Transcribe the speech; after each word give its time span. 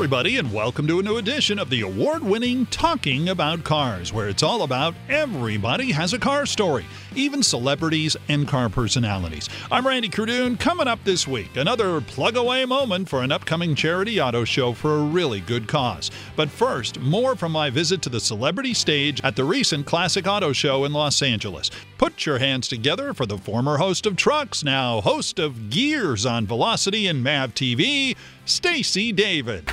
Everybody, 0.00 0.38
and 0.38 0.50
welcome 0.50 0.86
to 0.86 0.98
a 0.98 1.02
new 1.02 1.18
edition 1.18 1.58
of 1.58 1.68
the 1.68 1.82
award 1.82 2.22
winning 2.22 2.64
Talking 2.64 3.28
About 3.28 3.64
Cars, 3.64 4.14
where 4.14 4.30
it's 4.30 4.42
all 4.42 4.62
about 4.62 4.94
everybody 5.10 5.92
has 5.92 6.14
a 6.14 6.18
car 6.18 6.46
story, 6.46 6.86
even 7.14 7.42
celebrities 7.42 8.16
and 8.30 8.48
car 8.48 8.70
personalities. 8.70 9.50
I'm 9.70 9.86
Randy 9.86 10.08
Cardoon. 10.08 10.58
Coming 10.58 10.88
up 10.88 11.04
this 11.04 11.28
week, 11.28 11.54
another 11.54 12.00
plug 12.00 12.38
away 12.38 12.64
moment 12.64 13.10
for 13.10 13.22
an 13.22 13.30
upcoming 13.30 13.74
charity 13.74 14.18
auto 14.22 14.42
show 14.44 14.72
for 14.72 14.96
a 14.96 15.02
really 15.02 15.40
good 15.40 15.68
cause. 15.68 16.10
But 16.34 16.48
first, 16.48 16.98
more 17.00 17.36
from 17.36 17.52
my 17.52 17.68
visit 17.68 18.00
to 18.00 18.08
the 18.08 18.20
celebrity 18.20 18.72
stage 18.72 19.20
at 19.22 19.36
the 19.36 19.44
recent 19.44 19.84
Classic 19.84 20.26
Auto 20.26 20.54
Show 20.54 20.86
in 20.86 20.94
Los 20.94 21.20
Angeles. 21.20 21.70
Put 21.98 22.24
your 22.24 22.38
hands 22.38 22.68
together 22.68 23.12
for 23.12 23.26
the 23.26 23.36
former 23.36 23.76
host 23.76 24.06
of 24.06 24.16
Trucks, 24.16 24.64
now 24.64 25.02
host 25.02 25.38
of 25.38 25.68
Gears 25.68 26.24
on 26.24 26.46
Velocity 26.46 27.06
and 27.06 27.22
Mav 27.22 27.54
TV, 27.54 28.16
Stacy 28.46 29.12
David. 29.12 29.70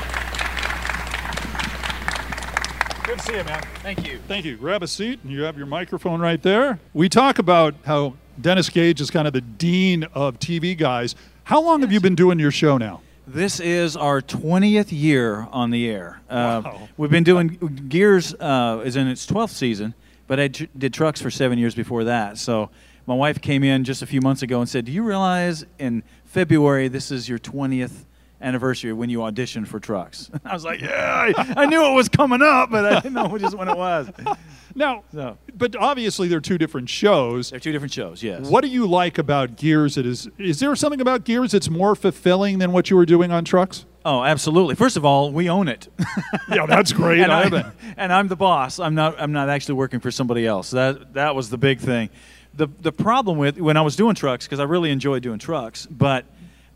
Good 3.08 3.20
to 3.20 3.24
see 3.26 3.38
you, 3.38 3.44
man. 3.46 3.64
Thank 3.84 4.06
you. 4.06 4.20
Thank 4.28 4.44
you. 4.44 4.58
Grab 4.58 4.84
a 4.84 4.88
seat, 4.88 5.22
and 5.24 5.32
you 5.32 5.44
have 5.44 5.56
your 5.58 5.66
microphone 5.66 6.20
right 6.20 6.42
there. 6.42 6.78
We 6.94 7.08
talk 7.08 7.40
about 7.40 7.74
how 7.86 8.16
Dennis 8.42 8.70
Gage 8.70 9.00
is 9.00 9.10
kind 9.10 9.26
of 9.26 9.32
the 9.34 9.40
dean 9.40 10.04
of 10.14 10.40
TV 10.40 10.78
guys. 10.78 11.16
How 11.46 11.62
long 11.62 11.80
have 11.80 11.92
you 11.94 12.02
been 12.02 12.16
doing 12.16 12.38
your 12.38 12.52
show 12.52 12.78
now? 12.78 13.02
This 13.26 13.62
is 13.62 13.96
our 13.96 14.22
20th 14.22 14.88
year 14.90 15.48
on 15.54 15.70
the 15.72 15.88
air. 15.90 16.20
Uh, 16.30 16.62
Wow. 16.66 16.90
We've 16.98 17.10
been 17.10 17.24
doing 17.24 17.48
Gears 17.88 18.34
uh, 18.34 18.82
is 18.84 18.98
in 18.98 19.08
its 19.08 19.26
12th 19.26 19.52
season, 19.52 19.94
but 20.28 20.38
I 20.42 20.50
tr- 20.50 20.66
did 20.78 20.94
trucks 20.94 21.22
for 21.22 21.32
seven 21.32 21.58
years 21.58 21.76
before 21.76 22.04
that. 22.04 22.38
So 22.38 22.70
my 23.06 23.16
wife 23.16 23.40
came 23.40 23.64
in 23.64 23.86
just 23.86 24.02
a 24.02 24.06
few 24.06 24.20
months 24.20 24.42
ago 24.42 24.60
and 24.60 24.68
said, 24.68 24.84
"Do 24.84 24.92
you 24.92 25.04
realize 25.04 25.66
in 25.80 26.04
February 26.26 26.90
this 26.90 27.10
is 27.10 27.30
your 27.30 27.40
20th 27.40 28.04
anniversary 28.42 28.94
when 28.94 29.10
you 29.10 29.20
auditioned 29.20 29.68
for 29.68 29.80
trucks?" 29.80 30.30
I 30.46 30.54
was 30.54 30.64
like, 30.64 30.82
"Yeah, 30.82 31.34
I, 31.38 31.54
I 31.64 31.66
knew 31.66 31.84
it 31.86 31.94
was 31.94 32.10
coming 32.10 32.42
up, 32.42 32.70
but 32.72 32.86
I 32.86 32.96
didn't 33.00 33.14
know 33.14 33.38
just 33.38 33.58
when 33.58 33.68
it 33.70 33.78
was." 33.78 34.10
Now, 34.76 35.04
So 35.12 35.40
but 35.56 35.76
obviously 35.76 36.28
they're 36.28 36.40
two 36.40 36.60
different 36.60 36.88
shows. 36.88 37.50
they're 37.50 37.60
two 37.60 37.72
different 37.72 37.92
shows. 37.94 38.22
Yes. 38.22 38.48
What 38.48 38.62
do 38.62 38.68
you 38.68 38.86
like 38.86 39.18
about 39.18 39.56
Gears? 39.56 39.96
That 39.96 40.06
is, 40.06 40.30
is 40.38 40.60
there 40.60 40.76
something 40.76 41.02
about 41.02 41.24
Gears 41.24 41.54
that's 41.54 41.68
more 41.68 41.96
fulfilling 41.96 42.60
than 42.60 42.72
what 42.72 42.92
you 42.92 42.96
were 42.96 43.06
doing 43.08 43.32
on 43.32 43.44
trucks? 43.44 43.86
Oh, 44.06 44.24
absolutely. 44.24 44.76
First 44.76 44.96
of 44.96 45.04
all, 45.04 45.32
we 45.32 45.50
own 45.50 45.68
it. 45.68 45.88
Yeah, 46.50 46.68
that's 46.68 46.94
great. 46.94 47.22
and, 47.22 47.32
I 47.32 47.72
and 47.98 48.14
I'm 48.14 48.28
the 48.28 48.36
boss. 48.36 48.80
I'm 48.80 48.94
not. 48.94 49.20
I'm 49.20 49.32
not 49.32 49.50
actually 49.50 49.76
working 49.76 50.00
for 50.00 50.12
somebody 50.12 50.46
else. 50.46 50.70
That 50.70 51.14
that 51.16 51.34
was 51.36 51.50
the 51.50 51.58
big 51.58 51.80
thing. 51.80 52.10
The 52.54 52.68
the 52.80 52.92
problem 52.92 53.40
with 53.40 53.60
when 53.60 53.78
I 53.78 53.82
was 53.82 53.96
doing 53.96 54.14
trucks 54.14 54.46
because 54.46 54.60
I 54.60 54.64
really 54.66 54.92
enjoyed 54.92 55.24
doing 55.24 55.40
trucks, 55.40 55.88
but 55.88 56.26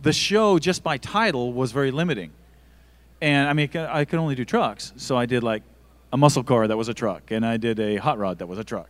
the 0.02 0.14
show 0.14 0.60
just 0.60 0.84
by 0.84 0.98
title 0.98 1.54
was 1.54 1.72
very 1.72 1.92
limiting. 1.92 2.32
And 3.22 3.48
I 3.48 3.54
mean, 3.54 3.70
I 3.76 4.06
could 4.06 4.20
only 4.20 4.36
do 4.36 4.46
trucks, 4.46 4.94
so 4.98 5.16
I 5.16 5.26
did 5.26 5.44
like 5.44 5.64
a 6.12 6.18
muscle 6.18 6.44
car 6.44 6.68
that 6.68 6.76
was 6.76 6.90
a 6.90 6.94
truck, 6.94 7.32
and 7.32 7.46
I 7.46 7.58
did 7.58 7.80
a 7.80 7.98
hot 7.98 8.18
rod 8.18 8.40
that 8.40 8.48
was 8.48 8.58
a 8.58 8.64
truck. 8.64 8.90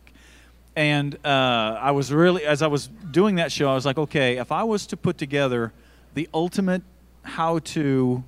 And 0.74 1.14
uh, 1.24 1.78
I 1.80 1.90
was 1.90 2.10
really, 2.10 2.44
as 2.44 2.62
I 2.62 2.66
was 2.66 2.88
doing 3.10 3.36
that 3.36 3.52
show, 3.52 3.70
I 3.70 3.74
was 3.74 3.84
like, 3.84 3.98
okay, 3.98 4.38
if 4.38 4.50
I 4.50 4.62
was 4.64 4.86
to 4.86 4.96
put 4.96 5.18
together 5.18 5.72
the 6.14 6.28
ultimate 6.32 6.82
how-to 7.22 8.24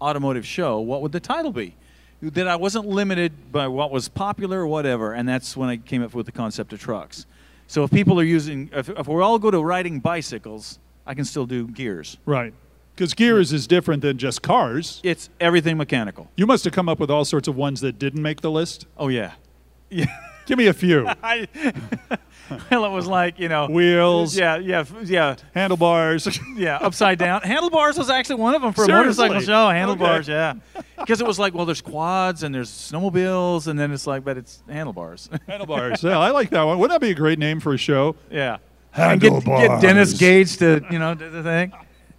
automotive 0.00 0.46
show, 0.46 0.78
what 0.78 1.00
would 1.00 1.12
the 1.12 1.20
title 1.20 1.52
be? 1.52 1.74
That 2.20 2.48
I 2.48 2.56
wasn't 2.56 2.86
limited 2.86 3.50
by 3.50 3.66
what 3.68 3.90
was 3.90 4.08
popular 4.08 4.60
or 4.60 4.66
whatever, 4.66 5.14
and 5.14 5.26
that's 5.26 5.56
when 5.56 5.70
I 5.70 5.78
came 5.78 6.02
up 6.02 6.12
with 6.12 6.26
the 6.26 6.32
concept 6.32 6.74
of 6.74 6.80
trucks. 6.80 7.24
So 7.66 7.82
if 7.82 7.90
people 7.90 8.20
are 8.20 8.24
using, 8.24 8.70
if, 8.72 8.90
if 8.90 9.08
we 9.08 9.22
all 9.22 9.38
go 9.38 9.50
to 9.50 9.62
riding 9.62 10.00
bicycles, 10.00 10.78
I 11.06 11.14
can 11.14 11.24
still 11.24 11.46
do 11.46 11.68
gears. 11.68 12.18
Right. 12.26 12.52
Because 12.94 13.12
Gears 13.12 13.52
is 13.52 13.66
different 13.66 14.00
than 14.00 14.16
just 14.16 14.40
cars. 14.40 15.00
It's 15.04 15.28
everything 15.38 15.76
mechanical. 15.76 16.30
You 16.34 16.46
must 16.46 16.64
have 16.64 16.72
come 16.72 16.88
up 16.88 16.98
with 16.98 17.10
all 17.10 17.26
sorts 17.26 17.46
of 17.46 17.54
ones 17.54 17.82
that 17.82 17.98
didn't 17.98 18.22
make 18.22 18.40
the 18.40 18.50
list. 18.50 18.86
Oh 18.96 19.08
yeah, 19.08 19.32
yeah. 19.90 20.06
Give 20.46 20.56
me 20.56 20.68
a 20.68 20.72
few. 20.72 21.06
I, 21.22 21.46
well, 22.70 22.84
it 22.86 22.90
was 22.90 23.06
like 23.06 23.38
you 23.38 23.48
know 23.50 23.66
Wheels, 23.66 24.34
Yeah, 24.34 24.56
yeah, 24.56 24.84
yeah, 25.04 25.36
handlebars. 25.54 26.38
yeah. 26.56 26.76
Upside 26.76 27.18
down. 27.18 27.42
Handlebars 27.42 27.98
was 27.98 28.08
actually 28.08 28.36
one 28.36 28.54
of 28.54 28.62
them 28.62 28.72
for 28.72 28.84
a 28.84 28.88
motorcycle 28.88 29.40
show. 29.40 29.68
Handlebars, 29.68 30.26
Okay. 30.30 30.32
yeah. 30.32 30.82
Because 30.98 31.20
it 31.20 31.26
was 31.26 31.38
like, 31.38 31.52
well, 31.52 31.66
there's 31.66 31.82
quads 31.82 32.44
and 32.44 32.54
there's 32.54 32.70
snowmobiles, 32.70 33.66
and 33.66 33.78
then 33.78 33.92
it's 33.92 34.06
like, 34.06 34.24
but 34.24 34.38
it's 34.38 34.62
handlebars. 34.68 35.28
handlebars. 35.46 36.02
Yeah, 36.02 36.18
I 36.18 36.30
like 36.30 36.48
that 36.50 36.62
one. 36.62 36.78
Wouldn't 36.78 36.98
that 36.98 37.04
be 37.04 37.10
a 37.10 37.14
great 37.14 37.38
name 37.38 37.60
for 37.60 37.74
a 37.74 37.78
show? 37.78 38.16
yeah. 38.30 38.56
And 38.96 39.20
get, 39.20 39.44
get 39.44 39.80
Dennis. 39.80 40.14
Gage 40.14 40.56
to 40.58 40.84
you 40.90 40.98
know 40.98 41.14
do 41.14 41.30
the 41.30 41.42
thing. 41.42 41.72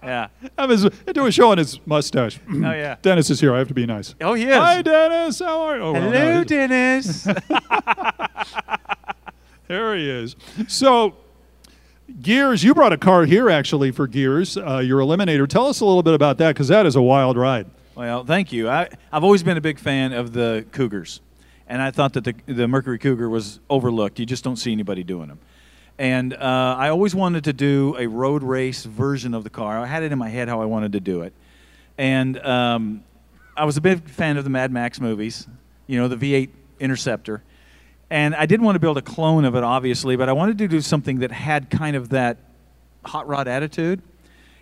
Yeah. 0.03 0.27
Have 0.57 0.69
his, 0.69 0.87
do 1.13 1.25
a 1.25 1.31
show 1.31 1.51
on 1.51 1.57
his 1.57 1.79
mustache. 1.85 2.39
Oh 2.49 2.71
yeah. 2.71 2.97
Dennis 3.01 3.29
is 3.29 3.39
here. 3.39 3.53
I 3.53 3.57
have 3.59 3.67
to 3.67 3.73
be 3.73 3.85
nice. 3.85 4.15
Oh 4.21 4.35
he 4.35 4.45
is. 4.45 4.55
Hi, 4.55 4.81
Dennis. 4.81 5.39
How 5.39 5.61
are 5.61 5.77
you? 5.77 5.83
Oh, 5.83 5.93
well, 5.93 6.11
no, 6.11 6.11
Hello, 6.11 6.43
Dennis. 6.43 7.27
There 9.67 9.97
he 9.97 10.09
is. 10.09 10.37
So, 10.69 11.17
Gears, 12.21 12.63
you 12.63 12.73
brought 12.73 12.93
a 12.93 12.97
car 12.97 13.25
here 13.25 13.49
actually 13.49 13.91
for 13.91 14.07
Gears, 14.07 14.55
uh, 14.55 14.77
your 14.77 15.01
Eliminator. 15.01 15.45
Tell 15.47 15.67
us 15.67 15.81
a 15.81 15.85
little 15.85 16.03
bit 16.03 16.13
about 16.13 16.37
that 16.37 16.53
because 16.53 16.69
that 16.69 16.85
is 16.85 16.95
a 16.95 17.01
wild 17.01 17.35
ride. 17.35 17.69
Well, 17.93 18.23
thank 18.23 18.53
you. 18.53 18.69
I, 18.69 18.87
I've 19.11 19.25
always 19.25 19.43
been 19.43 19.57
a 19.57 19.61
big 19.61 19.77
fan 19.77 20.13
of 20.13 20.31
the 20.31 20.65
Cougars, 20.71 21.19
and 21.67 21.81
I 21.81 21.91
thought 21.91 22.13
that 22.13 22.23
the, 22.23 22.35
the 22.45 22.65
Mercury 22.67 22.97
Cougar 22.97 23.27
was 23.27 23.59
overlooked. 23.69 24.19
You 24.19 24.25
just 24.25 24.43
don't 24.43 24.55
see 24.55 24.71
anybody 24.71 25.03
doing 25.03 25.27
them. 25.27 25.39
And 25.99 26.33
uh, 26.33 26.75
I 26.77 26.89
always 26.89 27.15
wanted 27.15 27.45
to 27.45 27.53
do 27.53 27.95
a 27.97 28.07
road 28.07 28.43
race 28.43 28.83
version 28.83 29.33
of 29.33 29.43
the 29.43 29.49
car. 29.49 29.79
I 29.79 29.87
had 29.87 30.03
it 30.03 30.11
in 30.11 30.19
my 30.19 30.29
head 30.29 30.47
how 30.47 30.61
I 30.61 30.65
wanted 30.65 30.91
to 30.91 30.99
do 30.99 31.21
it. 31.21 31.33
And 31.97 32.37
um, 32.45 33.03
I 33.55 33.65
was 33.65 33.77
a 33.77 33.81
big 33.81 34.07
fan 34.07 34.37
of 34.37 34.43
the 34.43 34.51
Mad 34.51 34.71
Max 34.71 35.01
movies, 35.01 35.47
you 35.87 35.97
know, 35.97 36.07
the 36.07 36.15
V8 36.15 36.49
Interceptor. 36.79 37.41
And 38.09 38.35
I 38.35 38.45
didn't 38.45 38.65
want 38.65 38.75
to 38.75 38.79
build 38.79 38.97
a 38.97 39.01
clone 39.01 39.43
of 39.43 39.55
it, 39.55 39.63
obviously, 39.63 40.15
but 40.15 40.29
I 40.29 40.33
wanted 40.33 40.59
to 40.59 40.67
do 40.67 40.81
something 40.81 41.19
that 41.19 41.31
had 41.31 41.69
kind 41.69 41.95
of 41.95 42.09
that 42.09 42.37
hot 43.03 43.27
rod 43.27 43.47
attitude. 43.47 44.01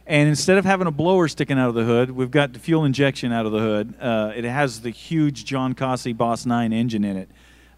And 0.08 0.30
instead 0.30 0.58
of 0.58 0.66
having 0.66 0.88
a 0.88 0.92
blower 0.92 1.28
sticking 1.28 1.58
out 1.58 1.70
of 1.70 1.76
the 1.76 1.84
hood, 1.84 2.12
we've 2.12 2.32
got 2.32 2.54
the 2.54 2.60
fuel 2.60 2.86
injection 2.86 3.32
out 3.32 3.46
of 3.46 3.52
the 3.52 3.60
hood. 3.60 3.96
Uh, 4.00 4.32
it 4.36 4.46
has 4.46 4.82
the 4.82 4.92
huge 4.92 5.46
Jon 5.46 5.74
Kaase 5.74 6.16
Boss 6.16 6.46
9 6.46 6.72
engine 6.72 7.04
in 7.04 7.18
it, 7.18 7.30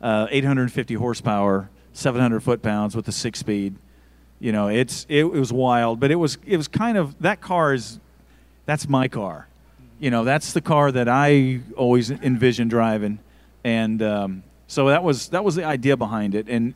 uh, 0.01 0.27
850 0.29 0.93
horsepower, 0.95 1.69
700 1.97 2.41
foot 2.41 2.61
pounds 2.61 2.95
with 2.95 3.07
a 3.07 3.11
six 3.11 3.39
speed. 3.39 3.75
You 4.39 4.51
know, 4.51 4.67
it's 4.67 5.05
it, 5.09 5.25
it 5.25 5.39
was 5.39 5.51
wild, 5.51 5.99
but 5.99 6.11
it 6.11 6.15
was 6.15 6.37
it 6.45 6.57
was 6.57 6.67
kind 6.67 6.97
of 6.97 7.19
that 7.21 7.41
car 7.41 7.73
is 7.73 7.99
that's 8.65 8.87
my 8.87 9.07
car. 9.07 9.47
You 9.99 10.11
know, 10.11 10.23
that's 10.23 10.53
the 10.53 10.61
car 10.61 10.91
that 10.91 11.09
I 11.09 11.61
always 11.75 12.11
envisioned 12.11 12.69
driving, 12.69 13.17
and 13.63 14.01
um, 14.03 14.43
so 14.67 14.89
that 14.89 15.03
was 15.03 15.29
that 15.29 15.43
was 15.43 15.55
the 15.55 15.63
idea 15.63 15.97
behind 15.97 16.35
it. 16.35 16.47
And 16.47 16.75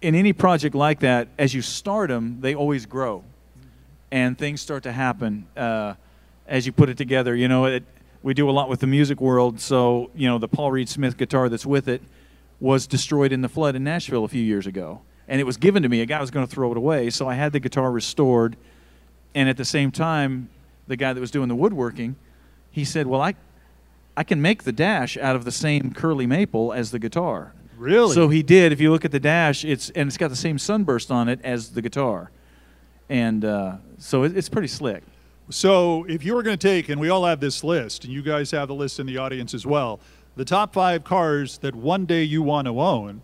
in 0.00 0.14
any 0.14 0.32
project 0.32 0.74
like 0.74 1.00
that, 1.00 1.28
as 1.38 1.52
you 1.52 1.60
start 1.60 2.08
them, 2.08 2.38
they 2.40 2.54
always 2.54 2.86
grow, 2.86 3.24
and 4.10 4.38
things 4.38 4.62
start 4.62 4.84
to 4.84 4.92
happen 4.92 5.46
uh, 5.54 5.94
as 6.46 6.64
you 6.64 6.72
put 6.72 6.88
it 6.88 6.96
together. 6.96 7.36
You 7.36 7.48
know, 7.48 7.66
it, 7.66 7.84
we 8.22 8.32
do 8.32 8.48
a 8.48 8.52
lot 8.52 8.70
with 8.70 8.80
the 8.80 8.86
music 8.86 9.20
world, 9.20 9.60
so 9.60 10.10
you 10.14 10.26
know 10.26 10.38
the 10.38 10.48
Paul 10.48 10.72
Reed 10.72 10.88
Smith 10.88 11.18
guitar 11.18 11.50
that's 11.50 11.66
with 11.66 11.88
it 11.88 12.00
was 12.60 12.86
destroyed 12.86 13.32
in 13.32 13.42
the 13.42 13.48
flood 13.48 13.76
in 13.76 13.84
Nashville 13.84 14.24
a 14.24 14.28
few 14.28 14.42
years 14.42 14.66
ago, 14.66 15.02
and 15.28 15.40
it 15.40 15.44
was 15.44 15.56
given 15.56 15.82
to 15.82 15.88
me. 15.88 16.00
A 16.00 16.06
guy 16.06 16.20
was 16.20 16.30
going 16.30 16.46
to 16.46 16.52
throw 16.52 16.70
it 16.70 16.76
away, 16.76 17.10
so 17.10 17.28
I 17.28 17.34
had 17.34 17.52
the 17.52 17.60
guitar 17.60 17.90
restored, 17.90 18.56
and 19.34 19.48
at 19.48 19.56
the 19.56 19.64
same 19.64 19.90
time, 19.90 20.48
the 20.86 20.96
guy 20.96 21.12
that 21.12 21.20
was 21.20 21.30
doing 21.30 21.48
the 21.48 21.54
woodworking, 21.54 22.16
he 22.70 22.84
said, 22.84 23.06
"Well, 23.06 23.20
I, 23.20 23.34
I 24.16 24.24
can 24.24 24.40
make 24.40 24.62
the 24.62 24.72
dash 24.72 25.16
out 25.16 25.36
of 25.36 25.44
the 25.44 25.52
same 25.52 25.92
curly 25.92 26.26
maple 26.26 26.72
as 26.72 26.90
the 26.90 26.98
guitar." 26.98 27.52
Really? 27.76 28.14
So 28.14 28.28
he 28.28 28.42
did. 28.42 28.72
If 28.72 28.80
you 28.80 28.90
look 28.90 29.04
at 29.04 29.12
the 29.12 29.20
dash, 29.20 29.64
it's 29.64 29.90
and 29.90 30.08
it's 30.08 30.16
got 30.16 30.28
the 30.28 30.36
same 30.36 30.58
sunburst 30.58 31.10
on 31.10 31.28
it 31.28 31.40
as 31.44 31.70
the 31.70 31.82
guitar, 31.82 32.30
and 33.08 33.44
uh, 33.44 33.76
so 33.98 34.22
it, 34.22 34.36
it's 34.36 34.48
pretty 34.48 34.68
slick. 34.68 35.02
So, 35.48 36.04
if 36.08 36.24
you 36.24 36.34
were 36.34 36.42
going 36.42 36.58
to 36.58 36.68
take, 36.68 36.88
and 36.88 37.00
we 37.00 37.08
all 37.08 37.24
have 37.24 37.38
this 37.38 37.62
list, 37.62 38.02
and 38.02 38.12
you 38.12 38.20
guys 38.20 38.50
have 38.50 38.66
the 38.66 38.74
list 38.74 38.98
in 38.98 39.06
the 39.06 39.18
audience 39.18 39.54
as 39.54 39.64
well, 39.64 40.00
the 40.36 40.44
top 40.44 40.72
five 40.72 41.02
cars 41.02 41.58
that 41.58 41.74
one 41.74 42.04
day 42.06 42.22
you 42.22 42.42
want 42.42 42.66
to 42.66 42.80
own, 42.80 43.22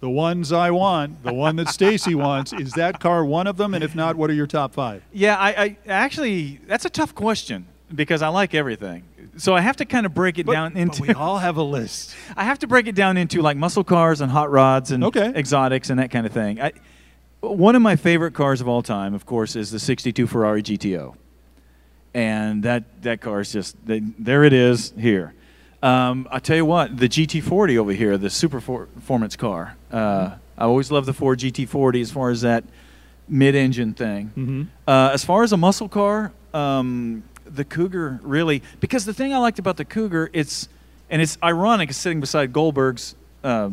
the 0.00 0.10
ones 0.10 0.52
I 0.52 0.70
want, 0.70 1.22
the 1.22 1.32
one 1.32 1.56
that 1.56 1.68
Stacy 1.68 2.14
wants, 2.26 2.52
is 2.52 2.72
that 2.72 3.00
car 3.00 3.24
one 3.24 3.46
of 3.46 3.56
them? 3.56 3.72
And 3.74 3.84
if 3.84 3.94
not, 3.94 4.16
what 4.16 4.30
are 4.30 4.34
your 4.34 4.46
top 4.46 4.74
five? 4.74 5.02
Yeah, 5.12 5.36
I, 5.38 5.50
I 5.50 5.76
actually 5.86 6.60
that's 6.66 6.84
a 6.84 6.90
tough 6.90 7.14
question 7.14 7.66
because 7.94 8.22
I 8.22 8.28
like 8.28 8.54
everything. 8.54 9.04
So 9.36 9.54
I 9.54 9.60
have 9.60 9.76
to 9.76 9.84
kind 9.84 10.06
of 10.06 10.12
break 10.12 10.38
it 10.38 10.46
down 10.46 10.76
into. 10.76 11.02
we 11.02 11.14
all 11.14 11.38
have 11.38 11.56
a 11.56 11.62
list. 11.62 12.14
I 12.36 12.44
have 12.44 12.58
to 12.60 12.66
break 12.66 12.88
it 12.88 12.94
down 12.94 13.16
into 13.16 13.42
like 13.42 13.56
muscle 13.56 13.84
cars 13.84 14.20
and 14.20 14.30
hot 14.30 14.50
rods 14.50 14.90
and 14.90 15.04
Okay. 15.04 15.32
exotics 15.36 15.88
and 15.88 16.00
that 16.00 16.10
kind 16.10 16.26
of 16.26 16.32
thing. 16.32 16.60
I, 16.60 16.72
one 17.40 17.74
of 17.76 17.80
my 17.82 17.96
favorite 17.96 18.34
cars 18.34 18.60
of 18.60 18.68
all 18.68 18.82
time, 18.82 19.14
of 19.14 19.24
course, 19.24 19.54
is 19.56 19.70
the 19.70 19.78
'62 19.78 20.26
Ferrari 20.26 20.62
GTO, 20.62 21.14
and 22.12 22.62
that 22.64 23.02
that 23.02 23.20
car 23.20 23.40
is 23.40 23.52
just 23.52 23.76
they, 23.86 24.00
there. 24.00 24.44
It 24.44 24.52
is 24.52 24.92
here. 24.98 25.32
Um, 25.82 26.28
I 26.30 26.38
tell 26.40 26.56
you 26.56 26.64
what, 26.66 26.96
the 26.98 27.08
GT40 27.08 27.78
over 27.78 27.92
here, 27.92 28.18
the 28.18 28.28
super 28.30 28.60
for- 28.60 28.86
performance 28.86 29.34
car. 29.36 29.76
Uh, 29.90 30.32
I 30.58 30.64
always 30.64 30.90
love 30.90 31.06
the 31.06 31.14
Ford 31.14 31.38
GT40 31.38 32.00
as 32.02 32.10
far 32.10 32.28
as 32.30 32.42
that 32.42 32.64
mid-engine 33.28 33.94
thing. 33.94 34.30
Mhm. 34.36 34.66
Uh, 34.86 35.10
as 35.14 35.24
far 35.24 35.42
as 35.42 35.52
a 35.52 35.56
muscle 35.56 35.88
car, 35.88 36.32
um, 36.52 37.22
the 37.46 37.64
Cougar 37.64 38.20
really 38.22 38.62
because 38.80 39.04
the 39.06 39.14
thing 39.14 39.32
I 39.32 39.38
liked 39.38 39.58
about 39.58 39.76
the 39.76 39.84
Cougar, 39.84 40.30
it's 40.32 40.68
and 41.08 41.20
it's 41.22 41.36
ironic, 41.42 41.92
sitting 41.92 42.20
beside 42.20 42.52
Goldberg's 42.52 43.14
uh, 43.42 43.70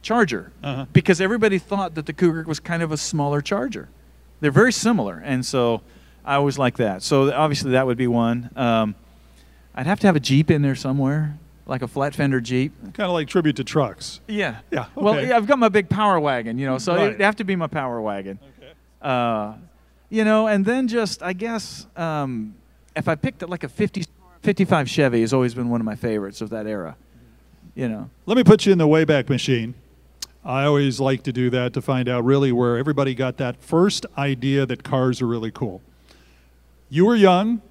Charger 0.00 0.50
Uh-huh. 0.64 0.86
because 0.92 1.20
everybody 1.20 1.58
thought 1.58 1.94
that 1.94 2.06
the 2.06 2.12
Cougar 2.12 2.44
was 2.48 2.58
kind 2.58 2.82
of 2.82 2.90
a 2.90 2.96
smaller 2.96 3.40
Charger. 3.40 3.88
They're 4.40 4.50
very 4.50 4.72
similar, 4.72 5.22
and 5.24 5.44
so 5.46 5.82
I 6.24 6.34
always 6.36 6.58
like 6.58 6.76
that. 6.78 7.02
So 7.02 7.32
obviously 7.32 7.72
that 7.72 7.86
would 7.86 7.98
be 7.98 8.06
one. 8.08 8.50
Um, 8.56 8.94
I'd 9.74 9.86
have 9.86 10.00
to 10.00 10.06
have 10.08 10.16
a 10.16 10.20
Jeep 10.20 10.50
in 10.50 10.62
there 10.62 10.74
somewhere, 10.74 11.38
like 11.66 11.82
a 11.82 11.88
flat 11.88 12.14
fender 12.14 12.40
Jeep. 12.40 12.72
Kind 12.94 13.06
of 13.06 13.12
like 13.12 13.28
tribute 13.28 13.56
to 13.56 13.64
trucks. 13.64 14.20
Yeah. 14.28 14.58
Yeah, 14.70 14.86
Well, 14.94 15.14
okay. 15.14 15.28
yeah, 15.28 15.36
I've 15.36 15.46
got 15.46 15.58
my 15.58 15.68
big 15.68 15.88
power 15.88 16.18
wagon, 16.18 16.58
you 16.58 16.66
know, 16.66 16.78
so 16.78 16.94
Right. 16.94 17.08
it'd 17.08 17.20
have 17.20 17.36
to 17.36 17.44
be 17.44 17.56
my 17.56 17.66
power 17.68 18.00
wagon. 18.00 18.38
Uh, 19.00 19.54
you 20.10 20.24
know, 20.24 20.46
and 20.46 20.64
then 20.64 20.88
just, 20.88 21.22
I 21.22 21.32
guess, 21.32 21.86
um, 21.96 22.54
if 22.94 23.08
I 23.08 23.14
picked 23.14 23.42
it 23.42 23.48
like 23.48 23.64
a 23.64 23.68
50, 23.68 24.04
55 24.42 24.88
Chevy 24.90 25.20
has 25.22 25.32
always 25.32 25.54
been 25.54 25.68
one 25.70 25.80
of 25.80 25.84
my 25.84 25.94
favorites 25.96 26.40
of 26.40 26.50
that 26.50 26.66
era. 26.66 26.96
You 27.74 27.88
know. 27.88 28.10
Let 28.26 28.36
me 28.36 28.44
put 28.44 28.66
you 28.66 28.72
in 28.72 28.78
the 28.78 28.86
Wayback 28.86 29.28
Machine. 29.30 29.74
I 30.44 30.64
always 30.64 31.00
like 31.00 31.22
to 31.22 31.32
do 31.32 31.48
that 31.50 31.72
to 31.74 31.80
find 31.80 32.08
out 32.08 32.24
really 32.24 32.52
where 32.52 32.76
everybody 32.76 33.14
got 33.14 33.36
that 33.38 33.62
first 33.62 34.04
idea 34.18 34.66
that 34.66 34.82
cars 34.82 35.22
are 35.22 35.26
really 35.26 35.50
cool. 35.52 35.80
You 36.90 37.06
were 37.06 37.14
young 37.16 37.62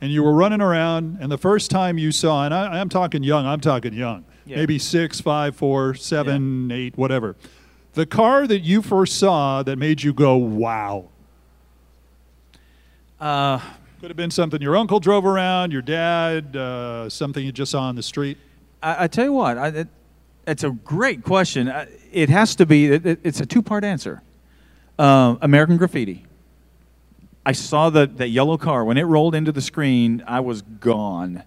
and 0.00 0.12
you 0.12 0.22
were 0.22 0.32
running 0.34 0.60
around, 0.60 1.18
and 1.20 1.30
the 1.32 1.38
first 1.38 1.70
time 1.70 1.96
you 1.98 2.12
saw, 2.12 2.44
and 2.44 2.52
I, 2.52 2.78
I'm 2.80 2.88
talking 2.88 3.22
young, 3.22 3.46
I'm 3.46 3.60
talking 3.60 3.92
young, 3.94 4.24
Yeah. 4.44 4.56
maybe 4.56 4.78
six, 4.78 5.20
five, 5.20 5.56
four, 5.56 5.94
seven, 5.94 6.70
eight, 6.70 6.96
whatever. 6.98 7.34
The 7.94 8.04
car 8.06 8.46
that 8.46 8.60
you 8.60 8.82
first 8.82 9.18
saw 9.18 9.62
that 9.62 9.76
made 9.78 10.02
you 10.02 10.12
go, 10.12 10.36
wow. 10.36 11.08
Uh, 13.20 13.58
Could 14.00 14.10
have 14.10 14.16
been 14.16 14.30
something 14.30 14.60
your 14.60 14.76
uncle 14.76 15.00
drove 15.00 15.24
around, 15.24 15.72
your 15.72 15.80
dad, 15.82 16.54
uh, 16.56 17.08
something 17.08 17.44
you 17.44 17.52
just 17.52 17.72
saw 17.72 17.82
on 17.84 17.96
the 17.96 18.02
street. 18.02 18.36
I, 18.82 19.04
I 19.04 19.06
tell 19.08 19.24
you 19.24 19.32
what, 19.32 19.56
I, 19.56 19.68
it, 19.68 19.88
it's 20.46 20.62
a 20.64 20.70
great 20.70 21.24
question. 21.24 21.72
It 22.12 22.28
has 22.28 22.54
to 22.56 22.66
be. 22.66 22.86
It, 22.92 23.06
it- 23.06 23.20
it's 23.24 23.40
a 23.40 23.46
two-part 23.46 23.82
answer. 23.84 24.22
Uh, 24.98 25.36
American 25.40 25.76
Graffiti. 25.78 26.24
I 27.46 27.52
saw 27.52 27.90
the 27.90 28.06
that 28.16 28.28
yellow 28.28 28.58
car 28.58 28.84
when 28.84 28.98
it 28.98 29.04
rolled 29.04 29.34
into 29.36 29.52
the 29.52 29.60
screen. 29.62 30.22
I 30.26 30.40
was 30.40 30.62
gone. 30.62 31.44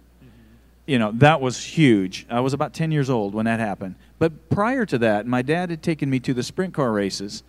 You 0.86 0.98
know 0.98 1.12
that 1.16 1.40
was 1.42 1.62
huge. 1.62 2.26
I 2.30 2.40
was 2.40 2.54
about 2.54 2.72
ten 2.72 2.90
years 2.90 3.10
old 3.10 3.34
when 3.34 3.44
that 3.44 3.60
happened. 3.60 3.96
But 4.18 4.48
prior 4.48 4.86
to 4.86 4.98
that, 4.98 5.26
my 5.26 5.42
dad 5.42 5.68
had 5.70 5.82
taken 5.82 6.08
me 6.08 6.18
to 6.20 6.32
the 6.34 6.42
sprint 6.42 6.72
car 6.74 6.90
races, 6.90 7.42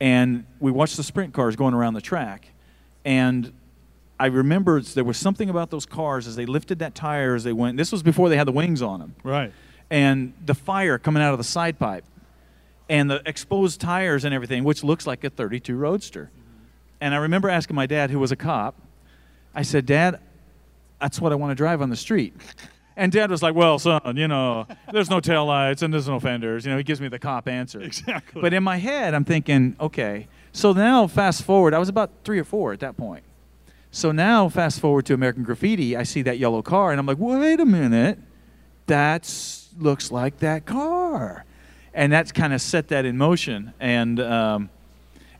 and 0.00 0.44
we 0.58 0.70
watched 0.72 0.96
the 0.96 1.02
sprint 1.04 1.32
cars 1.32 1.54
going 1.54 1.74
around 1.74 1.94
the 1.94 2.00
track, 2.00 2.48
and 3.04 3.52
I 4.18 4.26
remember 4.26 4.80
there 4.80 5.04
was 5.04 5.16
something 5.16 5.48
about 5.48 5.70
those 5.70 5.86
cars 5.86 6.26
as 6.26 6.34
they 6.36 6.44
lifted 6.46 6.80
that 6.80 6.94
tire 6.96 7.34
as 7.36 7.44
they 7.44 7.52
went. 7.52 7.76
This 7.76 7.92
was 7.92 8.02
before 8.02 8.28
they 8.28 8.36
had 8.36 8.46
the 8.46 8.52
wings 8.52 8.82
on 8.82 9.00
them 9.00 9.14
Right. 9.24 9.52
and 9.90 10.32
the 10.44 10.54
fire 10.54 10.98
coming 10.98 11.22
out 11.22 11.32
of 11.32 11.38
the 11.38 11.44
side 11.44 11.78
pipe 11.78 12.04
and 12.88 13.10
the 13.10 13.22
exposed 13.26 13.80
tires 13.80 14.24
and 14.24 14.32
everything, 14.34 14.64
which 14.64 14.84
looks 14.84 15.06
like 15.06 15.24
a 15.24 15.30
32 15.30 15.76
Roadster. 15.76 16.30
And 17.02 17.16
I 17.16 17.18
remember 17.18 17.50
asking 17.50 17.74
my 17.74 17.86
dad, 17.86 18.12
who 18.12 18.20
was 18.20 18.30
a 18.30 18.36
cop, 18.36 18.76
I 19.56 19.62
said, 19.62 19.86
Dad, 19.86 20.20
that's 21.00 21.20
what 21.20 21.32
I 21.32 21.34
want 21.34 21.50
to 21.50 21.56
drive 21.56 21.82
on 21.82 21.90
the 21.90 21.96
street. 21.96 22.32
And 22.96 23.10
dad 23.10 23.28
was 23.28 23.42
like, 23.42 23.56
Well, 23.56 23.80
son, 23.80 24.16
you 24.16 24.28
know, 24.28 24.68
there's 24.92 25.10
no 25.10 25.18
taillights 25.18 25.82
and 25.82 25.92
there's 25.92 26.06
no 26.06 26.20
fenders. 26.20 26.64
You 26.64 26.70
know, 26.70 26.78
he 26.78 26.84
gives 26.84 27.00
me 27.00 27.08
the 27.08 27.18
cop 27.18 27.48
answer. 27.48 27.80
Exactly. 27.80 28.40
But 28.40 28.54
in 28.54 28.62
my 28.62 28.76
head, 28.76 29.14
I'm 29.14 29.24
thinking, 29.24 29.74
okay. 29.80 30.28
So 30.52 30.72
now, 30.72 31.08
fast 31.08 31.42
forward, 31.42 31.74
I 31.74 31.80
was 31.80 31.88
about 31.88 32.12
three 32.22 32.38
or 32.38 32.44
four 32.44 32.72
at 32.72 32.78
that 32.80 32.96
point. 32.96 33.24
So 33.90 34.12
now, 34.12 34.48
fast 34.48 34.78
forward 34.78 35.04
to 35.06 35.14
American 35.14 35.42
Graffiti, 35.42 35.96
I 35.96 36.04
see 36.04 36.22
that 36.22 36.38
yellow 36.38 36.62
car, 36.62 36.92
and 36.92 37.00
I'm 37.00 37.06
like, 37.06 37.18
wait 37.18 37.58
a 37.58 37.66
minute, 37.66 38.18
that 38.86 39.28
looks 39.76 40.12
like 40.12 40.38
that 40.38 40.66
car, 40.66 41.44
and 41.94 42.12
that's 42.12 42.30
kind 42.30 42.52
of 42.52 42.60
set 42.60 42.88
that 42.88 43.04
in 43.04 43.18
motion. 43.18 43.74
And 43.80 44.20
um, 44.20 44.70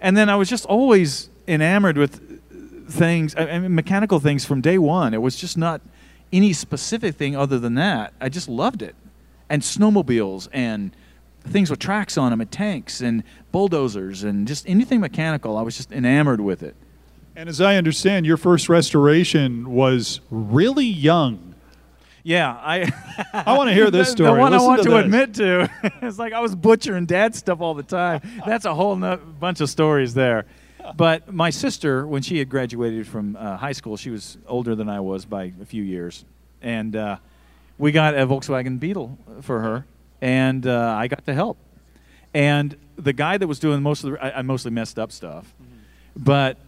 and 0.01 0.17
then 0.17 0.29
I 0.29 0.35
was 0.35 0.49
just 0.49 0.67
always 0.67 1.31
enamored 1.47 1.97
with 1.97 2.41
things, 2.91 3.35
I 3.37 3.59
mean, 3.59 3.75
mechanical 3.75 4.21
things 4.21 4.45
from 4.45 4.61
day 4.61 4.79
one. 4.79 5.15
It 5.15 5.23
was 5.23 5.37
just 5.37 5.57
not 5.57 5.81
any 6.33 6.53
specific 6.53 7.17
thing 7.17 7.37
other 7.37 7.59
than 7.59 7.75
that. 7.75 8.15
I 8.21 8.29
just 8.29 8.49
loved 8.49 8.83
it, 8.83 8.95
and 9.49 9.63
snowmobiles 9.63 10.49
and 10.53 10.95
things 11.45 11.71
with 11.71 11.79
tracks 11.79 12.17
on 12.17 12.31
them, 12.31 12.41
and 12.41 12.51
tanks 12.51 13.01
and 13.01 13.25
bulldozers, 13.51 14.23
and 14.23 14.47
just 14.47 14.69
anything 14.69 15.01
mechanical. 15.01 15.57
I 15.57 15.63
was 15.63 15.77
just 15.77 15.93
enamored 15.93 16.41
with 16.41 16.63
it. 16.63 16.77
And 17.35 17.49
as 17.49 17.61
I 17.61 17.77
understand, 17.77 18.27
your 18.27 18.37
first 18.37 18.69
restoration 18.69 19.73
was 19.73 20.21
really 20.31 20.85
young. 20.85 21.55
Yeah, 22.23 22.53
I. 22.53 22.93
I 23.33 23.57
want 23.57 23.69
to 23.69 23.75
hear 23.75 23.91
this 23.91 24.11
story. 24.13 24.33
The 24.33 24.39
one 24.39 24.53
Listen 24.53 24.65
I 24.65 24.69
want 24.69 24.83
to 24.83 24.91
to, 24.91 24.97
admit 24.97 25.35
to. 25.35 25.71
it's 26.03 26.19
like 26.19 26.33
I 26.33 26.41
was 26.41 26.55
butchering 26.55 27.07
dad 27.07 27.35
stuff 27.35 27.61
all 27.61 27.75
the 27.75 27.83
time. 27.83 28.21
That's 28.47 28.65
a 28.65 28.75
whole 28.75 28.97
bunch 28.97 29.61
of 29.61 29.69
stories 29.69 30.15
there. 30.15 30.47
But 30.97 31.33
my 31.33 31.51
sister, 31.51 32.07
when 32.07 32.23
she 32.23 32.39
had 32.39 32.49
graduated 32.49 33.07
from 33.07 33.37
uh, 33.37 33.57
high 33.57 33.73
school, 33.73 33.97
she 33.97 34.11
was 34.11 34.39
older 34.47 34.75
than 34.75 34.89
I 34.89 35.01
was 35.01 35.25
by 35.25 35.53
a 35.61 35.65
few 35.65 35.83
years, 35.83 36.25
and 36.61 36.95
uh, 36.97 37.17
we 37.79 37.93
got 37.93 38.15
a 38.15 38.27
Volkswagen 38.27 38.79
Beetle 38.79 39.17
for 39.43 39.61
her, 39.61 39.87
and 40.21 40.67
uh, 40.67 40.97
I 40.99 41.09
got 41.09 41.25
to 41.27 41.35
help. 41.35 41.57
And 42.35 42.77
the 42.97 43.13
guy 43.13 43.39
that 43.39 43.47
was 43.47 43.59
doing 43.59 43.83
most 43.83 44.05
of 44.05 44.13
the, 44.13 44.25
I, 44.25 44.39
I 44.39 44.43
mostly 44.43 44.71
messed 44.71 44.99
up 44.99 45.13
stuff, 45.13 45.55
but 46.17 46.59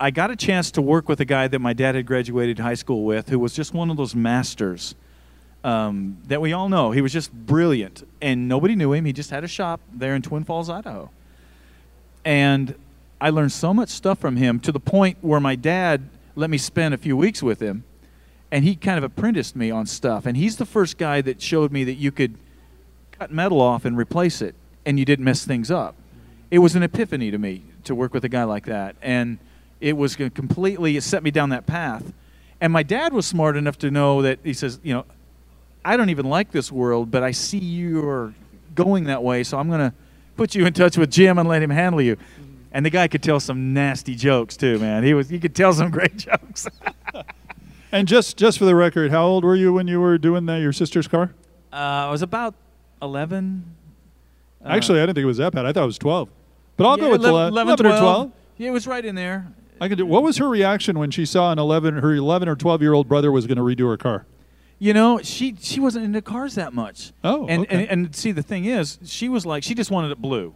I 0.00 0.10
got 0.10 0.30
a 0.30 0.36
chance 0.36 0.70
to 0.72 0.82
work 0.82 1.08
with 1.08 1.20
a 1.20 1.24
guy 1.24 1.48
that 1.48 1.58
my 1.58 1.72
dad 1.72 1.94
had 1.94 2.06
graduated 2.06 2.58
high 2.58 2.74
school 2.74 3.04
with, 3.04 3.28
who 3.28 3.38
was 3.38 3.52
just 3.52 3.74
one 3.74 3.90
of 3.90 3.96
those 3.96 4.14
masters 4.14 4.94
um, 5.64 6.18
that 6.28 6.40
we 6.40 6.52
all 6.52 6.68
know. 6.68 6.92
He 6.92 7.00
was 7.00 7.12
just 7.12 7.32
brilliant, 7.32 8.06
and 8.20 8.48
nobody 8.48 8.76
knew 8.76 8.92
him. 8.92 9.04
He 9.04 9.12
just 9.12 9.30
had 9.30 9.44
a 9.44 9.48
shop 9.48 9.80
there 9.92 10.14
in 10.14 10.22
Twin 10.22 10.44
Falls, 10.44 10.70
Idaho. 10.70 11.10
And 12.24 12.74
I 13.20 13.30
learned 13.30 13.52
so 13.52 13.74
much 13.74 13.88
stuff 13.88 14.18
from 14.18 14.36
him 14.36 14.60
to 14.60 14.72
the 14.72 14.80
point 14.80 15.18
where 15.20 15.40
my 15.40 15.56
dad 15.56 16.08
let 16.36 16.50
me 16.50 16.58
spend 16.58 16.94
a 16.94 16.98
few 16.98 17.16
weeks 17.16 17.42
with 17.42 17.60
him, 17.60 17.84
and 18.50 18.64
he 18.64 18.76
kind 18.76 18.96
of 18.96 19.04
apprenticed 19.04 19.56
me 19.56 19.70
on 19.70 19.86
stuff. 19.86 20.24
And 20.24 20.36
he's 20.36 20.56
the 20.56 20.66
first 20.66 20.98
guy 20.98 21.20
that 21.22 21.42
showed 21.42 21.72
me 21.72 21.84
that 21.84 21.94
you 21.94 22.12
could 22.12 22.36
cut 23.10 23.32
metal 23.32 23.60
off 23.60 23.84
and 23.84 23.96
replace 23.96 24.40
it, 24.40 24.54
and 24.86 24.98
you 24.98 25.04
didn't 25.04 25.24
mess 25.24 25.44
things 25.44 25.70
up. 25.70 25.96
It 26.50 26.60
was 26.60 26.76
an 26.76 26.82
epiphany 26.82 27.30
to 27.30 27.38
me 27.38 27.64
to 27.84 27.94
work 27.94 28.14
with 28.14 28.24
a 28.24 28.28
guy 28.28 28.44
like 28.44 28.66
that, 28.66 28.94
and 29.02 29.38
it 29.80 29.96
was 29.96 30.14
completely 30.16 30.96
it 30.96 31.02
set 31.02 31.22
me 31.22 31.30
down 31.30 31.50
that 31.50 31.66
path. 31.66 32.12
And 32.60 32.72
my 32.72 32.82
dad 32.82 33.12
was 33.12 33.26
smart 33.26 33.56
enough 33.56 33.78
to 33.78 33.90
know 33.90 34.22
that 34.22 34.38
he 34.44 34.52
says, 34.52 34.80
you 34.82 34.94
know, 34.94 35.04
I 35.84 35.96
don't 35.96 36.10
even 36.10 36.26
like 36.26 36.52
this 36.52 36.70
world, 36.70 37.10
but 37.10 37.22
I 37.22 37.32
see 37.32 37.58
you're 37.58 38.34
going 38.74 39.04
that 39.04 39.22
way, 39.22 39.42
so 39.42 39.58
I'm 39.58 39.68
gonna 39.68 39.92
put 40.36 40.54
you 40.54 40.66
in 40.66 40.72
touch 40.72 40.96
with 40.96 41.10
Jim 41.10 41.38
and 41.38 41.48
let 41.48 41.62
him 41.62 41.70
handle 41.70 42.00
you. 42.00 42.16
And 42.72 42.84
the 42.84 42.90
guy 42.90 43.08
could 43.08 43.22
tell 43.22 43.40
some 43.40 43.72
nasty 43.72 44.14
jokes 44.14 44.56
too, 44.56 44.78
man. 44.78 45.02
He 45.02 45.14
was 45.14 45.28
he 45.28 45.38
could 45.38 45.54
tell 45.54 45.72
some 45.72 45.90
great 45.98 46.16
jokes. 46.16 46.66
And 47.90 48.06
just 48.06 48.36
just 48.36 48.58
for 48.58 48.66
the 48.66 48.74
record, 48.74 49.10
how 49.10 49.24
old 49.24 49.44
were 49.44 49.56
you 49.56 49.72
when 49.72 49.88
you 49.88 49.98
were 49.98 50.18
doing 50.18 50.44
that, 50.46 50.58
your 50.60 50.72
sister's 50.72 51.08
car? 51.08 51.34
uh, 51.72 51.76
I 51.76 52.10
was 52.10 52.20
about 52.20 52.54
eleven. 53.00 53.64
Uh, 54.62 54.68
Actually, 54.68 55.00
I 55.00 55.06
didn't 55.06 55.14
think 55.14 55.22
it 55.22 55.26
was 55.26 55.38
that 55.38 55.54
bad. 55.54 55.64
I 55.64 55.72
thought 55.72 55.84
it 55.84 55.86
was 55.86 55.98
12. 55.98 56.28
But 56.76 56.86
I'll 56.86 56.98
yeah, 56.98 57.04
go 57.04 57.10
with 57.12 57.24
11, 57.24 57.52
11, 57.52 57.68
11 57.68 57.86
or 57.86 57.98
12. 58.00 58.32
Yeah, 58.56 58.68
it 58.68 58.72
was 58.72 58.86
right 58.86 59.04
in 59.04 59.14
there. 59.14 59.46
I 59.80 59.88
could 59.88 59.98
do. 59.98 60.04
What 60.04 60.22
was 60.22 60.36
her 60.38 60.48
reaction 60.48 60.98
when 60.98 61.10
she 61.10 61.24
saw 61.24 61.52
an 61.52 61.58
11 61.58 61.98
her 61.98 62.14
11 62.14 62.48
or 62.48 62.56
12 62.56 62.82
year 62.82 62.92
old 62.92 63.08
brother 63.08 63.32
was 63.32 63.46
going 63.46 63.56
to 63.56 63.62
redo 63.62 63.88
her 63.88 63.96
car? 63.96 64.26
You 64.78 64.92
know, 64.92 65.20
she 65.22 65.56
she 65.60 65.80
wasn't 65.80 66.04
into 66.04 66.20
cars 66.20 66.56
that 66.56 66.72
much. 66.72 67.12
Oh, 67.24 67.46
and, 67.46 67.62
okay. 67.62 67.86
and 67.88 68.06
and 68.06 68.14
see 68.14 68.32
the 68.32 68.42
thing 68.42 68.64
is, 68.64 68.98
she 69.04 69.28
was 69.28 69.46
like 69.46 69.62
she 69.62 69.74
just 69.74 69.90
wanted 69.90 70.10
it 70.10 70.20
blue. 70.20 70.54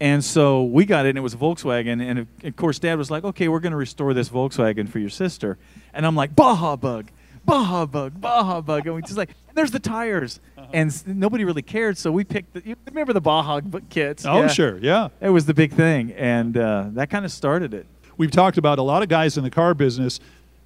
And 0.00 0.24
so 0.24 0.64
we 0.64 0.86
got 0.86 1.04
it, 1.04 1.10
and 1.10 1.18
it 1.18 1.20
was 1.20 1.34
a 1.34 1.36
Volkswagen. 1.36 2.02
And 2.02 2.26
of, 2.44 2.56
course, 2.56 2.78
Dad 2.78 2.96
was 2.96 3.10
like, 3.10 3.22
"Okay, 3.24 3.48
we're 3.48 3.60
going 3.60 3.72
to 3.72 3.76
restore 3.76 4.14
this 4.14 4.28
Volkswagen 4.30 4.88
for 4.88 4.98
your 4.98 5.10
sister." 5.10 5.58
And 5.92 6.06
I'm 6.06 6.16
like, 6.16 6.34
"Baja 6.34 6.76
Bug, 6.76 7.10
Baja 7.44 7.84
Bug, 7.84 8.18
Baja 8.20 8.62
Bug, 8.62 8.86
and 8.86 8.94
we 8.96 9.02
just 9.02 9.18
like 9.18 9.30
there's 9.54 9.72
the 9.72 9.78
tires, 9.80 10.40
Uh-huh. 10.56 10.68
and 10.72 11.06
nobody 11.06 11.44
really 11.44 11.60
cared, 11.62 11.98
so 11.98 12.10
we 12.10 12.24
picked. 12.24 12.54
The, 12.54 12.62
you 12.66 12.76
remember 12.86 13.12
the 13.12 13.20
Baja 13.20 13.60
Bug 13.60 13.82
kits? 13.90 14.24
Oh, 14.24 14.40
Yeah. 14.42 14.46
sure, 14.48 14.78
yeah. 14.78 15.08
It 15.20 15.30
was 15.30 15.44
the 15.44 15.54
big 15.54 15.72
thing, 15.74 16.12
and 16.12 16.56
uh, 16.56 16.86
that 16.92 17.10
kind 17.10 17.24
of 17.26 17.30
started 17.32 17.74
it. 17.74 17.86
We've 18.16 18.30
talked 18.30 18.56
about 18.58 18.78
a 18.78 18.82
lot 18.82 19.02
of 19.02 19.08
guys 19.10 19.36
in 19.36 19.44
the 19.44 19.50
car 19.50 19.74
business 19.74 20.18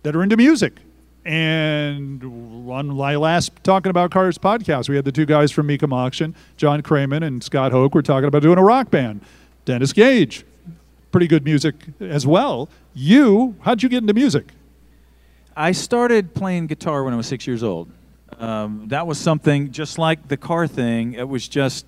that 0.04 0.14
are 0.14 0.22
into 0.22 0.36
music. 0.36 0.74
And 1.24 2.22
on 2.70 2.88
my 2.88 3.16
last 3.16 3.52
Talking 3.62 3.90
About 3.90 4.10
Cars 4.10 4.36
podcast, 4.36 4.88
we 4.88 4.96
had 4.96 5.04
the 5.04 5.12
two 5.12 5.24
guys 5.24 5.50
from 5.50 5.68
Mecum 5.68 5.92
Auction, 5.92 6.34
John 6.56 6.82
Kraman 6.82 7.24
and 7.24 7.42
Scott 7.42 7.72
Hoke, 7.72 7.94
were 7.94 8.02
talking 8.02 8.28
about 8.28 8.42
doing 8.42 8.58
a 8.58 8.62
rock 8.62 8.90
band. 8.90 9.22
Dennis 9.64 9.92
Gage, 9.92 10.44
pretty 11.10 11.26
good 11.26 11.44
music 11.44 11.74
as 12.00 12.26
well. 12.26 12.68
You, 12.92 13.56
how'd 13.62 13.82
you 13.82 13.88
get 13.88 13.98
into 13.98 14.12
music? 14.12 14.48
I 15.56 15.72
started 15.72 16.34
playing 16.34 16.66
guitar 16.66 17.04
when 17.04 17.14
I 17.14 17.16
was 17.16 17.26
six 17.26 17.46
years 17.46 17.62
old. 17.62 17.88
Um, 18.38 18.84
that 18.88 19.06
was 19.06 19.18
something 19.18 19.70
just 19.70 19.98
like 19.98 20.28
the 20.28 20.36
car 20.36 20.66
thing. 20.66 21.14
It 21.14 21.28
was 21.28 21.46
just, 21.48 21.86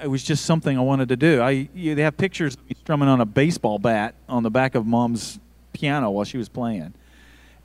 it 0.00 0.08
was 0.08 0.22
just 0.22 0.44
something 0.44 0.76
I 0.76 0.80
wanted 0.80 1.08
to 1.10 1.16
do. 1.16 1.40
I 1.40 1.68
you, 1.74 1.94
they 1.94 2.02
have 2.02 2.16
pictures 2.16 2.54
of 2.54 2.68
me 2.68 2.76
strumming 2.80 3.08
on 3.08 3.20
a 3.20 3.26
baseball 3.26 3.78
bat 3.78 4.14
on 4.28 4.42
the 4.42 4.50
back 4.50 4.74
of 4.74 4.86
mom's 4.86 5.38
piano 5.72 6.10
while 6.10 6.24
she 6.24 6.36
was 6.36 6.48
playing, 6.48 6.92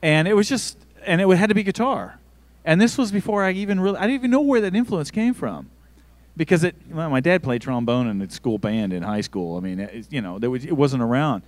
and 0.06 0.28
it 0.28 0.34
was 0.34 0.48
just, 0.48 0.78
and 1.06 1.20
it 1.20 1.28
had 1.36 1.50
to 1.50 1.56
be 1.56 1.64
guitar. 1.64 2.20
And 2.64 2.80
this 2.80 2.98
was 2.98 3.12
before 3.12 3.44
I 3.44 3.52
even 3.52 3.80
really, 3.80 3.98
I 3.98 4.02
didn't 4.02 4.16
even 4.16 4.32
know 4.32 4.42
where 4.42 4.62
that 4.62 4.76
influence 4.76 5.12
came 5.12 5.34
from, 5.34 5.70
because 6.38 6.64
it. 6.64 6.76
Well, 6.90 7.10
my 7.10 7.20
dad 7.20 7.44
played 7.44 7.62
trombone 7.62 8.08
in 8.08 8.20
the 8.20 8.30
school 8.30 8.58
band 8.58 8.94
in 8.94 9.04
high 9.04 9.22
school. 9.22 9.58
I 9.58 9.62
mean, 9.62 9.80
it, 9.80 10.08
you 10.10 10.22
know, 10.22 10.40
there 10.40 10.50
was, 10.50 10.64
it 10.66 10.78
wasn't 10.78 11.04
around, 11.04 11.44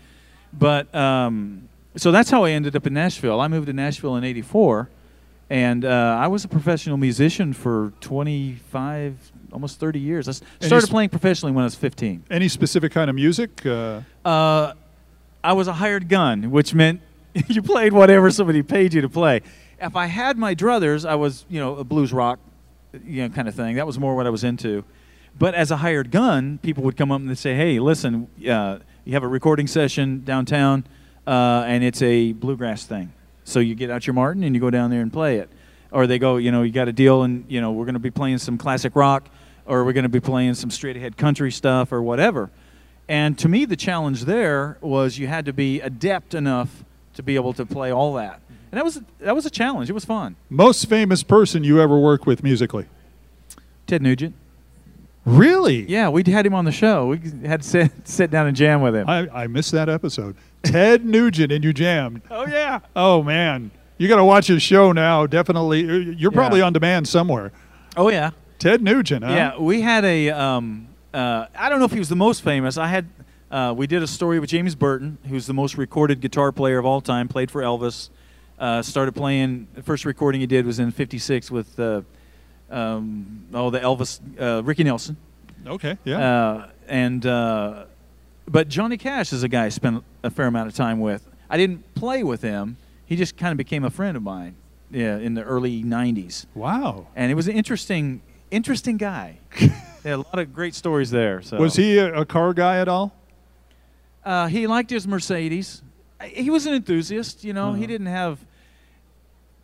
but. 0.52 0.94
Um, 0.94 1.70
so 1.96 2.12
that's 2.12 2.30
how 2.30 2.44
I 2.44 2.52
ended 2.52 2.76
up 2.76 2.86
in 2.86 2.94
Nashville. 2.94 3.42
I 3.42 3.48
moved 3.48 3.66
to 3.66 3.74
Nashville 3.74 4.16
in 4.18 4.24
'84, 4.24 4.88
and 5.50 5.84
uh, 5.84 6.16
I 6.20 6.28
was 6.28 6.46
a 6.46 6.48
professional 6.48 6.96
musician 6.98 7.54
for 7.54 7.92
25, 8.02 9.32
almost 9.52 9.80
30 9.80 10.00
years. 10.00 10.28
i 10.28 10.32
started 10.64 10.90
playing 10.92 11.10
professionally 11.10 11.54
when 11.54 11.64
I 11.64 11.66
was 11.66 11.74
15. 11.74 12.26
Any 12.30 12.50
specific 12.50 12.92
kind 12.92 13.10
of 13.10 13.16
music? 13.16 13.66
Uh, 13.66 14.02
Uh, 14.24 14.74
I 15.44 15.54
was 15.54 15.68
a 15.68 15.74
hired 15.74 16.08
gun, 16.08 16.52
which 16.52 16.76
meant 16.76 17.02
you 17.48 17.62
played 17.62 17.94
whatever 17.94 18.32
somebody 18.32 18.64
paid 18.64 18.94
you 18.94 19.02
to 19.02 19.10
play. 19.10 19.42
If 19.80 19.96
I 19.96 20.08
had 20.08 20.38
my 20.38 20.56
druthers, 20.56 21.08
I 21.08 21.16
was, 21.16 21.46
you 21.50 21.60
know, 21.60 21.76
a 21.76 21.84
blues 21.84 22.12
rock, 22.12 22.40
you 23.06 23.24
know, 23.24 23.34
kind 23.34 23.48
of 23.48 23.56
thing. 23.56 23.76
That 23.76 23.86
was 23.86 24.00
more 24.00 24.16
what 24.16 24.26
I 24.26 24.30
was 24.30 24.44
into. 24.44 24.84
But 25.38 25.54
as 25.54 25.70
a 25.70 25.78
hired 25.78 26.10
gun, 26.10 26.58
people 26.64 26.84
would 26.84 26.98
come 26.98 27.12
up 27.12 27.22
and 27.22 27.30
they'd 27.30 27.38
say, 27.38 27.54
"Hey, 27.54 27.80
listen, 27.80 28.28
uh, 28.50 28.80
you 29.06 29.14
have 29.14 29.24
a 29.24 29.28
recording 29.28 29.68
session 29.68 30.24
downtown, 30.26 30.84
uh, 31.28 31.64
and 31.68 31.84
it's 31.84 32.02
a 32.02 32.34
bluegrass 32.34 32.86
thing. 32.86 33.14
So 33.44 33.60
you 33.60 33.76
get 33.76 33.92
out 33.92 34.08
your 34.08 34.16
Martin 34.16 34.44
and 34.44 34.56
you 34.56 34.62
go 34.62 34.72
down 34.72 34.90
there 34.90 35.02
and 35.02 35.14
play 35.14 35.38
it." 35.38 35.50
Or 35.92 36.08
they 36.08 36.20
go, 36.20 36.36
you 36.38 36.52
know, 36.52 36.64
you 36.64 36.72
got 36.72 36.88
a 36.88 36.94
deal, 36.94 37.22
and 37.22 37.46
you 37.48 37.62
know, 37.62 37.72
we're 37.72 37.86
going 37.86 37.94
to 37.94 38.00
be 38.00 38.12
playing 38.12 38.40
some 38.40 38.58
classic 38.58 38.96
rock, 38.96 39.30
or 39.66 39.86
we're 39.86 39.94
going 39.94 40.04
to 40.04 40.10
be 40.10 40.20
playing 40.20 40.56
some 40.56 40.72
straight 40.72 40.98
ahead 40.98 41.18
country 41.18 41.52
stuff, 41.52 41.92
or 41.92 42.02
whatever. 42.02 42.50
And 43.08 43.38
to 43.38 43.48
me, 43.48 43.66
the 43.66 43.78
challenge 43.78 44.26
there 44.26 44.78
was 44.82 45.20
you 45.20 45.28
had 45.28 45.46
to 45.46 45.54
be 45.54 45.80
adept 45.82 46.34
enough 46.34 46.84
to 47.18 47.24
be 47.24 47.36
able 47.36 47.54
to 47.54 47.66
play 47.66 47.92
all 47.92 48.14
that. 48.14 48.40
And 48.72 48.78
that 48.80 48.84
was 48.86 49.02
that 49.20 49.36
was 49.36 49.46
a 49.46 49.50
challenge. 49.50 49.90
It 49.90 49.94
was 49.94 50.06
fun. 50.06 50.36
most 50.50 50.88
famous 50.90 51.22
person 51.24 51.64
you 51.64 51.80
ever 51.82 51.98
worked 52.00 52.26
with 52.26 52.44
musically? 52.44 52.86
Ted 53.86 54.02
Nugent. 54.02 54.34
Really? 55.26 55.84
Yeah, 55.90 56.08
we 56.10 56.24
had 56.32 56.46
him 56.46 56.54
on 56.54 56.64
the 56.66 56.72
show. 56.72 57.08
We 57.08 57.20
had 57.46 57.62
to 57.62 57.68
sit, 57.68 57.92
sit 58.08 58.32
down 58.32 58.48
and 58.48 58.56
jam 58.56 58.82
with 58.82 58.96
him. 58.96 59.10
I, 59.10 59.28
I 59.44 59.48
missed 59.48 59.72
that 59.74 59.90
episode. 59.90 60.36
Ted 60.64 61.06
Nugent 61.06 61.52
and 61.52 61.64
you 61.64 61.74
jammed. 61.74 62.22
oh 62.32 62.48
yeah. 62.48 62.80
Oh 62.96 63.24
man, 63.24 63.72
you 63.98 64.08
got 64.08 64.18
to 64.18 64.26
watch 64.26 64.48
his 64.48 64.62
show 64.64 64.92
now. 64.92 65.26
Definitely, 65.28 66.16
you're 66.18 66.32
probably 66.32 66.60
Yeah. 66.60 66.66
on 66.66 66.74
demand 66.74 67.08
somewhere. 67.08 67.52
Oh 67.96 68.10
yeah. 68.10 68.32
Ted 68.60 68.82
Nugent, 68.82 69.24
huh? 69.24 69.32
Yeah, 69.32 69.58
we 69.60 69.82
had 69.82 70.04
a. 70.06 70.30
Um, 70.32 70.88
uh, 71.14 71.46
I 71.56 71.70
don't 71.70 71.80
know 71.80 71.86
if 71.86 71.92
he 71.92 72.00
was 72.00 72.10
the 72.10 72.16
most 72.16 72.42
famous. 72.42 72.78
I 72.78 72.88
had. 72.88 73.08
Uh, 73.50 73.74
we 73.76 73.88
did 73.88 74.04
a 74.04 74.08
story 74.08 74.40
with 74.40 74.50
James 74.50 74.76
Burton, 74.76 75.18
who's 75.28 75.48
the 75.48 75.54
most 75.54 75.78
recorded 75.78 76.20
guitar 76.20 76.52
player 76.52 76.78
of 76.78 76.86
all 76.86 77.02
time. 77.02 77.28
Played 77.28 77.50
for 77.50 77.62
Elvis. 77.62 78.10
Uh, 78.60 78.82
started 78.82 79.14
playing. 79.14 79.68
The 79.74 79.84
first 79.84 80.04
recording 80.06 80.42
he 80.42 80.48
did 80.48 80.66
was 80.66 80.80
in 80.80 80.92
'56 80.92 81.52
with. 81.52 81.80
Uh, 81.80 82.02
um, 82.70 83.46
oh, 83.54 83.70
the 83.70 83.80
Elvis, 83.80 84.20
uh, 84.40 84.62
Ricky 84.64 84.84
Nelson. 84.84 85.16
Okay. 85.66 85.98
Yeah. 86.04 86.18
Uh, 86.20 86.70
and 86.88 87.26
uh, 87.26 87.86
but 88.48 88.68
Johnny 88.68 88.98
Cash 88.98 89.32
is 89.32 89.44
a 89.44 89.48
guy 89.48 89.66
I 89.66 89.70
spent 89.70 90.04
a 90.24 90.30
fair 90.30 90.48
amount 90.48 90.68
of 90.68 90.76
time 90.76 91.00
with. 91.00 91.28
I 91.50 91.58
didn't 91.58 91.94
play 91.96 92.24
with 92.24 92.42
him. 92.42 92.78
He 93.06 93.16
just 93.16 93.38
kind 93.38 93.52
of 93.52 93.58
became 93.58 93.86
a 93.86 93.90
friend 93.90 94.18
of 94.18 94.24
mine. 94.24 94.56
Yeah, 94.90 95.18
in 95.18 95.34
the 95.34 95.44
early 95.44 95.84
'90s, 95.84 96.46
wow. 96.56 97.08
and 97.14 97.30
it 97.30 97.36
was 97.36 97.50
an 97.50 97.56
interesting, 97.56 98.22
interesting 98.52 98.98
guy. 98.98 99.40
There 100.04 100.14
a 100.14 100.18
lot 100.18 100.40
of 100.40 100.54
great 100.54 100.74
stories 100.74 101.12
there. 101.12 101.42
So 101.42 101.58
Was 101.58 101.76
he 101.76 101.98
a, 101.98 102.22
a 102.22 102.26
car 102.26 102.54
guy 102.54 102.80
at 102.80 102.88
all? 102.88 103.14
Uh, 104.28 104.48
he 104.48 104.68
liked 104.68 104.90
his 104.90 105.08
Mercedes. 105.08 105.82
He 106.24 106.50
was 106.50 106.66
an 106.66 106.74
enthusiast. 106.74 107.44
You 107.46 107.54
know, 107.54 107.72
he 107.74 107.80
Uh-huh. 107.84 107.88
didn't 107.88 108.08
have. 108.08 108.46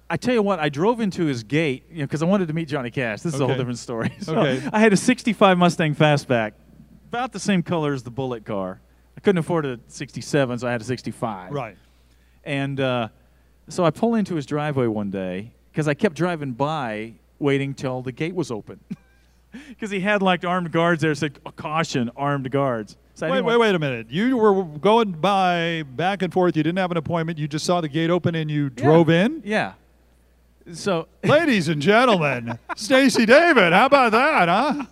I 0.10 0.16
tell 0.18 0.34
you 0.34 0.42
what, 0.44 0.60
I 0.60 0.70
drove 0.70 1.00
into 1.00 1.26
his 1.26 1.44
gate, 1.44 1.84
you 1.92 2.00
know, 2.00 2.04
because 2.06 2.22
I 2.22 2.26
wanted 2.26 2.48
to 2.48 2.54
meet 2.54 2.68
Johnny 2.68 2.92
Cash. 2.92 3.22
This 3.22 3.34
is 3.34 3.40
a 3.42 3.46
whole 3.48 3.56
different 3.56 3.80
story. 3.80 4.12
So 4.22 4.38
Okay. 4.38 4.62
I 4.72 4.80
had 4.80 4.94
a 4.94 4.98
'65 4.98 5.58
Mustang 5.58 5.96
Fastback, 5.96 6.52
about 7.10 7.32
the 7.34 7.40
same 7.40 7.62
color 7.64 7.94
as 7.94 8.04
the 8.04 8.12
Bullet 8.12 8.46
car. 8.46 8.80
I 9.18 9.22
couldn't 9.22 9.40
afford 9.40 9.66
a 9.66 9.80
'67, 9.88 10.60
so 10.60 10.68
I 10.68 10.72
had 10.72 10.82
a 10.82 10.86
'65. 10.86 11.52
Right. 11.52 11.78
And 12.46 12.80
uh, 12.80 13.10
so 13.70 13.84
I 13.84 13.90
pull 13.92 14.16
into 14.16 14.36
his 14.36 14.46
driveway 14.46 14.88
one 14.88 15.10
day 15.10 15.52
because 15.72 15.88
I 15.90 15.94
kept 15.94 16.16
driving 16.16 16.52
by, 16.54 17.14
waiting 17.40 17.74
till 17.74 18.02
the 18.02 18.12
gate 18.14 18.34
was 18.36 18.50
open. 18.52 18.80
Because 19.70 19.92
he 19.92 20.00
had 20.00 20.24
like 20.24 20.44
armed 20.44 20.72
guards 20.72 21.02
there, 21.04 21.14
said 21.14 21.40
caution, 21.56 22.10
armed 22.18 22.50
guards. 22.50 22.98
So 23.16 23.30
Wait, 23.30 23.42
wait, 23.42 23.58
wait 23.58 23.76
a 23.76 23.80
minute. 23.80 24.08
You 24.10 24.38
were 24.38 24.64
going 24.64 25.12
by 25.12 25.84
back 25.96 26.24
and 26.24 26.34
forth. 26.34 26.58
You 26.58 26.64
didn't 26.64 26.80
have 26.80 26.90
an 26.92 26.98
appointment. 26.98 27.38
You 27.38 27.48
just 27.48 27.66
saw 27.66 27.80
the 27.80 27.88
gate 27.88 28.10
open 28.10 28.34
and 28.34 28.50
you 28.50 28.72
Yeah. 28.76 28.84
drove 28.84 29.10
in. 29.10 29.42
Yeah. 29.46 29.74
So 30.74 31.08
Ladies 31.24 31.68
and 31.68 31.82
gentlemen, 31.82 32.58
Stacy 32.76 33.26
David. 33.26 33.72
How 33.74 33.86
about 33.86 34.12
that, 34.14 34.48
huh? 34.50 34.86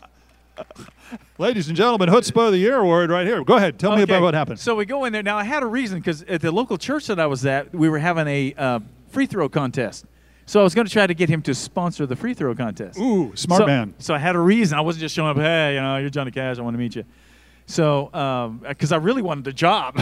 Ladies 1.38 1.68
and 1.68 1.76
gentlemen, 1.76 2.10
Chutzpah 2.10 2.48
of 2.48 2.52
the 2.52 2.60
Year 2.60 2.78
award 2.78 3.10
right 3.10 3.26
here. 3.26 3.44
Go 3.44 3.56
ahead. 3.58 3.80
Tell 3.80 3.96
me 3.96 4.04
about 4.04 4.22
what 4.22 4.36
happened. 4.36 4.60
So 4.60 4.76
we 4.76 4.86
go 4.86 5.06
in 5.06 5.14
there. 5.14 5.24
Now 5.24 5.38
I 5.38 5.44
had 5.44 5.64
a 5.64 5.66
reason 5.66 6.00
because 6.00 6.22
at 6.24 6.42
the 6.42 6.52
local 6.52 6.78
church 6.78 7.08
that 7.08 7.20
I 7.20 7.26
was 7.26 7.44
at, 7.46 7.74
we 7.74 7.90
were 7.90 7.98
having 7.98 8.28
a 8.28 8.54
uh, 8.56 8.80
free 9.10 9.26
throw 9.26 9.50
contest. 9.50 10.06
So 10.46 10.60
I 10.60 10.64
was 10.64 10.76
going 10.76 10.86
to 10.86 10.94
try 10.94 11.08
to 11.08 11.14
get 11.14 11.30
him 11.30 11.42
to 11.44 11.56
sponsor 11.56 12.06
the 12.06 12.16
free 12.16 12.34
throw 12.34 12.54
contest. 12.54 13.00
Ooh, 13.00 13.32
smart 13.36 13.62
so, 13.62 13.66
man. 13.66 13.94
So 13.98 14.14
I 14.14 14.20
had 14.20 14.36
a 14.36 14.40
reason. 14.40 14.78
I 14.78 14.82
wasn't 14.82 15.02
just 15.02 15.16
showing 15.16 15.32
up. 15.32 15.38
Hey, 15.38 15.76
you 15.76 15.82
know, 15.82 15.98
you're 15.98 16.10
Johnny 16.10 16.32
Cash. 16.32 16.60
I 16.60 16.62
want 16.62 16.76
to 16.76 16.78
meet 16.78 16.96
you. 16.96 17.06
So 17.66 18.60
because 18.68 18.92
I 18.92 18.98
really 18.98 19.22
wanted 19.22 19.46
the 19.46 19.54
job. 19.54 20.02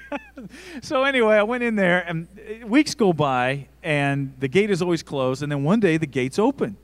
so 0.82 1.04
anyway, 1.04 1.36
I 1.36 1.42
went 1.42 1.62
in 1.62 1.76
there, 1.76 2.04
and 2.06 2.28
uh, 2.38 2.66
weeks 2.66 2.94
go 2.94 3.12
by, 3.12 3.68
and 3.82 4.32
the 4.38 4.48
gate 4.48 4.70
is 4.70 4.80
always 4.80 5.02
closed. 5.02 5.42
And 5.42 5.52
then 5.52 5.64
one 5.64 5.80
day 5.80 5.96
the 5.96 6.06
gate's 6.06 6.38
open. 6.38 6.76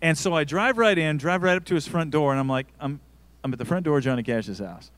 And 0.00 0.16
so 0.16 0.34
I 0.34 0.44
drive 0.44 0.78
right 0.78 0.96
in, 0.96 1.16
drive 1.16 1.42
right 1.42 1.56
up 1.56 1.64
to 1.66 1.74
his 1.74 1.86
front 1.86 2.10
door, 2.10 2.30
and 2.32 2.40
I'm 2.40 2.48
like, 2.48 2.66
I'm, 2.80 3.00
I'm 3.42 3.52
at 3.52 3.58
the 3.58 3.64
front 3.64 3.84
door 3.84 3.98
of 3.98 4.04
Johnny 4.04 4.22
Cash's 4.22 4.58
house. 4.58 4.90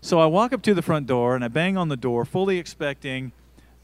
So 0.00 0.20
I 0.20 0.26
walk 0.26 0.52
up 0.52 0.62
to 0.62 0.72
the 0.72 0.82
front 0.82 1.08
door 1.08 1.34
and 1.34 1.44
I 1.44 1.48
bang 1.48 1.76
on 1.76 1.88
the 1.88 1.96
door, 1.96 2.24
fully 2.24 2.58
expecting 2.58 3.32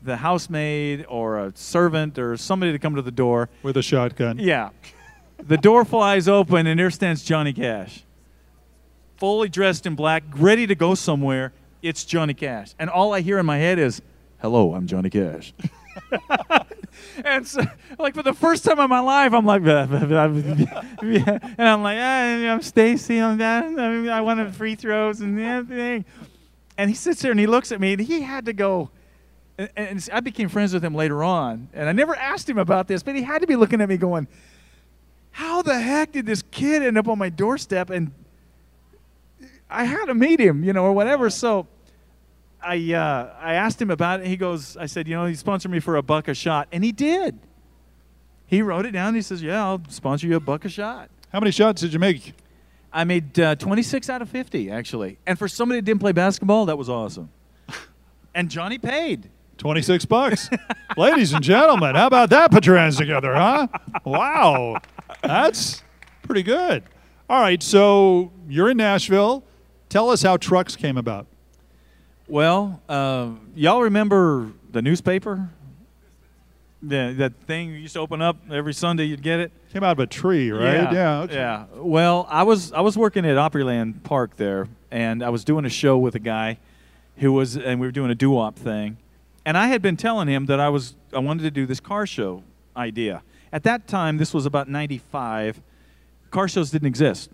the 0.01 0.19
housemaid 0.19 1.05
or 1.09 1.39
a 1.39 1.53
servant 1.57 2.17
or 2.17 2.37
somebody 2.37 2.71
to 2.71 2.79
come 2.79 2.95
to 2.95 3.03
the 3.03 3.11
door. 3.11 3.49
With 3.65 3.77
a 3.77 3.83
shotgun. 3.83 4.39
Yeah. 4.39 4.71
The 5.39 5.57
door 5.57 5.85
flies 5.85 6.29
open 6.29 6.69
and 6.69 6.79
there 6.79 6.93
stands 6.93 7.25
Johnny 7.25 7.53
Cash. 7.53 8.05
Fully 9.23 9.49
dressed 9.49 9.87
in 9.87 9.95
black, 9.95 10.25
ready 10.35 10.67
to 10.67 10.75
go 10.75 10.97
somewhere. 10.97 11.53
It's 11.81 12.05
Johnny 12.05 12.35
Cash. 12.35 12.75
And 12.77 12.91
all 12.91 13.15
I 13.15 13.21
hear 13.21 13.39
in 13.39 13.47
my 13.47 13.57
head 13.57 13.79
is, 13.79 14.03
Hello, 14.41 14.75
I'm 14.75 14.89
Johnny 14.89 15.11
Cash. 15.11 15.55
and 17.25 17.47
so, 17.47 17.63
like 18.01 18.17
for 18.17 18.25
the 18.25 18.33
first 18.33 18.65
time 18.65 18.81
in 18.81 18.91
my 18.91 18.99
life, 18.99 19.33
I'm 19.33 19.47
like, 19.47 19.63
"Blah, 19.63 19.87
blah, 19.87 20.07
blah, 20.07 20.27
blah." 20.27 20.39
and 21.01 21.55
I'm 21.57 21.85
like, 21.85 21.99
ah, 22.01 22.53
I'm 22.53 22.63
Stacy. 22.63 23.21
I'm 23.21 23.39
that. 23.39 23.65
I 24.11 24.21
wanted 24.23 24.53
free 24.57 24.75
throws 24.75 25.21
and 25.21 25.39
everything. 25.39 26.05
And 26.77 26.91
he 26.91 26.97
sits 26.97 27.23
there 27.23 27.31
and 27.31 27.39
he 27.39 27.47
looks 27.47 27.71
at 27.71 27.81
me, 27.81 27.93
and 27.93 28.03
he 28.03 28.23
had 28.23 28.47
to 28.47 28.53
go. 28.53 28.91
And, 29.57 29.71
and 29.77 30.09
I 30.13 30.19
became 30.19 30.49
friends 30.49 30.75
with 30.75 30.85
him 30.85 30.97
later 30.97 31.23
on, 31.23 31.69
and 31.75 31.89
I 31.89 31.93
never 31.93 32.17
asked 32.17 32.51
him 32.51 32.59
about 32.59 32.89
this, 32.89 33.05
but 33.05 33.15
he 33.15 33.23
had 33.23 33.43
to 33.43 33.47
be 33.47 33.55
looking 33.55 33.81
at 33.81 33.89
me 33.89 33.99
going, 33.99 34.27
"How 35.31 35.63
the 35.63 35.79
heck 35.79 36.11
did 36.11 36.27
this 36.27 36.43
kid 36.51 36.83
end 36.83 36.99
up 36.99 37.07
on 37.07 37.19
my 37.19 37.29
doorstep?" 37.29 37.89
And 37.89 38.11
I 39.73 39.85
had 39.85 40.07
to 40.07 40.15
meet 40.15 40.41
him, 40.41 40.65
you 40.65 40.73
know, 40.73 40.85
or 40.85 40.93
whatever. 40.93 41.31
So 41.31 41.67
I 42.63 42.93
uh, 42.93 43.35
I 43.41 43.55
asked 43.55 43.81
him 43.81 43.91
about 43.91 44.21
it. 44.21 44.27
He 44.27 44.37
goes, 44.37 44.77
I 44.77 44.87
said, 44.87 45.09
you 45.09 45.15
know, 45.17 45.27
he 45.27 45.35
sponsored 45.35 45.71
me 45.71 45.81
for 45.81 45.97
a 45.97 46.03
buck 46.03 46.29
a 46.29 46.35
shot, 46.35 46.69
and 46.73 46.85
he 46.85 46.93
did. 46.93 47.39
He 48.47 48.61
wrote 48.63 48.85
it 48.85 48.91
down. 48.91 49.15
He 49.15 49.23
says, 49.23 49.43
"Yeah, 49.43 49.65
I'll 49.65 49.83
sponsor 49.89 50.27
you 50.27 50.37
a 50.37 50.41
buck 50.41 50.65
a 50.65 50.69
shot." 50.69 51.09
How 51.33 51.41
many 51.41 51.51
shots 51.51 51.81
did 51.81 51.95
you 51.95 51.99
make? 51.99 52.35
I 52.93 53.05
made 53.05 53.41
uh, 53.41 53.55
26 53.55 54.11
out 54.11 54.21
of 54.21 54.29
50, 54.29 54.71
actually. 54.71 55.17
And 55.27 55.39
for 55.39 55.49
somebody 55.49 55.81
that 55.81 55.87
didn't 55.87 56.01
play 56.01 56.13
basketball, 56.13 56.67
that 56.67 56.77
was 56.77 56.91
awesome. 56.91 57.31
and 58.35 58.51
Johnny 58.51 58.77
paid. 58.77 59.31
26 59.57 60.05
bucks. 60.05 60.51
Ladies 60.97 61.33
and 61.33 61.43
gentlemen, 61.43 61.95
how 61.95 62.07
about 62.07 62.29
that? 62.31 62.51
Put 62.51 62.67
your 62.67 62.77
hands 62.77 62.99
together, 62.99 63.35
huh? 63.35 63.69
Wow. 64.05 64.77
That's 65.23 65.83
pretty 66.23 66.43
good. 66.43 66.83
All 67.31 67.41
right, 67.41 67.63
so 67.63 68.31
you're 68.49 68.69
in 68.69 68.77
Nashville. 68.77 69.45
Tell 69.93 70.09
us 70.09 70.23
how 70.23 70.39
trucks 70.39 70.75
came 70.75 70.97
about. 70.97 71.27
Well, 72.27 72.81
uh, 72.89 73.33
y'all 73.55 73.83
remember 73.83 74.51
the 74.71 74.81
newspaper? 74.81 75.51
Yeah, 76.81 77.13
that 77.13 77.35
thing 77.47 77.69
you 77.69 77.75
used 77.75 77.93
to 77.93 78.01
open 78.01 78.23
up 78.23 78.39
every 78.51 78.73
Sunday. 78.73 79.05
You'd 79.05 79.21
get 79.21 79.39
it. 79.39 79.53
Came 79.71 79.85
out 79.85 79.93
of 79.93 79.99
a 79.99 80.07
tree, 80.07 80.51
right? 80.51 80.91
Yeah. 80.91 81.21
okay. 81.21 81.35
Yeah. 81.35 81.67
Well, 81.75 82.27
I 82.31 82.43
was 82.43 82.73
I 82.73 82.81
was 82.81 82.97
working 82.97 83.27
at 83.27 83.37
Opryland 83.37 84.03
Park 84.03 84.39
there, 84.39 84.67
and 84.91 85.23
I 85.23 85.29
was 85.29 85.45
doing 85.45 85.67
a 85.67 85.69
show 85.71 85.99
with 85.99 86.15
a 86.15 86.21
guy 86.21 86.59
who 87.19 87.31
was, 87.35 87.59
and 87.59 87.79
we 87.79 87.87
were 87.87 87.93
doing 87.93 88.11
a 88.11 88.15
doo-wop 88.15 88.57
thing, 88.57 88.97
and 89.45 89.59
I 89.59 89.67
had 89.67 89.83
been 89.83 89.99
telling 89.99 90.27
him 90.27 90.47
that 90.47 90.59
I 90.59 90.71
was 90.71 90.95
I 91.13 91.19
wanted 91.19 91.43
to 91.43 91.51
do 91.51 91.67
this 91.67 91.81
car 91.81 92.07
show 92.07 92.45
idea. 92.75 93.23
At 93.53 93.63
that 93.65 93.87
time, 93.89 94.17
this 94.17 94.33
was 94.33 94.47
about 94.47 94.71
'95. 94.71 95.61
Car 96.31 96.49
shows 96.49 96.71
didn't 96.71 96.89
exist. 96.89 97.29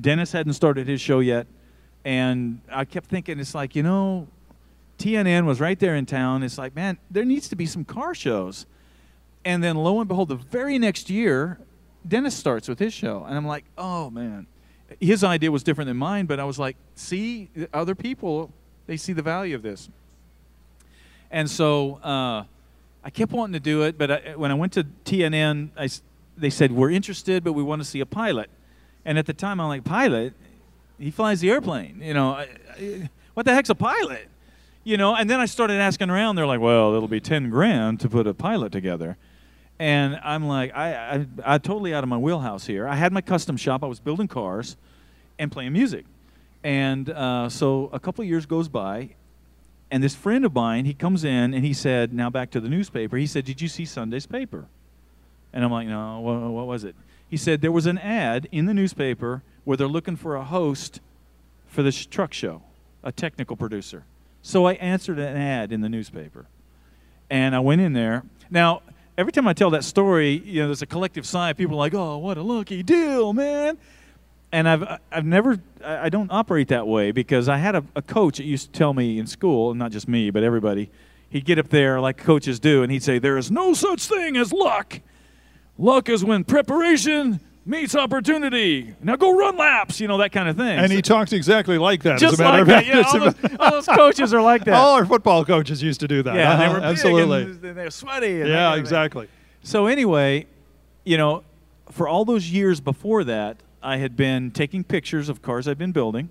Dennis 0.00 0.32
hadn't 0.32 0.54
started 0.54 0.88
his 0.88 1.02
show 1.02 1.20
yet, 1.20 1.46
and 2.04 2.60
I 2.70 2.84
kept 2.84 3.06
thinking, 3.08 3.38
it's 3.38 3.54
like 3.54 3.74
you 3.74 3.82
know, 3.82 4.28
TNN 4.98 5.46
was 5.46 5.60
right 5.60 5.78
there 5.78 5.96
in 5.96 6.06
town. 6.06 6.42
It's 6.42 6.58
like, 6.58 6.74
man, 6.74 6.98
there 7.10 7.24
needs 7.24 7.48
to 7.48 7.56
be 7.56 7.66
some 7.66 7.84
car 7.84 8.14
shows. 8.14 8.66
And 9.44 9.64
then 9.64 9.76
lo 9.76 10.00
and 10.00 10.08
behold, 10.08 10.28
the 10.28 10.36
very 10.36 10.78
next 10.78 11.08
year, 11.08 11.58
Dennis 12.06 12.34
starts 12.34 12.68
with 12.68 12.78
his 12.78 12.92
show. 12.92 13.24
And 13.26 13.36
I'm 13.36 13.46
like, 13.46 13.64
oh 13.78 14.10
man. 14.10 14.46
His 14.98 15.22
idea 15.22 15.52
was 15.52 15.62
different 15.62 15.86
than 15.86 15.96
mine, 15.96 16.26
but 16.26 16.40
I 16.40 16.44
was 16.44 16.58
like, 16.58 16.76
see, 16.96 17.48
other 17.72 17.94
people, 17.94 18.52
they 18.88 18.96
see 18.96 19.12
the 19.12 19.22
value 19.22 19.54
of 19.54 19.62
this. 19.62 19.88
And 21.30 21.48
so 21.48 22.00
uh, 22.02 22.42
I 23.04 23.10
kept 23.10 23.30
wanting 23.30 23.52
to 23.52 23.60
do 23.60 23.82
it, 23.82 23.96
but 23.96 24.10
I, 24.10 24.34
when 24.34 24.50
I 24.50 24.54
went 24.54 24.72
to 24.72 24.84
TNN, 25.04 25.70
I 25.78 25.88
they 26.36 26.50
said, 26.50 26.72
we're 26.72 26.90
interested, 26.90 27.44
but 27.44 27.52
we 27.52 27.62
want 27.62 27.82
to 27.82 27.86
see 27.86 28.00
a 28.00 28.06
pilot. 28.06 28.50
And 29.04 29.18
at 29.18 29.26
the 29.26 29.32
time, 29.32 29.60
I'm 29.60 29.68
like, 29.68 29.84
pilot? 29.84 30.34
He 31.00 31.10
flies 31.10 31.40
the 31.40 31.50
airplane. 31.50 32.00
You 32.02 32.14
know, 32.14 32.32
I, 32.32 32.48
I, 32.78 33.10
what 33.34 33.46
the 33.46 33.54
heck's 33.54 33.70
a 33.70 33.74
pilot? 33.74 34.28
You 34.84 34.96
know, 34.96 35.14
and 35.14 35.28
then 35.28 35.40
I 35.40 35.46
started 35.46 35.80
asking 35.80 36.10
around. 36.10 36.36
They're 36.36 36.46
like, 36.46 36.60
well, 36.60 36.94
it'll 36.94 37.08
be 37.08 37.20
10 37.20 37.48
grand 37.50 38.00
to 38.00 38.08
put 38.08 38.26
a 38.26 38.34
pilot 38.34 38.70
together. 38.70 39.16
And 39.78 40.20
I'm 40.22 40.46
like, 40.46 40.76
I, 40.76 40.94
I, 40.94 41.26
I 41.54 41.58
totally 41.58 41.94
out 41.94 42.04
of 42.04 42.10
my 42.10 42.18
wheelhouse 42.18 42.66
here. 42.66 42.86
I 42.86 42.96
had 42.96 43.14
my 43.14 43.22
custom 43.22 43.56
shop. 43.56 43.82
I 43.82 43.86
was 43.86 43.98
building 43.98 44.28
cars 44.28 44.76
and 45.38 45.50
playing 45.50 45.72
music. 45.72 46.04
And 46.62 47.08
uh, 47.08 47.48
so 47.48 47.88
a 47.92 47.98
couple 47.98 48.22
of 48.22 48.28
years 48.28 48.44
goes 48.44 48.68
by, 48.68 49.10
and 49.90 50.04
this 50.04 50.14
friend 50.14 50.44
of 50.44 50.54
mine, 50.54 50.84
he 50.84 50.92
comes 50.92 51.24
in 51.24 51.54
and 51.54 51.64
he 51.64 51.72
said, 51.72 52.12
now 52.12 52.28
back 52.28 52.50
to 52.50 52.60
the 52.60 52.68
newspaper. 52.68 53.16
He 53.16 53.26
said, 53.26 53.46
did 53.46 53.62
you 53.62 53.68
see 53.68 53.86
Sunday's 53.86 54.26
paper? 54.26 54.66
And 55.52 55.64
I'm 55.64 55.72
like, 55.72 55.88
no, 55.88 56.20
what, 56.20 56.38
what 56.50 56.66
was 56.66 56.84
it? 56.84 56.94
He 57.28 57.38
said, 57.38 57.62
there 57.62 57.72
was 57.72 57.86
an 57.86 57.96
ad 57.98 58.48
in 58.52 58.66
the 58.66 58.74
newspaper 58.74 59.42
where 59.70 59.76
they're 59.76 59.86
looking 59.86 60.16
for 60.16 60.34
a 60.34 60.42
host 60.42 61.00
for 61.68 61.84
this 61.84 62.04
truck 62.04 62.32
show, 62.32 62.60
a 63.04 63.12
technical 63.12 63.54
producer. 63.54 64.04
So 64.42 64.66
I 64.66 64.72
answered 64.72 65.20
an 65.20 65.36
ad 65.36 65.70
in 65.70 65.80
the 65.80 65.88
newspaper. 65.88 66.46
And 67.30 67.54
I 67.54 67.60
went 67.60 67.80
in 67.80 67.92
there. 67.92 68.24
Now, 68.50 68.82
every 69.16 69.30
time 69.30 69.46
I 69.46 69.52
tell 69.52 69.70
that 69.70 69.84
story, 69.84 70.42
you 70.44 70.62
know, 70.62 70.66
there's 70.66 70.82
a 70.82 70.86
collective 70.86 71.24
sigh. 71.24 71.50
Of 71.50 71.56
people 71.56 71.76
are 71.76 71.78
like, 71.78 71.94
oh, 71.94 72.18
what 72.18 72.36
a 72.36 72.42
lucky 72.42 72.82
deal, 72.82 73.32
man. 73.32 73.78
And 74.50 74.68
I've, 74.68 74.98
I've 75.12 75.24
never, 75.24 75.60
I 75.84 76.08
don't 76.08 76.32
operate 76.32 76.66
that 76.66 76.88
way 76.88 77.12
because 77.12 77.48
I 77.48 77.58
had 77.58 77.76
a, 77.76 77.84
a 77.94 78.02
coach 78.02 78.38
that 78.38 78.46
used 78.46 78.72
to 78.72 78.76
tell 78.76 78.92
me 78.92 79.20
in 79.20 79.28
school, 79.28 79.72
not 79.74 79.92
just 79.92 80.08
me, 80.08 80.30
but 80.30 80.42
everybody, 80.42 80.90
he'd 81.28 81.44
get 81.44 81.60
up 81.60 81.68
there 81.68 82.00
like 82.00 82.16
coaches 82.16 82.58
do, 82.58 82.82
and 82.82 82.90
he'd 82.90 83.04
say, 83.04 83.20
there 83.20 83.38
is 83.38 83.52
no 83.52 83.72
such 83.74 84.04
thing 84.08 84.36
as 84.36 84.52
luck. 84.52 84.98
Luck 85.78 86.08
is 86.08 86.24
when 86.24 86.42
preparation 86.42 87.38
meets 87.70 87.94
opportunity. 87.94 88.94
Now 89.02 89.16
go 89.16 89.34
run 89.36 89.56
laps, 89.56 90.00
you 90.00 90.08
know, 90.08 90.18
that 90.18 90.32
kind 90.32 90.48
of 90.48 90.56
thing. 90.56 90.78
And 90.78 90.88
So- 90.88 90.94
he 90.96 91.02
talks 91.02 91.32
exactly 91.32 91.78
like 91.78 92.02
that. 92.02 92.18
just 92.18 92.34
as 92.34 92.40
a 92.40 92.42
matter 92.42 92.58
like 92.58 92.62
of 92.62 92.68
fact. 92.68 92.86
Yeah, 92.88 93.02
all 93.06 93.30
those, 93.30 93.56
all 93.60 93.70
those 93.70 93.86
coaches 93.86 94.34
are 94.34 94.42
like 94.42 94.64
that. 94.64 94.74
All 94.74 94.94
our 94.96 95.06
football 95.06 95.44
coaches 95.44 95.82
used 95.82 96.00
to 96.00 96.08
do 96.08 96.22
that. 96.24 96.34
yeah, 96.34 96.52
Uh-huh, 96.52 96.62
they 96.62 96.74
were 96.74 96.80
absolutely. 96.84 97.42
and 97.42 97.60
they 97.62 97.84
were 97.84 97.90
sweaty. 97.90 98.40
And 98.40 98.48
yeah, 98.50 98.56
kind 98.56 98.66
of 98.66 98.74
thing. 98.74 98.80
exactly. 98.80 99.28
So 99.62 99.86
anyway, 99.86 100.46
you 101.04 101.16
know, 101.16 101.44
for 101.90 102.06
all 102.08 102.24
those 102.24 102.50
years 102.50 102.80
before 102.80 103.24
that, 103.24 103.58
I 103.82 103.96
had 103.96 104.16
been 104.16 104.50
taking 104.50 104.84
pictures 104.84 105.28
of 105.28 105.40
cars 105.42 105.66
I'd 105.66 105.78
been 105.78 105.92
building. 105.92 106.30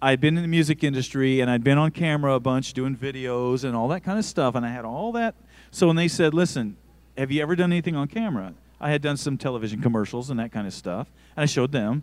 I'd 0.00 0.20
been 0.20 0.36
in 0.36 0.42
the 0.42 0.48
music 0.48 0.82
industry 0.82 1.40
and 1.40 1.48
I'd 1.48 1.62
been 1.62 1.78
on 1.78 1.92
camera 1.92 2.34
a 2.34 2.40
bunch 2.40 2.72
doing 2.72 2.96
videos 2.96 3.62
and 3.62 3.76
all 3.76 3.86
that 3.88 4.02
kind 4.02 4.18
of 4.18 4.24
stuff 4.24 4.56
and 4.56 4.66
I 4.66 4.70
had 4.70 4.84
all 4.84 5.12
that. 5.12 5.36
So 5.70 5.86
when 5.86 5.94
they 5.96 6.08
said, 6.08 6.34
"Listen, 6.34 6.76
have 7.16 7.30
you 7.30 7.40
ever 7.40 7.54
done 7.54 7.70
anything 7.72 7.94
on 7.94 8.08
camera?" 8.08 8.52
I 8.82 8.90
had 8.90 9.00
done 9.00 9.16
some 9.16 9.38
television 9.38 9.80
commercials 9.80 10.28
and 10.28 10.38
that 10.40 10.52
kind 10.52 10.66
of 10.66 10.74
stuff. 10.74 11.10
And 11.36 11.44
I 11.44 11.46
showed 11.46 11.72
them. 11.72 12.02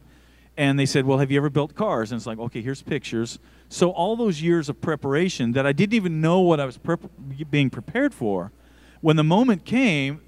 And 0.58 0.78
they 0.78 0.86
said, 0.86 1.06
"Well, 1.06 1.20
have 1.20 1.32
you 1.32 1.38
ever 1.38 1.50
built 1.50 1.76
cars?" 1.76 2.12
And 2.12 2.20
it's 2.20 2.26
like, 2.26 2.40
"Okay, 2.40 2.62
here's 2.62 2.82
pictures." 2.82 3.40
So 3.70 3.92
all 3.92 4.16
those 4.16 4.42
years 4.42 4.68
of 4.68 4.82
preparation 4.82 5.52
that 5.54 5.66
I 5.66 5.72
didn't 5.72 5.94
even 5.94 6.20
know 6.20 6.40
what 6.42 6.60
I 6.60 6.66
was 6.66 6.80
being 7.50 7.70
prepared 7.70 8.14
for, 8.14 8.52
when 9.02 9.16
the 9.16 9.24
moment 9.24 9.64
came, 9.64 10.22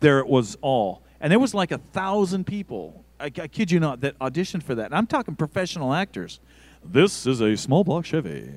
there 0.00 0.18
it 0.18 0.28
was 0.28 0.56
all. 0.60 1.02
And 1.20 1.32
there 1.32 1.38
was 1.38 1.54
like 1.54 1.72
a 1.72 1.78
thousand 1.78 2.44
people, 2.44 3.04
I, 3.18 3.26
I 3.26 3.48
kid 3.48 3.70
you 3.70 3.80
not, 3.80 4.02
that 4.02 4.18
auditioned 4.18 4.62
for 4.62 4.74
that. 4.74 4.86
And 4.86 4.94
I'm 4.94 5.06
talking 5.06 5.34
professional 5.34 5.94
actors. 5.94 6.40
This 6.84 7.26
is 7.26 7.40
a 7.40 7.56
small 7.56 7.82
block 7.82 8.04
Chevy. 8.04 8.52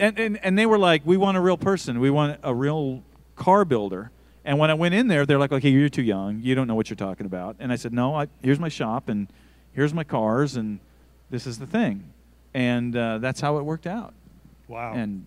And, 0.00 0.18
and, 0.18 0.44
and 0.44 0.58
they 0.58 0.66
were 0.66 0.78
like, 0.78 1.02
we 1.04 1.16
want 1.16 1.36
a 1.36 1.40
real 1.40 1.56
person. 1.56 2.00
We 2.00 2.10
want 2.10 2.40
a 2.42 2.54
real 2.54 3.04
car 3.36 3.64
builder. 3.64 4.10
And 4.44 4.58
when 4.58 4.70
I 4.70 4.74
went 4.74 4.94
in 4.94 5.08
there, 5.08 5.24
they're 5.24 5.38
like, 5.38 5.52
okay, 5.52 5.70
you're 5.70 5.88
too 5.88 6.02
young. 6.02 6.40
You 6.42 6.54
don't 6.54 6.66
know 6.66 6.74
what 6.74 6.90
you're 6.90 6.96
talking 6.96 7.26
about. 7.26 7.56
And 7.58 7.72
I 7.72 7.76
said, 7.76 7.92
no, 7.92 8.14
I, 8.14 8.28
here's 8.42 8.60
my 8.60 8.68
shop, 8.68 9.08
and 9.08 9.28
here's 9.72 9.94
my 9.94 10.04
cars, 10.04 10.56
and 10.56 10.80
this 11.30 11.46
is 11.46 11.58
the 11.58 11.66
thing. 11.66 12.12
And 12.52 12.94
uh, 12.96 13.18
that's 13.18 13.40
how 13.40 13.58
it 13.58 13.62
worked 13.62 13.86
out. 13.86 14.12
Wow. 14.68 14.92
And 14.94 15.26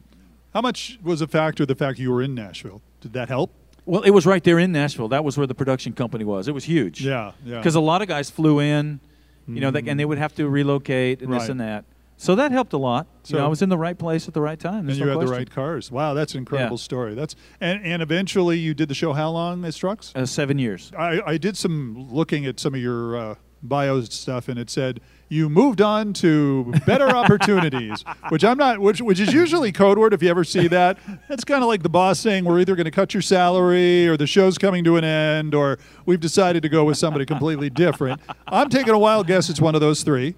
How 0.54 0.62
much 0.62 1.00
was 1.04 1.22
a 1.22 1.28
factor 1.28 1.66
the 1.66 1.76
fact 1.76 2.00
you 2.00 2.12
were 2.12 2.22
in 2.22 2.36
Nashville? 2.36 2.82
Did 3.02 3.14
that 3.14 3.28
help? 3.30 3.52
well, 3.86 4.02
it 4.02 4.12
was 4.12 4.26
right 4.26 4.44
there 4.44 4.60
in 4.60 4.72
Nashville. 4.74 5.08
That 5.08 5.24
was 5.24 5.38
where 5.38 5.48
the 5.48 5.56
production 5.56 5.94
company 5.94 6.26
was. 6.26 6.48
It 6.48 6.54
was 6.54 6.66
huge. 6.66 7.02
Yeah, 7.02 7.32
yeah. 7.46 7.58
because 7.58 7.76
a 7.76 7.80
lot 7.80 8.02
of 8.02 8.08
guys 8.10 8.30
flew 8.30 8.60
in, 8.60 9.00
you 9.48 9.62
know, 9.62 9.72
they, 9.72 9.80
and 9.80 9.98
they 9.98 10.04
would 10.04 10.18
have 10.18 10.36
to 10.36 10.50
relocate 10.50 11.22
and 11.22 11.32
this 11.32 11.48
and 11.48 11.62
that. 11.62 11.86
So 12.20 12.34
that 12.36 12.52
helped 12.52 12.74
a 12.74 12.78
lot. 12.78 13.08
So- 13.24 13.36
you 13.36 13.40
know, 13.40 13.46
I 13.46 13.50
was 13.50 13.62
in 13.62 13.70
the 13.70 13.78
right 13.78 13.98
place 13.98 14.28
at 14.28 14.34
the 14.34 14.42
right 14.42 14.60
time. 14.60 14.90
and 14.90 14.98
you 14.98 15.06
no 15.06 15.18
had 15.20 15.28
the 15.28 15.32
right 15.32 15.50
cars. 15.50 15.92
Wow, 15.92 16.14
that's 16.16 16.34
an 16.34 16.40
incredible 16.40 16.78
Yeah. 16.78 16.82
story. 16.82 17.14
That's 17.14 17.36
and, 17.62 17.84
and 17.86 18.02
eventually 18.02 18.58
you 18.58 18.74
did 18.74 18.90
the 18.90 18.96
show 18.96 19.14
how 19.14 19.30
long 19.30 19.64
as 19.66 19.78
trucks? 19.78 20.12
Uh, 20.16 20.26
seven 20.26 20.58
years. 20.58 20.92
I, 20.98 21.22
I 21.26 21.38
did 21.38 21.56
some 21.56 22.08
looking 22.12 22.46
at 22.46 22.60
some 22.60 22.74
of 22.74 22.82
your 22.82 23.16
uh, 23.16 23.36
bio 23.62 24.02
stuff, 24.02 24.48
and 24.50 24.58
it 24.60 24.70
said 24.72 25.00
you 25.30 25.50
moved 25.50 25.82
on 25.82 26.14
to 26.14 26.74
better 26.88 27.08
opportunities, 27.16 28.04
which 28.30 28.44
I'm 28.44 28.58
not, 28.58 28.80
which 28.80 29.02
which 29.02 29.20
is 29.20 29.32
usually 29.34 29.72
code 29.72 29.98
word. 30.00 30.14
If 30.14 30.24
you 30.24 30.30
ever 30.30 30.44
see 30.44 30.68
that, 30.70 30.98
that's 31.28 31.44
kind 31.44 31.62
of 31.64 31.68
like 31.68 31.84
the 31.84 31.90
boss 31.90 32.20
saying 32.20 32.46
we're 32.46 32.60
either 32.60 32.76
going 32.76 32.86
to 32.86 32.92
cut 32.92 33.14
your 33.14 33.22
salary, 33.22 34.08
or 34.08 34.18
the 34.18 34.28
show's 34.28 34.58
coming 34.58 34.84
to 34.86 34.96
an 34.98 35.04
end, 35.04 35.54
or 35.54 35.78
we've 36.06 36.20
decided 36.20 36.64
to 36.64 36.70
go 36.70 36.84
with 36.86 36.98
somebody 36.98 37.26
completely 37.26 37.70
different. 37.70 38.22
I'm 38.48 38.70
taking 38.70 38.94
a 38.94 39.00
wild 39.00 39.28
guess. 39.28 39.50
It's 39.50 39.62
one 39.62 39.76
of 39.76 39.82
those 39.82 40.02
three. 40.04 40.36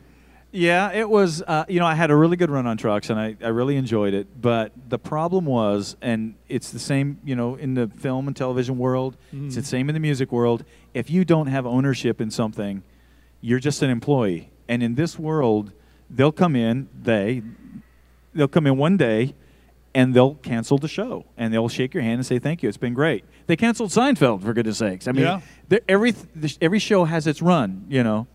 Yeah, 0.51 0.91
it 0.91 1.07
was. 1.07 1.43
Uh, 1.45 1.65
you 1.69 1.79
know, 1.79 1.85
I 1.85 1.93
had 1.93 2.09
a 2.09 2.15
really 2.15 2.35
good 2.35 2.49
run 2.49 2.65
on 2.65 2.75
trucks, 2.75 3.09
and 3.11 3.19
I, 3.19 3.35
I 3.43 3.49
really 3.49 3.75
enjoyed 3.75 4.15
it. 4.15 4.41
But 4.41 4.71
the 4.89 4.97
problem 4.97 5.45
was, 5.45 5.95
and 6.01 6.33
it's 6.47 6.71
the 6.71 6.79
same, 6.79 7.19
you 7.23 7.35
know, 7.35 7.53
in 7.55 7.75
the 7.75 7.87
film 7.87 8.27
and 8.27 8.35
television 8.35 8.77
world. 8.79 9.15
It's 9.31 9.55
the 9.55 9.63
same 9.63 9.89
in 9.89 9.93
the 9.93 9.99
music 9.99 10.31
world. 10.31 10.63
If 10.95 11.11
you 11.11 11.23
don't 11.23 11.47
have 11.47 11.67
ownership 11.67 12.19
in 12.19 12.31
something, 12.31 12.81
you're 13.41 13.59
just 13.59 13.83
an 13.83 13.91
employee. 13.91 14.49
And 14.67 14.81
in 14.81 14.95
this 14.95 15.19
world, 15.19 15.71
they'll 16.09 16.31
come 16.31 16.55
in. 16.55 16.89
They, 16.99 17.43
they'll 18.33 18.47
come 18.47 18.65
in 18.65 18.75
one 18.75 18.97
day, 18.97 19.35
and 19.93 20.15
they'll 20.15 20.35
cancel 20.35 20.79
the 20.79 20.87
show, 20.87 21.25
and 21.37 21.53
they'll 21.53 21.69
shake 21.69 21.93
your 21.93 22.01
hand 22.01 22.15
and 22.15 22.25
say 22.25 22.39
thank 22.39 22.63
you. 22.63 22.69
It's 22.69 22.77
been 22.77 22.95
great. 22.95 23.23
They 23.45 23.55
canceled 23.55 23.91
Seinfeld 23.91 24.41
for 24.41 24.53
goodness 24.53 24.79
sakes. 24.79 25.07
I 25.07 25.11
mean, 25.11 25.25
Yeah. 25.25 25.41
every 25.87 26.15
every 26.59 26.79
show 26.79 27.05
has 27.05 27.27
its 27.27 27.39
run, 27.41 27.85
you 27.87 28.03
know, 28.03 28.25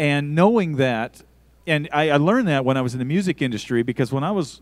and 0.00 0.34
knowing 0.34 0.76
that, 0.76 1.22
and 1.66 1.88
I, 1.92 2.10
I 2.10 2.16
learned 2.16 2.48
that 2.48 2.64
when 2.64 2.76
I 2.76 2.82
was 2.82 2.94
in 2.94 2.98
the 2.98 3.04
music 3.04 3.40
industry 3.40 3.82
because 3.82 4.12
when 4.12 4.24
I 4.24 4.30
was, 4.30 4.60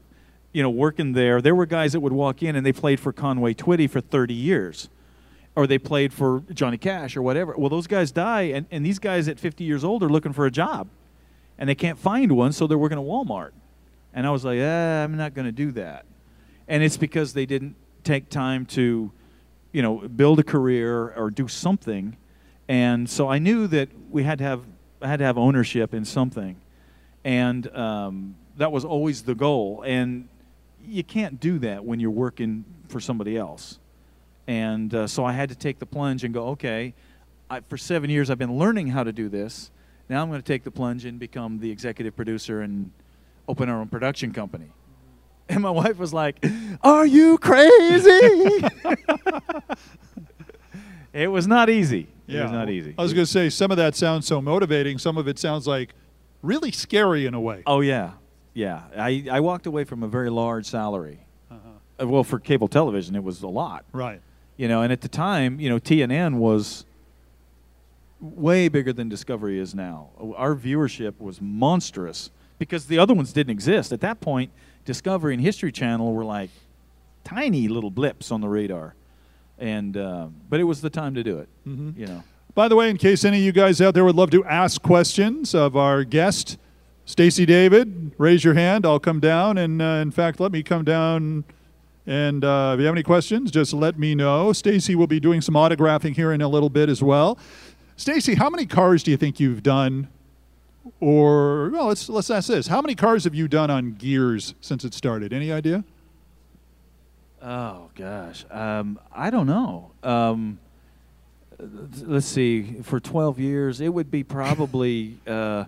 you 0.53 0.63
know, 0.63 0.71
working 0.71 1.13
there, 1.13 1.41
there 1.41 1.55
were 1.55 1.67
guys 1.67 1.93
that 1.93 2.01
would 2.01 2.13
walk 2.13 2.43
in 2.43 2.57
and 2.57 2.65
they 2.65 2.73
played 2.73 3.01
for 3.01 3.13
Conway 3.13 3.55
Twitty 3.55 3.89
for 3.89 4.01
30 4.01 4.35
years, 4.35 4.89
or 5.57 5.67
they 5.67 5.79
played 5.79 6.13
for 6.13 6.43
Johnny 6.53 6.79
Cash 6.79 7.17
or 7.17 7.23
whatever. 7.23 7.55
Well, 7.57 7.71
those 7.71 7.87
guys 7.87 8.13
die, 8.13 8.43
and, 8.43 8.67
and 8.71 8.87
these 8.87 8.99
guys 8.99 9.29
at 9.29 9.39
50 9.39 9.65
years 9.65 9.85
old 9.85 10.03
are 10.03 10.09
looking 10.09 10.33
for 10.33 10.47
a 10.47 10.51
job, 10.51 10.89
and 11.59 11.69
they 11.69 11.75
can't 11.75 11.99
find 11.99 12.33
one, 12.33 12.53
so 12.53 12.67
they're 12.67 12.79
working 12.79 12.99
at 12.99 13.05
Walmart. 13.05 13.53
And 14.15 14.27
I 14.27 14.31
was 14.31 14.45
like, 14.45 14.59
eh, 14.59 15.05
I'm 15.05 15.17
not 15.17 15.35
going 15.35 15.47
to 15.47 15.53
do 15.53 15.73
that. 15.73 16.05
And 16.69 16.83
it's 16.83 16.97
because 16.97 17.33
they 17.33 17.47
didn't 17.47 17.77
take 18.05 18.29
time 18.29 18.67
to, 18.67 19.11
you 19.73 19.83
know, 19.83 20.09
build 20.09 20.39
a 20.39 20.43
career 20.43 21.13
or 21.15 21.31
do 21.31 21.49
something. 21.49 22.17
And 22.69 23.09
so 23.09 23.29
I 23.29 23.39
knew 23.39 23.67
that 23.69 23.89
we 24.11 24.23
had 24.23 24.39
to 24.39 24.45
have 24.45 24.65
I 25.03 25.09
had 25.09 25.19
to 25.19 25.25
have 25.25 25.37
ownership 25.37 25.93
in 25.93 26.05
something, 26.05 26.57
and 27.25 27.75
um, 27.77 28.37
that 28.57 28.73
was 28.73 28.85
always 28.85 29.23
the 29.23 29.35
goal. 29.35 29.83
And 29.87 30.29
you 30.85 31.05
can't 31.05 31.41
do 31.41 31.59
that 31.61 31.85
when 31.85 32.01
you're 32.01 32.11
working 32.11 32.65
for 32.89 33.01
somebody 33.01 33.37
else. 33.37 33.79
And 34.47 34.95
uh, 34.95 35.07
so 35.07 35.25
I 35.25 35.33
had 35.33 35.49
to 35.51 35.55
take 35.55 35.79
the 35.79 35.87
plunge 35.87 36.25
and 36.25 36.35
go, 36.35 36.49
okay, 36.49 36.95
I, 37.49 37.61
for 37.61 37.77
seven 37.77 38.11
years 38.11 38.31
I've 38.31 38.39
been 38.39 38.59
learning 38.59 38.89
how 38.89 39.05
to 39.05 39.13
do 39.13 39.29
this. 39.29 39.71
Now 40.09 40.23
I'm 40.23 40.29
going 40.29 40.43
to 40.43 40.47
take 40.47 40.65
the 40.65 40.71
plunge 40.71 41.05
and 41.05 41.19
become 41.19 41.61
the 41.61 41.71
executive 41.71 42.17
producer 42.17 42.61
and 42.61 42.91
open 43.49 43.69
our 43.69 43.81
own 43.81 43.89
production 43.89 44.33
company. 44.33 44.71
And 45.49 45.63
my 45.63 45.71
wife 45.71 45.99
was 45.99 46.13
like, 46.13 46.45
Are 46.83 47.07
you 47.07 47.39
crazy? 47.39 48.11
it 51.13 51.29
was 51.29 51.47
not 51.47 51.69
easy. 51.71 52.09
It 52.27 52.43
was 52.43 52.53
not 52.53 52.71
easy. 52.71 52.95
I 52.97 53.03
was 53.03 53.13
going 53.13 53.27
to 53.27 53.31
say 53.31 53.51
some 53.51 53.71
of 53.71 53.77
that 53.77 53.95
sounds 53.95 54.27
so 54.27 54.41
motivating. 54.41 54.99
Some 54.99 55.19
of 55.19 55.29
it 55.29 55.39
sounds 55.39 55.67
like 55.67 55.95
really 56.43 56.73
scary 56.73 57.25
in 57.27 57.35
a 57.35 57.41
way. 57.41 57.63
Oh 57.67 57.81
yeah, 57.81 58.13
yeah. 58.55 58.83
I, 58.97 59.27
I 59.31 59.41
walked 59.41 59.67
away 59.67 59.85
from 59.85 60.03
a 60.03 60.09
very 60.09 60.31
large 60.31 60.67
salary. 60.67 61.21
Uh, 61.51 62.07
Well, 62.07 62.25
for 62.25 62.39
cable 62.41 62.69
television, 62.69 63.15
it 63.17 63.23
was 63.23 63.43
a 63.43 63.49
lot. 63.49 63.85
Right. 63.93 64.21
You 64.57 64.69
know, 64.69 64.83
and 64.83 64.93
at 64.93 65.01
the 65.03 65.09
time, 65.09 65.61
you 65.61 65.69
know, 65.69 65.79
TNN 65.79 66.37
was 66.37 66.85
way 68.21 68.69
bigger 68.69 68.93
than 68.93 69.09
Discovery 69.09 69.59
is 69.59 69.75
now. 69.75 70.11
Our 70.37 70.55
viewership 70.55 71.15
was 71.19 71.41
monstrous 71.41 72.31
because 72.59 72.87
the 72.87 72.99
other 72.99 73.15
ones 73.15 73.33
didn't 73.33 73.51
exist 73.51 73.93
at 73.93 74.01
that 74.01 74.21
point. 74.21 74.51
Discovery 74.85 75.35
and 75.35 75.43
History 75.43 75.73
Channel 75.73 76.13
were 76.13 76.25
like 76.25 76.51
tiny 77.25 77.69
little 77.69 77.91
blips 77.91 78.31
on 78.31 78.41
the 78.41 78.49
radar, 78.49 78.95
and 79.59 79.97
uh, 79.97 80.29
but 80.49 80.61
it 80.61 80.65
was 80.65 80.81
the 80.81 80.91
time 80.91 81.15
to 81.15 81.23
do 81.23 81.39
it. 81.39 81.49
Mhm. 81.67 81.97
You 81.97 82.07
know. 82.07 82.23
By 82.55 82.69
the 82.69 82.77
way, 82.77 82.91
in 82.91 82.99
case 82.99 83.25
any 83.25 83.39
of 83.39 83.45
you 83.45 83.53
guys 83.53 83.81
out 83.81 83.95
there 83.95 84.05
would 84.05 84.15
love 84.15 84.31
to 84.31 84.45
ask 84.45 84.83
questions 84.83 85.55
of 85.55 85.75
our 85.75 86.05
guest, 86.05 86.59
Stacy 87.07 87.47
David, 87.47 88.13
raise 88.19 88.45
your 88.45 88.53
hand. 88.53 88.85
I'll 88.85 89.01
come 89.01 89.21
down, 89.21 89.57
and 89.57 89.81
uh, 89.81 90.01
in 90.03 90.11
fact, 90.11 90.39
let 90.39 90.53
me 90.53 90.63
come 90.63 90.85
down. 90.85 91.45
And 92.07 92.45
uh, 92.45 92.73
if 92.75 92.81
you 92.81 92.85
have 92.85 92.95
any 92.95 93.03
questions, 93.03 93.51
just 93.51 93.73
let 93.73 93.99
me 93.99 94.15
know. 94.15 94.53
Stacy 94.53 94.95
will 94.95 95.07
be 95.07 95.19
doing 95.19 95.41
some 95.41 95.55
autographing 95.55 96.15
here 96.15 96.31
in 96.31 96.43
a 96.43 96.49
little 96.49 96.69
bit 96.69 96.91
as 96.91 97.03
well. 97.03 97.39
Stacy, 97.97 98.35
how 98.35 98.51
many 98.51 98.67
cars 98.67 99.03
do 99.03 99.11
you 99.11 99.17
think 99.17 99.41
you've 99.41 99.63
done? 99.63 100.09
Or 101.01 101.71
well, 101.71 101.87
let's 101.87 102.11
let's 102.11 102.29
ask 102.29 102.49
this: 102.49 102.67
How 102.67 102.83
many 102.83 102.95
cars 102.95 103.25
have 103.25 103.35
you 103.35 103.49
done 103.49 103.71
on 103.71 103.93
Gears 103.93 104.55
since 104.61 104.85
it 104.85 104.93
started? 104.93 105.33
Any 105.33 105.51
idea? 105.51 105.85
Oh 107.41 107.89
gosh, 107.95 108.45
um, 108.51 108.99
I 109.11 109.31
don't 109.31 109.47
know. 109.47 109.93
Um, 110.03 110.59
let's 112.03 112.27
see. 112.27 112.81
For 112.83 113.01
12 113.01 113.39
years, 113.39 113.81
it 113.81 113.89
would 113.91 114.11
be 114.11 114.23
probably 114.25 115.17
uh, 115.27 115.65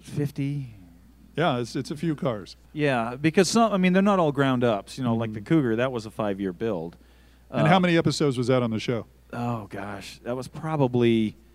50. 0.00 0.74
Yeah, 1.36 1.58
it's 1.58 1.76
it's 1.76 1.90
a 1.90 1.96
few 1.96 2.14
cars. 2.14 2.56
Yeah, 2.72 3.14
because 3.20 3.48
some. 3.48 3.72
I 3.72 3.76
mean, 3.76 3.92
they're 3.92 4.02
not 4.02 4.18
all 4.18 4.32
ground 4.32 4.64
ups. 4.64 4.98
You 4.98 5.04
know, 5.04 5.14
like 5.14 5.32
the 5.32 5.40
Cougar, 5.40 5.76
that 5.76 5.92
was 5.92 6.04
a 6.04 6.10
five-year 6.10 6.52
build. 6.52 6.96
And 7.50 7.66
Uh, 7.66 7.70
how 7.70 7.78
many 7.78 7.96
episodes 7.96 8.36
was 8.36 8.48
that 8.48 8.62
on 8.62 8.70
the 8.70 8.80
show? 8.80 9.06
Oh 9.32 9.66
gosh, 9.70 10.20
that 10.24 10.36
was 10.36 10.48
probably 10.48 11.30
uh, 11.30 11.49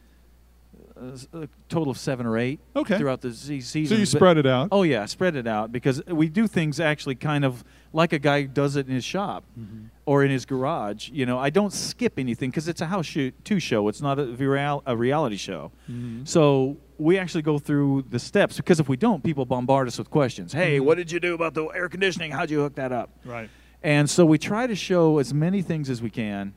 a 1.34 1.47
total 1.69 1.91
of 1.91 1.97
seven 1.97 2.25
or 2.25 2.38
eight. 2.38 2.60
Okay. 2.75 2.97
Throughout 2.97 3.21
the 3.21 3.34
season. 3.34 3.86
So 3.88 3.95
you 3.99 4.05
spread 4.05 4.38
it 4.38 4.45
out. 4.45 4.69
Oh 4.71 4.84
yeah, 4.84 5.05
spread 5.05 5.36
it 5.36 5.47
out 5.47 5.71
because 5.71 6.03
we 6.05 6.29
do 6.29 6.47
things 6.47 6.79
actually 6.79 7.15
kind 7.15 7.43
of 7.45 7.63
like 7.93 8.13
a 8.13 8.19
guy 8.19 8.43
does 8.43 8.75
it 8.75 8.88
in 8.88 8.93
his 8.93 9.03
shop 9.05 9.43
Mm-hmm. 9.60 9.86
or 10.05 10.23
in 10.23 10.31
his 10.31 10.45
garage. 10.45 11.10
You 11.10 11.25
know, 11.25 11.38
I 11.39 11.49
don't 11.49 11.71
skip 11.73 12.17
anything 12.19 12.49
because 12.49 12.67
it's 12.67 12.81
a 12.81 12.86
house 12.86 13.05
shoot 13.05 13.34
two 13.43 13.60
show. 13.60 13.88
It's 13.88 14.01
not 14.01 14.19
a, 14.19 14.25
real, 14.25 14.84
a 14.86 14.95
reality 14.95 15.38
show. 15.38 15.71
Mm-hmm. 15.89 16.25
So 16.25 16.77
we 16.97 17.17
actually 17.17 17.41
go 17.41 17.60
through 17.60 18.05
the 18.10 18.19
steps 18.19 18.58
because 18.58 18.79
if 18.79 18.88
we 18.88 18.95
don't, 18.97 19.23
people 19.23 19.45
bombard 19.45 19.88
us 19.88 19.97
with 19.97 20.10
questions. 20.10 20.53
Hey, 20.53 20.77
Mm-hmm. 20.77 20.86
what 20.86 20.97
did 20.97 21.12
you 21.12 21.19
do 21.19 21.34
about 21.36 21.53
the 21.53 21.65
air 21.67 21.89
conditioning? 21.89 22.31
How'd 22.31 22.49
you 22.49 22.60
hook 22.60 22.75
that 22.75 22.91
up? 22.91 23.10
Right. 23.25 23.49
And 23.84 24.10
so 24.10 24.25
we 24.25 24.38
try 24.38 24.65
to 24.65 24.75
show 24.75 25.19
as 25.19 25.34
many 25.34 25.62
things 25.62 25.89
as 25.89 26.01
we 26.01 26.10
can 26.10 26.53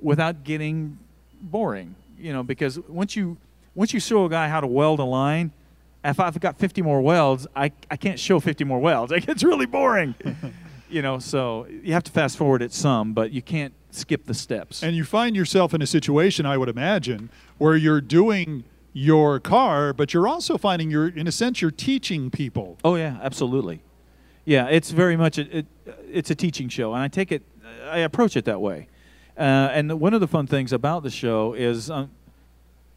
without 0.00 0.42
getting 0.44 0.98
boring, 1.40 1.94
you 2.18 2.32
know, 2.32 2.42
because 2.42 2.78
once 2.88 3.14
you 3.16 3.36
once 3.74 3.92
you 3.92 4.00
show 4.00 4.24
a 4.24 4.28
guy 4.28 4.48
how 4.48 4.60
to 4.60 4.66
weld 4.66 5.00
a 5.00 5.04
line, 5.04 5.52
if 6.04 6.20
I've 6.20 6.38
got 6.38 6.58
50 6.58 6.82
more 6.82 7.00
welds, 7.00 7.46
I, 7.56 7.72
I 7.90 7.96
can't 7.96 8.18
show 8.18 8.40
50 8.40 8.64
more 8.64 8.78
welds. 8.78 9.12
It 9.16 9.26
gets 9.26 9.42
really 9.42 9.66
boring. 9.66 10.14
you 10.88 11.02
know, 11.02 11.18
so 11.18 11.66
you 11.82 11.92
have 11.92 12.04
to 12.04 12.12
fast 12.12 12.36
forward 12.36 12.62
it 12.62 12.72
some, 12.72 13.14
but 13.14 13.32
you 13.32 13.42
can't 13.42 13.72
skip 13.90 14.26
the 14.26 14.34
steps. 14.34 14.82
And 14.82 14.94
you 14.94 15.04
find 15.04 15.34
yourself 15.34 15.72
in 15.72 15.82
a 15.82 15.86
situation, 15.86 16.46
I 16.46 16.56
would 16.56 16.68
imagine, 16.68 17.30
where 17.58 17.76
you're 17.76 18.00
doing 18.00 18.64
your 18.92 19.40
car, 19.40 19.92
but 19.92 20.14
you're 20.14 20.28
also 20.28 20.56
finding 20.56 20.90
you're, 20.90 21.08
in 21.08 21.26
a 21.26 21.32
sense, 21.32 21.60
you're 21.60 21.70
teaching 21.70 22.30
people. 22.30 22.78
Oh 22.84 22.94
yeah, 22.94 23.18
absolutely. 23.22 23.82
Yeah, 24.44 24.68
it's 24.68 24.90
very 24.90 25.16
much 25.16 25.38
a, 25.38 25.58
it, 25.58 25.66
it's 26.10 26.30
a 26.30 26.34
teaching 26.34 26.68
show, 26.68 26.92
and 26.92 27.02
I 27.02 27.08
take 27.08 27.32
it, 27.32 27.42
I 27.86 27.98
approach 27.98 28.36
it 28.36 28.44
that 28.44 28.60
way. 28.60 28.88
Uh, 29.36 29.70
and 29.72 30.00
one 30.00 30.14
of 30.14 30.20
the 30.20 30.28
fun 30.28 30.46
things 30.46 30.72
about 30.72 31.02
the 31.02 31.10
show 31.10 31.54
is 31.54 31.90
um, 31.90 32.10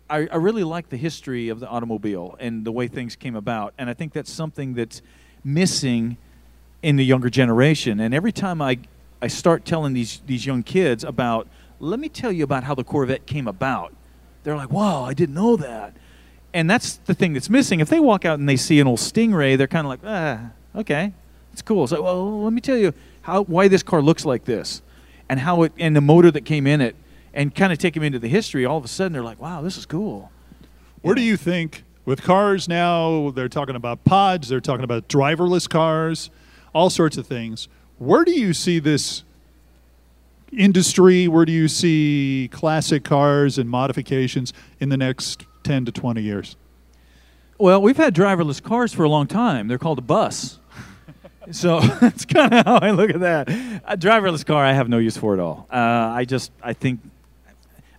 I, 0.10 0.28
I 0.32 0.36
really 0.38 0.64
like 0.64 0.90
the 0.90 0.98
history 0.98 1.50
of 1.50 1.60
the 1.60 1.68
automobile 1.68 2.36
and 2.40 2.66
the 2.66 2.72
way 2.72 2.88
things 2.88 3.16
came 3.16 3.36
about, 3.36 3.74
and 3.78 3.90
I 3.90 3.94
think 3.94 4.14
that's 4.14 4.32
something 4.32 4.74
that's 4.74 5.02
missing 5.44 6.18
in 6.82 6.96
the 6.96 7.06
younger 7.06 7.30
generation. 7.30 8.00
And 8.00 8.14
every 8.14 8.32
time 8.32 8.62
I 8.62 8.80
I 9.22 9.28
start 9.28 9.66
telling 9.66 9.94
these 9.94 10.22
these 10.26 10.46
young 10.46 10.64
kids 10.64 11.04
about, 11.04 11.48
let 11.80 12.00
me 12.00 12.10
tell 12.10 12.32
you 12.32 12.44
about 12.44 12.64
how 12.64 12.76
the 12.76 12.84
Corvette 12.84 13.26
came 13.26 13.48
about, 13.48 13.94
they're 14.44 14.56
like, 14.56 14.72
wow, 14.72 15.04
I 15.04 15.14
didn't 15.14 15.36
know 15.36 15.56
that. 15.58 15.94
And 16.54 16.70
that's 16.70 16.98
the 16.98 17.14
thing 17.14 17.34
that's 17.34 17.50
missing. 17.50 17.80
If 17.80 17.90
they 17.90 18.00
walk 18.00 18.26
out 18.26 18.40
and 18.40 18.48
they 18.48 18.56
see 18.56 18.80
an 18.80 18.88
old 18.88 19.00
Stingray, 19.00 19.58
they're 19.58 19.68
kind 19.68 19.86
of 19.86 19.90
like, 19.90 20.00
ah, 20.06 20.52
okay, 20.76 21.14
it's 21.52 21.62
cool. 21.62 21.88
So, 21.88 22.02
well, 22.02 22.44
let 22.44 22.54
me 22.54 22.62
tell 22.62 22.78
you 22.78 22.94
how 23.22 23.44
why 23.44 23.68
this 23.68 23.84
car 23.84 24.02
looks 24.02 24.24
like 24.24 24.46
this, 24.46 24.82
and 25.28 25.40
how 25.40 25.64
it 25.64 25.74
and 25.78 25.96
the 25.96 26.02
motor 26.02 26.32
that 26.32 26.46
came 26.46 26.66
in 26.66 26.80
it, 26.80 26.96
and 27.34 27.54
kind 27.54 27.72
of 27.72 27.80
take 27.80 27.94
them 27.94 28.04
into 28.04 28.20
the 28.20 28.28
history. 28.28 28.66
All 28.66 28.78
of 28.78 28.86
a 28.86 28.88
sudden, 28.88 29.14
they're 29.14 29.24
like, 29.24 29.40
wow, 29.40 29.62
this 29.62 29.78
is 29.78 29.86
cool. 29.86 30.32
Where 31.02 31.16
do 31.16 31.22
you 31.22 31.38
think, 31.38 31.84
with 32.06 32.22
cars 32.22 32.68
now, 32.68 33.32
they're 33.32 33.50
talking 33.50 33.76
about 33.76 34.04
pods, 34.04 34.50
they're 34.50 34.60
talking 34.60 34.84
about 34.84 35.08
driverless 35.08 35.70
cars, 35.70 36.30
all 36.74 36.90
sorts 36.90 37.18
of 37.18 37.28
things. 37.28 37.68
Where 37.98 38.24
do 38.24 38.32
you 38.32 38.54
see 38.54 38.80
this 38.80 39.24
industry? 40.52 41.28
Where 41.28 41.46
do 41.46 41.52
you 41.52 41.68
see 41.68 42.50
classic 42.52 43.04
cars 43.04 43.58
and 43.58 43.70
modifications 43.70 44.54
in 44.80 44.90
the 44.90 44.98
next 44.98 45.46
10 45.64 45.86
to 45.86 45.92
20 45.92 46.22
years? 46.22 46.56
Well, 47.58 47.82
we've 47.82 47.98
had 47.98 48.14
driverless 48.14 48.62
cars 48.62 48.94
for 48.94 49.04
a 49.04 49.10
long 49.10 49.28
time. 49.28 49.68
They're 49.68 49.80
called 49.80 49.98
a 49.98 50.04
bus. 50.04 50.60
so 51.52 51.80
that's 52.02 52.26
kind 52.26 52.54
of 52.54 52.66
how 52.66 52.78
I 52.78 52.92
look 52.92 53.10
at 53.10 53.20
that. 53.22 53.50
A 53.86 53.98
driverless 53.98 54.46
car, 54.46 54.64
I 54.64 54.74
have 54.74 54.90
no 54.90 55.00
use 55.00 55.18
for 55.18 55.34
at 55.34 55.40
all. 55.40 55.68
Uh, 55.72 55.76
I 55.76 56.26
just, 56.26 56.52
I 56.62 56.74
think, 56.74 57.00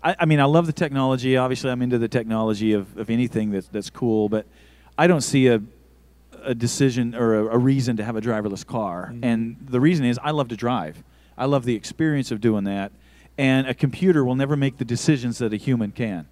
I, 0.02 0.16
I 0.20 0.24
mean, 0.26 0.40
I 0.40 0.44
love 0.44 0.66
the 0.66 0.72
technology. 0.72 1.36
Obviously, 1.36 1.70
I'm 1.70 1.82
into 1.82 1.98
the 1.98 2.08
technology 2.08 2.72
of, 2.72 2.96
of 2.96 3.10
anything 3.10 3.50
that's, 3.50 3.68
that's 3.68 3.90
cool, 3.90 4.28
but 4.28 4.46
I 4.96 5.06
don't 5.06 5.20
see 5.20 5.48
a, 5.48 5.60
a 6.42 6.54
decision 6.54 7.14
or 7.14 7.34
a, 7.34 7.54
a 7.54 7.58
reason 7.58 7.96
to 7.96 8.04
have 8.04 8.16
a 8.16 8.20
driverless 8.20 8.66
car. 8.66 9.10
Mm-hmm. 9.12 9.24
And 9.24 9.56
the 9.60 9.80
reason 9.80 10.04
is 10.04 10.18
I 10.22 10.30
love 10.30 10.48
to 10.48 10.56
drive. 10.56 11.02
I 11.36 11.46
love 11.46 11.64
the 11.64 11.74
experience 11.74 12.30
of 12.30 12.40
doing 12.40 12.64
that. 12.64 12.92
And 13.36 13.68
a 13.68 13.74
computer 13.74 14.24
will 14.24 14.34
never 14.34 14.56
make 14.56 14.78
the 14.78 14.84
decisions 14.84 15.38
that 15.38 15.52
a 15.52 15.56
human 15.56 15.92
can 15.92 16.26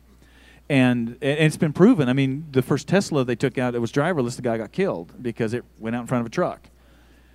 and 0.69 1.17
and 1.21 1.39
it's 1.39 1.57
been 1.57 1.73
proven. 1.73 2.09
I 2.09 2.13
mean, 2.13 2.47
the 2.51 2.63
first 2.63 2.89
Tesla 2.89 3.25
they 3.25 3.37
took 3.37 3.59
out, 3.59 3.75
it 3.75 3.79
was 3.79 3.93
driverless. 3.93 4.37
The 4.37 4.43
guy 4.43 4.59
got 4.59 4.73
killed 4.73 5.23
because 5.23 5.55
it 5.55 5.65
went 5.79 5.97
out 5.97 6.01
in 6.01 6.07
front 6.07 6.23
of 6.23 6.27
a 6.27 6.31
truck. 6.31 6.69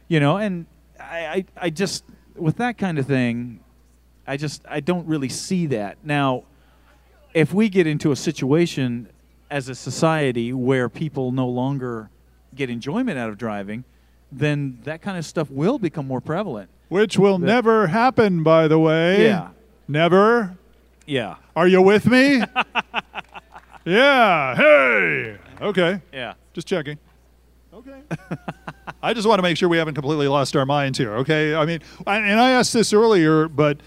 You 0.08 0.20
know, 0.20 0.38
and 0.38 0.66
I, 1.00 1.20
I, 1.20 1.46
I 1.58 1.70
just 1.70 2.04
with 2.36 2.58
that 2.58 2.78
kind 2.78 3.00
of 3.00 3.06
thing, 3.06 3.62
I 4.28 4.38
just 4.38 4.64
I 4.68 4.80
don't 4.80 5.08
really 5.08 5.30
see 5.30 5.66
that 5.68 5.98
now. 6.04 6.44
If 7.34 7.54
we 7.54 7.70
get 7.70 7.88
into 7.88 8.12
a 8.12 8.16
situation 8.16 9.10
as 9.50 9.70
a 9.70 9.76
society 9.76 10.52
where 10.54 10.90
people 10.90 11.32
no 11.32 11.48
longer 11.48 12.10
get 12.56 12.70
enjoyment 12.70 13.18
out 13.18 13.30
of 13.30 13.38
driving, 13.38 13.86
then 14.32 14.80
that 14.84 15.02
kind 15.02 15.18
of 15.18 15.26
stuff 15.26 15.50
will 15.50 15.80
become 15.80 16.08
more 16.08 16.22
prevalent. 16.22 16.70
Which 16.90 17.18
will 17.18 17.40
never 17.40 17.88
happen, 17.88 18.44
by 18.44 18.68
the 18.68 18.78
way. 18.78 19.24
Yeah. 19.24 19.50
Never. 19.88 20.58
Yeah. 21.06 21.36
Are 21.56 21.68
you 21.68 21.82
with 21.82 22.06
me? 22.06 22.44
yeah. 23.86 24.56
Hey. 24.56 25.38
Okay. 25.62 26.02
Yeah. 26.12 26.34
Just 26.54 26.68
checking. 26.68 26.98
Okay. 27.74 28.02
I 29.04 29.14
just 29.14 29.28
want 29.28 29.40
to 29.40 29.44
make 29.44 29.58
sure 29.58 29.70
we 29.70 29.78
haven't 29.78 29.96
completely 29.96 30.28
lost 30.28 30.56
our 30.56 30.66
minds 30.66 30.98
here. 30.98 31.14
Okay. 31.18 31.56
I 31.56 31.66
mean, 31.66 31.80
I, 32.06 32.18
and 32.18 32.40
I 32.40 32.52
asked 32.52 32.74
this 32.74 32.94
earlier, 32.94 33.48
but 33.48 33.80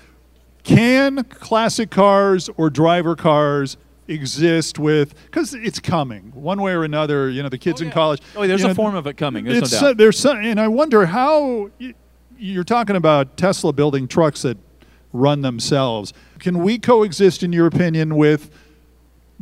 can 0.65 1.23
classic 1.25 1.91
cars 1.91 2.51
or 2.57 2.71
driver 2.71 3.15
cars 3.15 3.77
exist 4.09 4.79
with? 4.79 5.15
Because 5.27 5.55
it's 5.55 5.79
coming 5.79 6.33
one 6.35 6.61
way 6.61 6.73
or 6.73 6.85
another. 6.85 7.29
You 7.31 7.43
know, 7.43 7.49
the 7.49 7.59
kids 7.59 7.81
in 7.81 7.91
college. 7.91 8.21
Oh, 8.35 8.47
there's 8.47 8.65
a 8.65 8.69
know, 8.69 8.75
form 8.75 8.95
of 8.95 9.07
it 9.07 9.17
coming. 9.17 9.45
There's 9.45 9.59
it's 9.59 9.81
no 9.81 9.89
doubt. 9.89 9.99
there's 9.99 10.19
some, 10.19 10.39
and 10.39 10.61
I 10.61 10.69
wonder 10.69 11.07
how 11.07 11.71
you're 12.39 12.65
talking 12.65 12.97
about 12.97 13.37
Tesla 13.37 13.73
building 13.73 14.09
trucks 14.09 14.43
that 14.43 14.59
run 15.13 15.43
themselves. 15.43 16.13
Can 16.41 16.59
we 16.59 16.79
coexist, 16.79 17.43
in 17.43 17.53
your 17.53 17.67
opinion, 17.67 18.17
with 18.17 18.51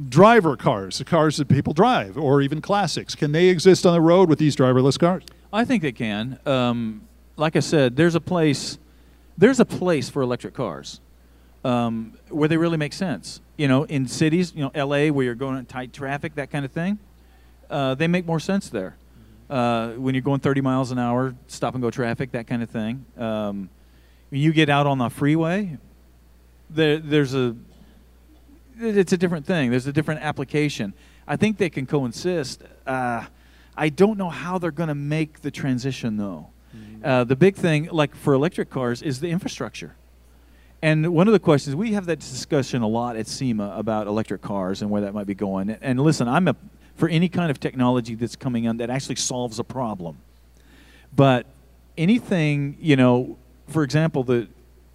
driver 0.09 0.57
cars, 0.57 0.99
the 0.99 1.05
cars 1.05 1.37
that 1.37 1.49
people 1.49 1.73
drive, 1.73 2.17
or 2.17 2.41
even 2.41 2.61
classics. 2.61 3.15
Can 3.15 3.33
they 3.33 3.49
exist 3.49 3.85
on 3.85 3.93
the 3.93 4.01
road 4.01 4.29
with 4.29 4.39
these 4.39 4.57
driverless 4.57 4.99
cars? 4.99 5.23
I 5.53 5.65
think 5.65 5.83
they 5.83 5.93
can. 5.93 6.39
Um, 6.47 7.03
like 7.37 7.57
I 7.57 7.61
said, 7.61 7.97
there's 7.97 8.15
a 8.15 8.21
place. 8.21 8.79
There's 9.37 9.61
a 9.61 9.65
place 9.65 10.09
for 10.09 10.23
electric 10.23 10.55
cars 10.55 11.01
um, 11.65 12.19
where 12.29 12.49
they 12.49 12.57
really 12.57 12.77
make 12.77 12.93
sense. 12.93 13.41
You 13.57 13.69
know, 13.69 13.85
in 13.85 14.07
cities, 14.07 14.53
you 14.55 14.63
know, 14.63 14.71
L.A. 14.75 15.11
where 15.11 15.25
you're 15.25 15.35
going 15.35 15.59
in 15.59 15.67
tight 15.67 15.93
traffic, 15.93 16.35
that 16.35 16.51
kind 16.51 16.65
of 16.65 16.73
thing, 16.73 16.99
uh, 17.71 17.95
they 17.95 18.07
make 18.07 18.27
more 18.27 18.41
sense 18.41 18.69
there. 18.69 18.97
Uh, 19.49 19.91
when 19.93 20.15
you're 20.15 20.23
going 20.23 20.41
30 20.41 20.61
miles 20.63 20.91
an 20.93 20.99
hour, 20.99 21.35
stop 21.47 21.75
and 21.75 21.83
go 21.83 21.91
traffic, 21.91 22.33
that 22.33 22.47
kind 22.47 22.63
of 22.63 22.71
thing. 22.71 23.05
Um, 23.19 23.69
when 24.31 24.41
you 24.41 24.53
get 24.53 24.71
out 24.71 24.87
on 24.87 24.99
the 24.99 25.11
freeway, 25.11 25.77
there, 26.71 26.99
there's 26.99 27.35
a 27.35 27.55
it's 28.81 29.13
a 29.13 29.19
different 29.19 29.47
thing. 29.47 29.71
There's 29.71 29.87
a 29.87 29.93
different 29.93 30.23
application. 30.23 30.95
I 31.29 31.37
think 31.37 31.59
they 31.59 31.71
can 31.71 31.87
coexist. 31.87 32.63
Uh, 32.87 33.27
I 33.77 33.89
don't 33.91 34.19
know 34.19 34.31
how 34.31 34.59
they're 34.59 34.71
going 34.71 34.89
to 34.89 34.95
make 34.95 35.41
the 35.43 35.51
transition 35.51 36.17
though. 36.17 36.49
Mm-hmm. 36.75 37.05
Uh, 37.05 37.25
the 37.25 37.37
big 37.37 37.55
thing, 37.55 37.89
like 37.93 38.15
for 38.15 38.33
electric 38.33 38.71
cars, 38.71 39.03
is 39.03 39.21
the 39.21 39.29
infrastructure. 39.29 39.95
And 40.83 41.15
one 41.15 41.29
of 41.29 41.33
the 41.33 41.39
questions 41.39 41.77
we 41.77 41.93
have 41.93 42.07
that 42.07 42.19
discussion 42.19 42.83
a 42.83 42.89
lot 42.89 43.17
at 43.17 43.29
SEMA 43.29 43.73
about 43.77 44.09
electric 44.09 44.43
cars 44.43 44.83
and 44.83 44.91
where 44.91 45.03
that 45.03 45.15
might 45.15 45.29
be 45.29 45.35
going. 45.35 45.71
And 45.71 46.01
listen, 46.01 46.27
I'm 46.27 46.49
a, 46.49 46.57
for 46.97 47.09
any 47.09 47.29
kind 47.29 47.51
of 47.53 47.61
technology 47.61 48.17
that's 48.17 48.35
coming 48.35 48.67
on 48.67 48.79
that 48.79 48.91
actually 48.91 49.17
solves 49.17 49.61
a 49.61 49.65
problem. 49.65 50.19
But 51.15 51.47
anything, 51.97 52.77
you 52.81 52.97
know, 52.97 53.39
for 53.69 53.85
example, 53.85 54.25
the 54.25 54.49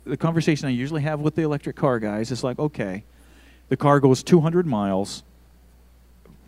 the 0.07 0.17
conversation 0.17 0.67
I 0.67 0.71
usually 0.71 1.01
have 1.01 1.19
with 1.19 1.35
the 1.35 1.41
electric 1.41 1.75
car 1.75 1.99
guys 1.99 2.31
is 2.31 2.43
like, 2.43 2.57
okay, 2.59 3.03
the 3.69 3.77
car 3.77 3.99
goes 3.99 4.23
200 4.23 4.65
miles 4.65 5.23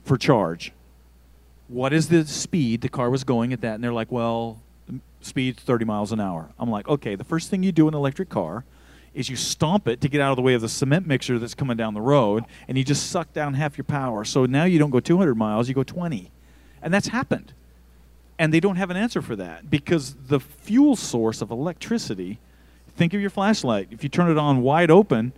for 0.06 0.18
charge. 0.18 0.72
What 1.68 1.94
is 1.94 2.10
the 2.10 2.26
speed 2.26 2.82
the 2.82 2.90
car 2.90 3.10
was 3.10 3.24
going 3.24 3.54
at 3.54 3.62
that? 3.62 3.76
And 3.76 3.84
they're 3.84 3.94
like, 3.94 4.12
well, 4.12 4.62
speed 5.22 5.58
30 5.58 5.86
miles 5.86 6.12
an 6.12 6.20
hour. 6.20 6.50
I'm 6.58 6.70
like, 6.70 6.88
okay, 6.88 7.16
the 7.16 7.24
first 7.24 7.50
thing 7.50 7.64
you 7.64 7.72
do 7.72 7.88
in 7.88 7.94
an 7.94 7.98
electric 7.98 8.30
car 8.30 8.64
is 9.20 9.30
you 9.30 9.36
stomp 9.36 9.88
it 9.88 10.02
to 10.02 10.10
get 10.10 10.22
out 10.22 10.32
of 10.32 10.36
the 10.38 10.42
way 10.42 10.54
of 10.54 10.62
the 10.62 10.70
cement 10.70 11.06
mixer 11.06 11.38
that's 11.38 11.54
coming 11.54 11.78
down 11.78 11.94
the 11.94 12.02
road, 12.02 12.46
and 12.68 12.78
you 12.78 12.84
just 12.84 13.12
suck 13.12 13.34
down 13.34 13.54
half 13.54 13.78
your 13.78 13.86
power. 13.86 14.24
So 14.24 14.46
now 14.46 14.64
you 14.64 14.80
don't 14.80 14.90
go 14.90 15.00
200 15.00 15.36
miles, 15.36 15.68
you 15.68 15.76
go 15.76 15.84
20. 15.84 16.32
And 16.82 16.94
that's 16.94 17.10
happened. 17.10 17.54
And 18.38 18.54
they 18.54 18.62
don't 18.62 18.78
have 18.78 18.90
an 18.90 18.96
answer 18.96 19.22
for 19.22 19.36
that 19.36 19.70
because 19.70 20.16
the 20.28 20.40
fuel 20.40 20.96
source 20.96 21.42
of 21.42 21.52
electricity 21.52 22.40
think 22.96 23.14
of 23.14 23.20
your 23.20 23.30
flashlight. 23.30 23.90
If 23.92 24.04
you 24.04 24.10
turn 24.10 24.32
it 24.32 24.38
on 24.38 24.62
wide 24.62 24.90
open, 24.90 25.34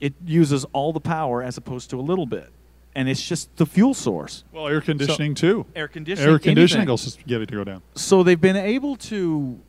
it 0.00 0.14
uses 0.26 0.64
all 0.72 0.92
the 0.92 1.00
power 1.00 1.42
as 1.42 1.56
opposed 1.56 1.90
to 1.90 2.00
a 2.00 2.02
little 2.02 2.26
bit. 2.26 2.50
And 2.96 3.08
it's 3.08 3.24
just 3.24 3.56
the 3.56 3.66
fuel 3.66 3.94
source. 3.94 4.44
Well, 4.52 4.66
air 4.68 4.80
conditioning 4.80 5.36
so, 5.36 5.40
too. 5.40 5.66
Air 5.76 5.88
conditioning. 5.88 6.30
Air 6.30 6.38
conditioning 6.40 6.88
will 6.88 6.96
just 6.96 7.24
get 7.26 7.40
it 7.40 7.46
to 7.46 7.54
go 7.54 7.64
down. 7.64 7.82
So 7.94 8.24
they've 8.24 8.40
been 8.40 8.56
able 8.56 8.96
to 8.96 9.60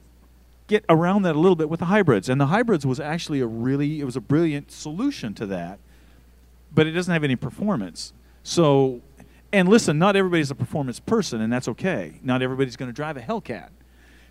get 0.67 0.85
around 0.89 1.23
that 1.23 1.35
a 1.35 1.39
little 1.39 1.55
bit 1.55 1.69
with 1.69 1.79
the 1.79 1.85
hybrids, 1.85 2.29
and 2.29 2.39
the 2.39 2.47
hybrids 2.47 2.85
was 2.85 2.99
actually 2.99 3.39
a 3.41 3.47
really 3.47 3.99
it 3.99 4.03
was 4.03 4.15
a 4.15 4.21
brilliant 4.21 4.71
solution 4.71 5.33
to 5.35 5.45
that, 5.47 5.79
but 6.73 6.87
it 6.87 6.91
doesn't 6.91 7.11
have 7.11 7.23
any 7.23 7.35
performance. 7.35 8.13
So, 8.43 9.01
and 9.51 9.67
listen, 9.69 9.97
not 9.97 10.15
everybody's 10.15 10.51
a 10.51 10.55
performance 10.55 10.99
person, 10.99 11.41
and 11.41 11.51
that's 11.51 11.67
okay. 11.67 12.19
Not 12.23 12.41
everybody's 12.41 12.75
going 12.75 12.89
to 12.89 12.93
drive 12.93 13.17
a 13.17 13.21
Hellcat. 13.21 13.69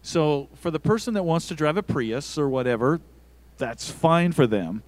So 0.03 0.49
for 0.55 0.71
the 0.71 0.81
person 0.81 1.15
that 1.15 1.23
wants 1.23 1.49
to 1.49 1.55
drive 1.55 1.77
a 1.77 1.83
Prius 1.83 2.37
or 2.37 2.49
whatever, 2.49 3.01
that's 3.57 3.91
fine 3.91 4.33
for 4.33 4.47
them. 4.47 4.83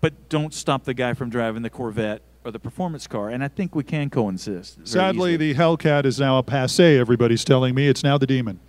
But 0.00 0.28
don't 0.28 0.54
stop 0.54 0.84
the 0.84 0.94
guy 0.94 1.14
from 1.14 1.30
driving 1.30 1.62
the 1.62 1.70
Corvette 1.70 2.22
or 2.44 2.52
the 2.52 2.60
performance 2.60 3.08
car. 3.08 3.28
And 3.30 3.42
I 3.42 3.48
think 3.48 3.74
we 3.74 3.82
can 3.82 4.08
coexist. 4.08 4.78
Sadly, 4.86 5.32
easily. 5.32 5.52
the 5.52 5.54
Hellcat 5.54 6.04
is 6.04 6.20
now 6.20 6.38
a 6.38 6.44
passe. 6.44 6.96
Everybody's 6.98 7.44
telling 7.44 7.74
me 7.74 7.88
it's 7.88 8.04
now 8.04 8.16
the 8.16 8.26
Demon. 8.26 8.60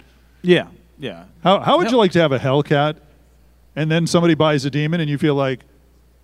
Yeah, 0.41 0.69
yeah. 1.00 1.26
How 1.44 1.60
how 1.60 1.78
would 1.78 1.90
you 1.90 1.98
like 1.98 2.12
to 2.12 2.20
have 2.20 2.32
a 2.32 2.40
Hellcat, 2.40 2.98
and 3.76 3.90
then 3.90 4.06
somebody 4.06 4.36
buys 4.36 4.66
a 4.66 4.70
Demon, 4.70 5.00
and 5.00 5.10
you 5.10 5.18
feel 5.18 5.36
like, 5.36 5.62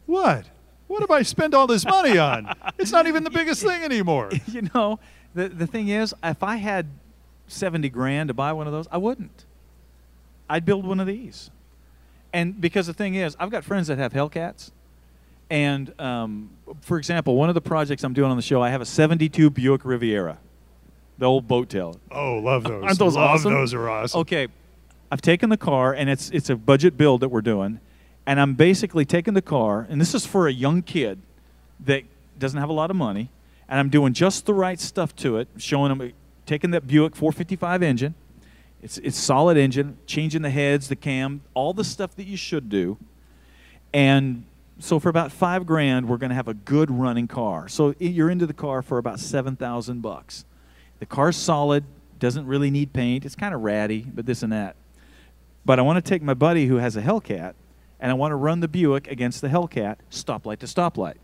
what? 0.06 0.46
What 0.88 1.02
have 1.02 1.10
I 1.10 1.24
spent 1.24 1.54
all 1.56 1.66
this 1.66 1.84
money 1.86 2.18
on? 2.18 2.54
it's 2.78 2.92
not 2.92 3.08
even 3.08 3.24
the 3.24 3.32
biggest 3.32 3.64
thing 3.64 3.82
anymore. 3.82 4.30
You 4.48 4.70
know, 4.74 5.00
the 5.34 5.50
the 5.50 5.66
thing 5.66 5.88
is, 5.88 6.14
if 6.24 6.44
I 6.44 6.58
had 6.58 6.88
70 7.48 7.90
grand 7.90 8.28
to 8.28 8.34
buy 8.34 8.54
one 8.54 8.68
of 8.68 8.74
those, 8.74 8.88
I 8.92 8.98
wouldn't. 8.98 9.46
I'd 10.50 10.66
build 10.66 10.86
one 10.86 11.00
of 11.00 11.08
these. 11.08 11.50
And 12.34 12.60
because 12.60 12.88
the 12.88 12.94
thing 12.94 13.16
is, 13.16 13.36
I've 13.40 13.50
got 13.50 13.64
friends 13.64 13.88
that 13.88 13.98
have 13.98 14.14
Hellcats. 14.14 14.72
And 15.50 16.00
um, 16.02 16.50
for 16.82 16.98
example, 16.98 17.36
one 17.36 17.50
of 17.50 17.56
the 17.56 17.62
projects 17.62 18.04
I'm 18.04 18.14
doing 18.14 18.30
on 18.30 18.38
the 18.38 18.44
show, 18.44 18.62
I 18.62 18.70
have 18.70 18.82
a 18.82 18.86
72 18.86 19.50
Buick 19.52 19.86
Riviera, 19.86 20.38
the 21.18 21.26
old 21.26 21.48
boat 21.48 21.70
tail. 21.70 22.00
Oh, 22.12 22.40
love 22.40 22.64
those. 22.64 22.84
Aren't 22.84 23.00
those 23.00 23.16
love 23.16 23.32
awesome? 23.32 23.54
those 23.54 23.74
are 23.74 23.90
awesome. 23.90 24.22
Okay. 24.22 24.48
I've 25.12 25.22
taken 25.22 25.50
the 25.50 25.58
car, 25.58 25.94
and 25.94 26.10
it's, 26.10 26.30
it's 26.32 26.50
a 26.50 26.56
budget 26.56 26.98
build 26.98 27.22
that 27.22 27.30
we're 27.30 27.42
doing. 27.42 27.80
And 28.26 28.40
I'm 28.40 28.56
basically 28.56 29.06
taking 29.06 29.34
the 29.34 29.42
car, 29.42 29.86
and 29.90 30.02
this 30.02 30.16
is 30.16 30.26
for 30.26 30.48
a 30.48 30.52
young 30.52 30.82
kid 30.82 31.22
that 31.82 32.04
doesn't 32.40 32.60
have 32.60 32.70
a 32.70 32.74
lot 32.74 32.90
of 32.90 32.96
money. 32.96 33.30
And 33.70 33.80
I'm 33.80 33.90
doing 33.90 34.14
just 34.14 34.46
the 34.46 34.54
right 34.54 34.80
stuff 34.80 35.16
to 35.18 35.38
it, 35.38 35.48
showing 35.58 35.92
him 35.92 36.14
taking 36.46 36.72
that 36.72 36.88
Buick 36.88 37.16
455 37.16 37.84
engine. 37.84 38.16
It's 38.82 39.00
it's 39.00 39.18
solid 39.18 39.58
engine, 39.58 39.98
changing 40.06 40.44
the 40.44 40.50
heads, 40.52 40.90
the 40.90 40.96
cam, 40.96 41.42
all 41.56 41.74
the 41.74 41.84
stuff 41.84 42.16
that 42.16 42.26
you 42.26 42.38
should 42.38 42.70
do. 42.70 42.98
And 43.94 44.46
so 44.80 45.00
for 45.00 45.10
about 45.10 45.32
five 45.32 45.66
grand, 45.66 46.08
we're 46.08 46.18
going 46.18 46.30
to 46.30 46.36
have 46.36 46.48
a 46.48 46.54
good 46.54 46.92
running 46.92 47.28
car. 47.28 47.68
So 47.68 47.96
you're 48.00 48.30
into 48.30 48.46
the 48.46 48.54
car 48.54 48.82
for 48.84 48.98
about 49.00 49.20
seven 49.20 49.56
thousand 49.56 50.02
bucks. 50.02 50.46
The 51.00 51.06
car's 51.06 51.36
solid, 51.36 51.84
doesn't 52.20 52.46
really 52.46 52.70
need 52.70 52.94
paint. 52.94 53.26
It's 53.26 53.36
kind 53.36 53.56
of 53.56 53.62
ratty, 53.62 54.02
but 54.02 54.26
this 54.26 54.44
and 54.44 54.52
that. 54.52 54.76
But 55.66 55.80
I 55.80 55.82
want 55.82 56.04
to 56.04 56.08
take 56.08 56.22
my 56.22 56.36
buddy 56.36 56.68
who 56.68 56.76
has 56.76 56.96
a 56.96 57.02
Hellcat, 57.02 57.54
and 58.00 58.12
I 58.12 58.14
want 58.14 58.32
to 58.32 58.36
run 58.36 58.60
the 58.60 58.68
Buick 58.68 59.08
against 59.08 59.42
the 59.42 59.48
Hellcat, 59.48 59.98
stoplight 60.12 60.60
to 60.60 60.68
stoplight. 60.68 61.16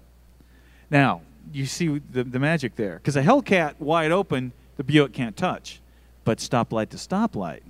Now 0.89 1.21
you 1.53 1.65
see 1.65 1.99
the, 1.99 2.23
the 2.23 2.39
magic 2.39 2.75
there, 2.75 2.95
because 2.95 3.15
a 3.15 3.21
Hellcat 3.21 3.79
wide 3.79 4.11
open 4.11 4.53
the 4.77 4.83
Buick 4.83 5.13
can't 5.13 5.37
touch. 5.37 5.81
But 6.23 6.37
stoplight 6.37 6.89
to 6.89 6.97
stoplight, 6.97 7.61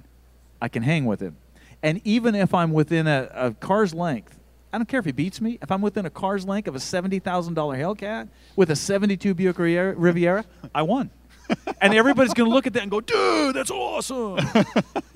I 0.62 0.68
can 0.68 0.84
hang 0.84 1.06
with 1.06 1.22
him. 1.22 1.38
And 1.84 2.02
even 2.04 2.36
if 2.36 2.54
I'm 2.54 2.74
within 2.74 3.08
a, 3.08 3.30
a 3.34 3.52
car's 3.52 3.94
length, 3.94 4.38
I 4.74 4.78
don't 4.78 4.88
care 4.88 5.00
if 5.00 5.06
he 5.06 5.12
beats 5.12 5.42
me. 5.42 5.58
If 5.62 5.72
I'm 5.72 5.82
within 5.82 6.06
a 6.06 6.10
car's 6.10 6.46
length 6.46 6.68
of 6.68 6.76
a 6.76 6.80
$70,000 6.80 7.22
Hellcat 7.22 8.30
with 8.56 8.72
a 8.72 8.76
72 8.76 9.34
Buick 9.34 9.58
Riviera, 9.58 10.46
I 10.74 10.82
won. 10.84 11.10
and 11.82 11.94
everybody's 11.94 12.34
going 12.34 12.50
to 12.50 12.54
look 12.54 12.68
at 12.68 12.74
that 12.74 12.84
and 12.84 12.92
go, 12.92 13.02
dude, 13.02 13.56
that's 13.56 13.72
awesome. 13.72 14.40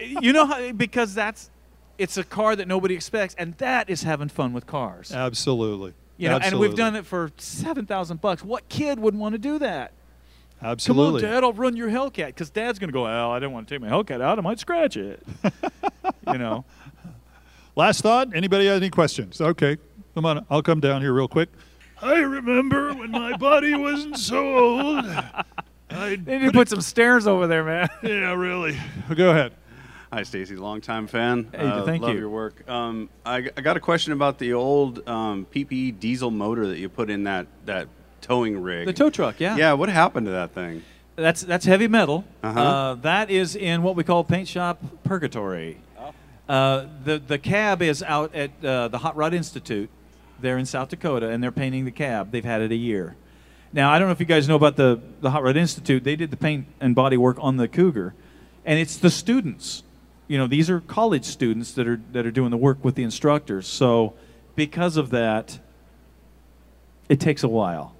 you 0.00 0.32
know 0.32 0.46
how, 0.46 0.72
because 0.72 1.14
that's, 1.14 1.50
it's 1.98 2.16
a 2.16 2.24
car 2.24 2.56
that 2.56 2.68
nobody 2.68 2.94
expects, 2.94 3.34
and 3.38 3.54
that 3.54 3.88
is 3.88 4.02
having 4.02 4.28
fun 4.28 4.52
with 4.52 4.66
cars. 4.66 5.12
Absolutely. 5.12 5.94
You 6.16 6.28
know, 6.28 6.36
Absolutely. 6.36 6.66
and 6.66 6.70
we've 6.70 6.78
done 6.78 6.96
it 6.96 7.06
for 7.06 7.32
7,000 7.38 8.20
bucks. 8.20 8.44
What 8.44 8.68
kid 8.68 8.98
would 9.00 9.14
want 9.14 9.34
to 9.34 9.38
do 9.38 9.58
that? 9.58 9.92
Absolutely. 10.62 11.20
Come 11.20 11.28
on, 11.28 11.34
Dad, 11.34 11.44
I'll 11.44 11.52
run 11.52 11.76
your 11.76 11.88
Hellcat. 11.88 12.26
Because 12.26 12.50
Dad's 12.50 12.78
going 12.78 12.88
to 12.88 12.92
go, 12.92 13.02
well, 13.02 13.30
I 13.32 13.38
didn't 13.38 13.52
want 13.52 13.68
to 13.68 13.74
take 13.74 13.82
my 13.82 13.88
Hellcat 13.88 14.20
out. 14.20 14.38
I 14.38 14.42
might 14.42 14.58
scratch 14.60 14.96
it. 14.96 15.22
you 16.32 16.38
know. 16.38 16.64
Last 17.76 18.02
thought? 18.02 18.34
Anybody 18.34 18.66
have 18.66 18.76
any 18.76 18.90
questions? 18.90 19.40
Okay. 19.40 19.76
Come 20.14 20.24
on. 20.24 20.46
I'll 20.48 20.62
come 20.62 20.80
down 20.80 21.02
here 21.02 21.12
real 21.12 21.28
quick. 21.28 21.48
I 22.00 22.18
remember 22.18 22.94
when 22.94 23.10
my 23.10 23.36
body 23.36 23.74
wasn't 23.74 24.18
so 24.18 24.68
old. 24.68 25.04
I 25.90 26.10
need 26.16 26.40
to 26.42 26.52
put 26.52 26.68
some 26.68 26.80
stairs 26.80 27.26
over 27.26 27.46
there, 27.46 27.64
man. 27.64 27.88
yeah, 28.02 28.32
really. 28.34 28.78
Go 29.14 29.30
ahead. 29.30 29.52
Hi, 30.14 30.22
Stacy. 30.22 30.54
Longtime 30.54 31.08
fan. 31.08 31.48
Hey, 31.50 31.58
uh, 31.58 31.84
thank 31.84 32.00
love 32.00 32.14
you. 32.14 32.20
your 32.20 32.28
work. 32.28 32.68
Um, 32.70 33.10
I, 33.26 33.50
I, 33.56 33.60
got 33.62 33.76
a 33.76 33.80
question 33.80 34.12
about 34.12 34.38
the 34.38 34.52
old 34.52 35.08
um, 35.08 35.44
PPE 35.52 35.98
diesel 35.98 36.30
motor 36.30 36.68
that 36.68 36.78
you 36.78 36.88
put 36.88 37.10
in 37.10 37.24
that, 37.24 37.48
that 37.64 37.88
towing 38.20 38.62
rig. 38.62 38.86
The 38.86 38.92
tow 38.92 39.10
truck, 39.10 39.40
yeah. 39.40 39.56
Yeah, 39.56 39.72
what 39.72 39.88
happened 39.88 40.26
to 40.26 40.30
that 40.30 40.52
thing? 40.52 40.84
That's 41.16 41.40
that's 41.40 41.64
heavy 41.64 41.88
metal. 41.88 42.24
Uh-huh. 42.44 42.60
Uh, 42.60 42.94
that 42.94 43.28
is 43.28 43.56
in 43.56 43.82
what 43.82 43.96
we 43.96 44.04
call 44.04 44.22
paint 44.22 44.46
shop 44.46 44.80
purgatory. 45.02 45.80
Oh. 45.98 46.14
Uh, 46.48 46.86
the 47.02 47.18
the 47.18 47.38
cab 47.38 47.82
is 47.82 48.00
out 48.00 48.32
at 48.36 48.64
uh, 48.64 48.86
the 48.86 48.98
Hot 48.98 49.16
Rod 49.16 49.34
Institute, 49.34 49.90
there 50.38 50.58
in 50.58 50.64
South 50.64 50.90
Dakota, 50.90 51.28
and 51.28 51.42
they're 51.42 51.50
painting 51.50 51.86
the 51.86 51.90
cab. 51.90 52.30
They've 52.30 52.44
had 52.44 52.62
it 52.62 52.70
a 52.70 52.76
year. 52.76 53.16
Now 53.72 53.90
I 53.90 53.98
don't 53.98 54.06
know 54.06 54.12
if 54.12 54.20
you 54.20 54.26
guys 54.26 54.46
know 54.46 54.54
about 54.54 54.76
the 54.76 55.00
the 55.20 55.32
Hot 55.32 55.42
Rod 55.42 55.56
Institute. 55.56 56.04
They 56.04 56.14
did 56.14 56.30
the 56.30 56.36
paint 56.36 56.68
and 56.78 56.94
body 56.94 57.16
work 57.16 57.36
on 57.40 57.56
the 57.56 57.66
Cougar, 57.66 58.14
and 58.64 58.78
it's 58.78 58.96
the 58.96 59.10
students. 59.10 59.82
You 60.26 60.38
know, 60.38 60.46
these 60.46 60.70
are 60.70 60.80
college 60.80 61.24
students 61.24 61.72
that 61.72 61.86
are 61.86 62.00
that 62.12 62.26
are 62.26 62.30
doing 62.30 62.50
the 62.50 62.56
work 62.56 62.84
with 62.84 62.94
the 62.94 63.02
instructors. 63.02 63.66
So 63.66 64.14
because 64.56 64.96
of 64.96 65.10
that, 65.10 65.58
it 67.08 67.20
takes 67.20 67.42
a 67.42 67.48
while. 67.48 67.94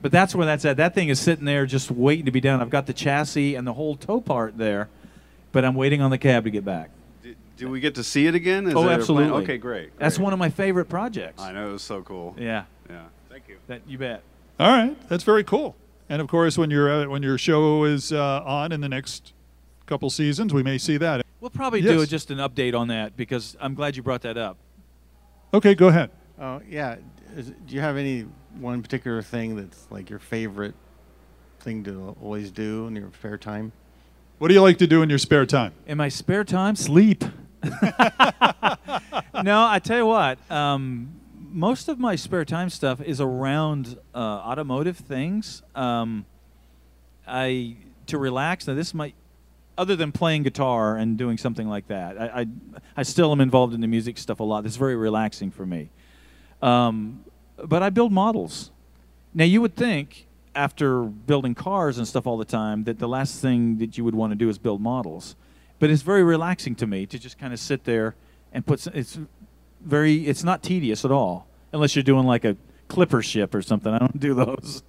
But 0.00 0.12
that's 0.12 0.34
where 0.34 0.44
that's 0.44 0.64
at. 0.64 0.76
That 0.76 0.94
thing 0.94 1.08
is 1.08 1.18
sitting 1.18 1.46
there 1.46 1.64
just 1.64 1.90
waiting 1.90 2.26
to 2.26 2.30
be 2.30 2.40
done. 2.40 2.60
I've 2.60 2.70
got 2.70 2.86
the 2.86 2.92
chassis 2.92 3.54
and 3.54 3.66
the 3.66 3.72
whole 3.72 3.96
tow 3.96 4.20
part 4.20 4.58
there, 4.58 4.90
but 5.50 5.64
I'm 5.64 5.74
waiting 5.74 6.02
on 6.02 6.10
the 6.10 6.18
cab 6.18 6.44
to 6.44 6.50
get 6.50 6.64
back. 6.64 6.90
Do, 7.22 7.34
do 7.56 7.68
we 7.70 7.80
get 7.80 7.94
to 7.94 8.04
see 8.04 8.26
it 8.26 8.34
again? 8.34 8.66
Is 8.66 8.74
oh, 8.74 8.88
absolutely. 8.88 9.32
Okay, 9.42 9.56
great, 9.56 9.88
great, 9.88 9.98
That's 9.98 10.18
one 10.18 10.34
of 10.34 10.38
my 10.38 10.50
favorite 10.50 10.90
projects. 10.90 11.40
I 11.40 11.52
know 11.52 11.70
it 11.70 11.72
was 11.72 11.82
so 11.82 12.02
cool. 12.02 12.36
Yeah. 12.38 12.64
Yeah. 12.90 13.04
Thank 13.30 13.48
you. 13.48 13.56
That 13.66 13.80
you 13.88 13.96
bet. 13.96 14.22
All 14.60 14.70
right, 14.70 14.96
that's 15.08 15.24
very 15.24 15.42
cool. 15.42 15.74
And 16.08 16.20
of 16.20 16.28
course, 16.28 16.58
when 16.58 16.70
your 16.70 16.90
uh, 16.90 17.08
when 17.08 17.22
your 17.22 17.38
show 17.38 17.84
is 17.84 18.12
uh, 18.12 18.42
on 18.44 18.72
in 18.72 18.82
the 18.82 18.88
next 18.88 19.32
couple 19.86 20.10
seasons, 20.10 20.52
we 20.52 20.62
may 20.62 20.76
see 20.76 20.98
that. 20.98 21.24
We'll 21.44 21.50
probably 21.50 21.80
Yes. 21.80 21.92
do 21.92 22.06
just 22.06 22.30
an 22.30 22.38
update 22.38 22.74
on 22.74 22.88
that 22.88 23.18
because 23.18 23.54
I'm 23.60 23.74
glad 23.74 23.96
you 23.96 24.02
brought 24.02 24.22
that 24.22 24.38
up. 24.38 24.56
Okay, 25.52 25.74
go 25.74 25.88
ahead. 25.88 26.08
Oh 26.40 26.62
yeah. 26.66 26.96
Is, 27.36 27.52
do 27.66 27.74
you 27.74 27.82
have 27.82 27.98
any 27.98 28.22
one 28.58 28.80
particular 28.80 29.20
thing 29.20 29.54
that's 29.54 29.86
like 29.90 30.08
your 30.08 30.20
favorite 30.20 30.74
thing 31.60 31.84
to 31.84 32.16
always 32.22 32.50
do 32.50 32.86
in 32.86 32.96
your 32.96 33.10
spare 33.12 33.36
time? 33.36 33.72
What 34.38 34.48
do 34.48 34.54
you 34.54 34.62
like 34.62 34.78
to 34.78 34.86
do 34.86 35.02
in 35.02 35.10
your 35.10 35.18
spare 35.18 35.44
time? 35.44 35.74
In 35.86 35.98
my 35.98 36.08
spare 36.08 36.44
time, 36.44 36.76
sleep. 36.76 37.22
no, 37.62 37.70
I 39.66 39.80
tell 39.84 39.98
you 39.98 40.06
what. 40.06 40.38
Um, 40.50 41.10
most 41.50 41.90
of 41.90 41.98
my 41.98 42.16
spare 42.16 42.46
time 42.46 42.70
stuff 42.70 43.02
is 43.02 43.20
around 43.20 43.98
uh, 44.14 44.18
automotive 44.18 44.96
things. 44.96 45.62
Um, 45.74 46.24
I 47.28 47.76
to 48.06 48.16
relax. 48.16 48.66
Now, 48.66 48.72
this 48.72 48.94
might, 48.94 49.14
other 49.76 49.96
than 49.96 50.12
playing 50.12 50.42
guitar 50.44 50.96
and 50.96 51.16
doing 51.18 51.36
something 51.38 51.68
like 51.68 51.88
that, 51.88 52.20
I, 52.20 52.40
I, 52.42 52.46
I 52.98 53.02
still 53.02 53.32
am 53.32 53.40
involved 53.40 53.74
in 53.74 53.80
the 53.80 53.86
music 53.88 54.18
stuff 54.18 54.40
a 54.40 54.44
lot. 54.44 54.64
It's 54.66 54.76
very 54.76 54.96
relaxing 54.96 55.50
for 55.50 55.66
me. 55.66 55.90
Um, 56.62 57.24
but 57.56 57.82
I 57.82 57.90
build 57.90 58.12
models. 58.12 58.70
Now, 59.34 59.44
you 59.44 59.60
would 59.60 59.76
think 59.76 60.26
after 60.54 61.02
building 61.02 61.54
cars 61.54 61.98
and 61.98 62.06
stuff 62.06 62.26
all 62.26 62.36
the 62.36 62.44
time 62.44 62.84
that 62.84 62.98
the 62.98 63.08
last 63.08 63.40
thing 63.40 63.78
that 63.78 63.98
you 63.98 64.04
would 64.04 64.14
want 64.14 64.30
to 64.30 64.36
do 64.36 64.48
is 64.48 64.58
build 64.58 64.80
models. 64.80 65.34
But 65.80 65.90
it's 65.90 66.02
very 66.02 66.22
relaxing 66.22 66.76
to 66.76 66.86
me 66.86 67.04
to 67.06 67.18
just 67.18 67.38
kind 67.38 67.52
of 67.52 67.58
sit 67.58 67.84
there 67.84 68.14
and 68.52 68.64
put. 68.64 68.78
s- 68.86 68.88
It's 68.94 69.18
very. 69.84 70.26
It's 70.26 70.44
not 70.44 70.62
tedious 70.62 71.04
at 71.04 71.10
all, 71.10 71.48
unless 71.72 71.96
you're 71.96 72.04
doing 72.04 72.24
like 72.26 72.44
a 72.44 72.56
clipper 72.88 73.20
ship 73.22 73.54
or 73.54 73.60
something. 73.60 73.92
I 73.92 73.98
don't 73.98 74.18
do 74.20 74.34
those. 74.34 74.82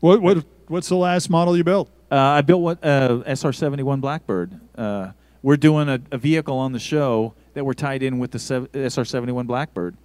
What 0.00 0.20
what 0.20 0.44
what's 0.68 0.88
the 0.90 0.96
last 0.96 1.30
model 1.30 1.56
you 1.56 1.64
built? 1.64 1.90
Uh, 2.14 2.18
I 2.38 2.42
built 2.42 2.62
what 2.62 2.78
uh, 2.84 3.22
SR71 3.26 4.00
Blackbird. 4.00 4.60
Uh, 4.78 5.10
we're 5.42 5.56
doing 5.56 5.88
a, 5.88 6.00
a 6.12 6.16
vehicle 6.16 6.56
on 6.56 6.70
the 6.70 6.78
show 6.78 7.34
that 7.54 7.64
we're 7.66 7.72
tied 7.74 8.04
in 8.04 8.20
with 8.20 8.30
the 8.30 8.38
sev- 8.38 8.70
SR71 8.70 9.48
Blackbird, 9.48 9.96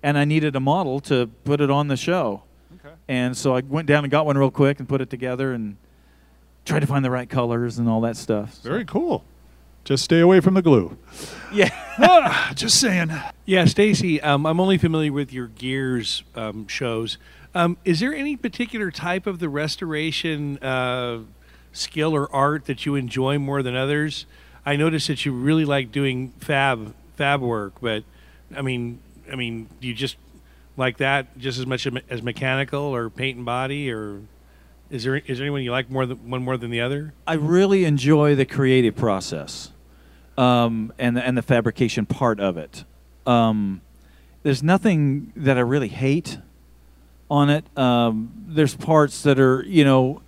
and 0.00 0.16
I 0.16 0.24
needed 0.24 0.54
a 0.54 0.60
model 0.60 1.00
to 1.00 1.26
put 1.42 1.60
it 1.60 1.68
on 1.68 1.88
the 1.88 1.96
show. 1.96 2.44
Okay. 2.76 2.94
And 3.08 3.36
so 3.36 3.56
I 3.56 3.62
went 3.62 3.88
down 3.88 4.04
and 4.04 4.12
got 4.12 4.26
one 4.26 4.38
real 4.38 4.52
quick 4.52 4.78
and 4.78 4.88
put 4.88 5.00
it 5.00 5.10
together 5.10 5.52
and 5.52 5.76
tried 6.64 6.80
to 6.80 6.86
find 6.86 7.04
the 7.04 7.10
right 7.10 7.28
colors 7.28 7.78
and 7.80 7.88
all 7.88 8.00
that 8.02 8.16
stuff. 8.16 8.54
So- 8.54 8.68
Very 8.68 8.84
cool. 8.84 9.24
Just 9.82 10.04
stay 10.04 10.20
away 10.20 10.38
from 10.38 10.54
the 10.54 10.62
glue. 10.62 10.96
yeah. 11.52 11.70
Ah, 11.98 12.52
just 12.54 12.78
saying. 12.78 13.10
Yeah, 13.46 13.64
Stacy, 13.64 14.20
um, 14.20 14.46
I'm 14.46 14.60
only 14.60 14.76
familiar 14.78 15.12
with 15.12 15.32
your 15.32 15.46
Gears 15.48 16.22
um, 16.36 16.68
shows. 16.68 17.16
Um, 17.54 17.76
is 17.86 18.00
there 18.00 18.14
any 18.14 18.36
particular 18.36 18.90
type 18.90 19.26
of 19.26 19.38
the 19.38 19.48
restoration 19.48 20.58
uh, 20.58 21.20
skill 21.76 22.14
or 22.14 22.32
art 22.34 22.66
that 22.66 22.86
you 22.86 22.94
enjoy 22.94 23.38
more 23.38 23.62
than 23.62 23.76
others? 23.76 24.26
I 24.64 24.76
noticed 24.76 25.08
that 25.08 25.24
you 25.24 25.32
really 25.32 25.64
like 25.64 25.92
doing 25.92 26.32
fab 26.38 26.94
fab 27.16 27.40
work, 27.40 27.74
but 27.80 28.04
I 28.54 28.62
mean, 28.62 29.00
I 29.30 29.36
mean, 29.36 29.68
do 29.80 29.88
you 29.88 29.94
just 29.94 30.16
like 30.76 30.98
that 30.98 31.38
just 31.38 31.58
as 31.58 31.66
much 31.66 31.86
as 32.10 32.22
mechanical 32.22 32.80
or 32.80 33.08
paint 33.08 33.36
and 33.36 33.46
body, 33.46 33.90
or 33.90 34.20
is 34.90 35.04
there 35.04 35.16
is 35.16 35.38
there 35.38 35.44
anyone 35.44 35.62
you 35.62 35.70
like 35.70 35.90
more 35.90 36.06
than 36.06 36.28
one 36.28 36.42
more 36.42 36.56
than 36.56 36.70
the 36.70 36.80
other? 36.80 37.14
I 37.26 37.34
really 37.34 37.84
enjoy 37.84 38.34
the 38.34 38.44
creative 38.44 38.96
process 38.96 39.70
um, 40.36 40.92
and, 40.98 41.16
the, 41.16 41.24
and 41.24 41.36
the 41.36 41.42
fabrication 41.42 42.06
part 42.06 42.40
of 42.40 42.56
it. 42.56 42.84
Um, 43.26 43.80
there's 44.42 44.62
nothing 44.62 45.32
that 45.36 45.56
I 45.56 45.60
really 45.60 45.88
hate 45.88 46.38
on 47.30 47.50
it. 47.50 47.64
Um, 47.76 48.30
there's 48.46 48.76
parts 48.76 49.22
that 49.22 49.40
are, 49.40 49.64
you 49.64 49.84
know, 49.84 50.22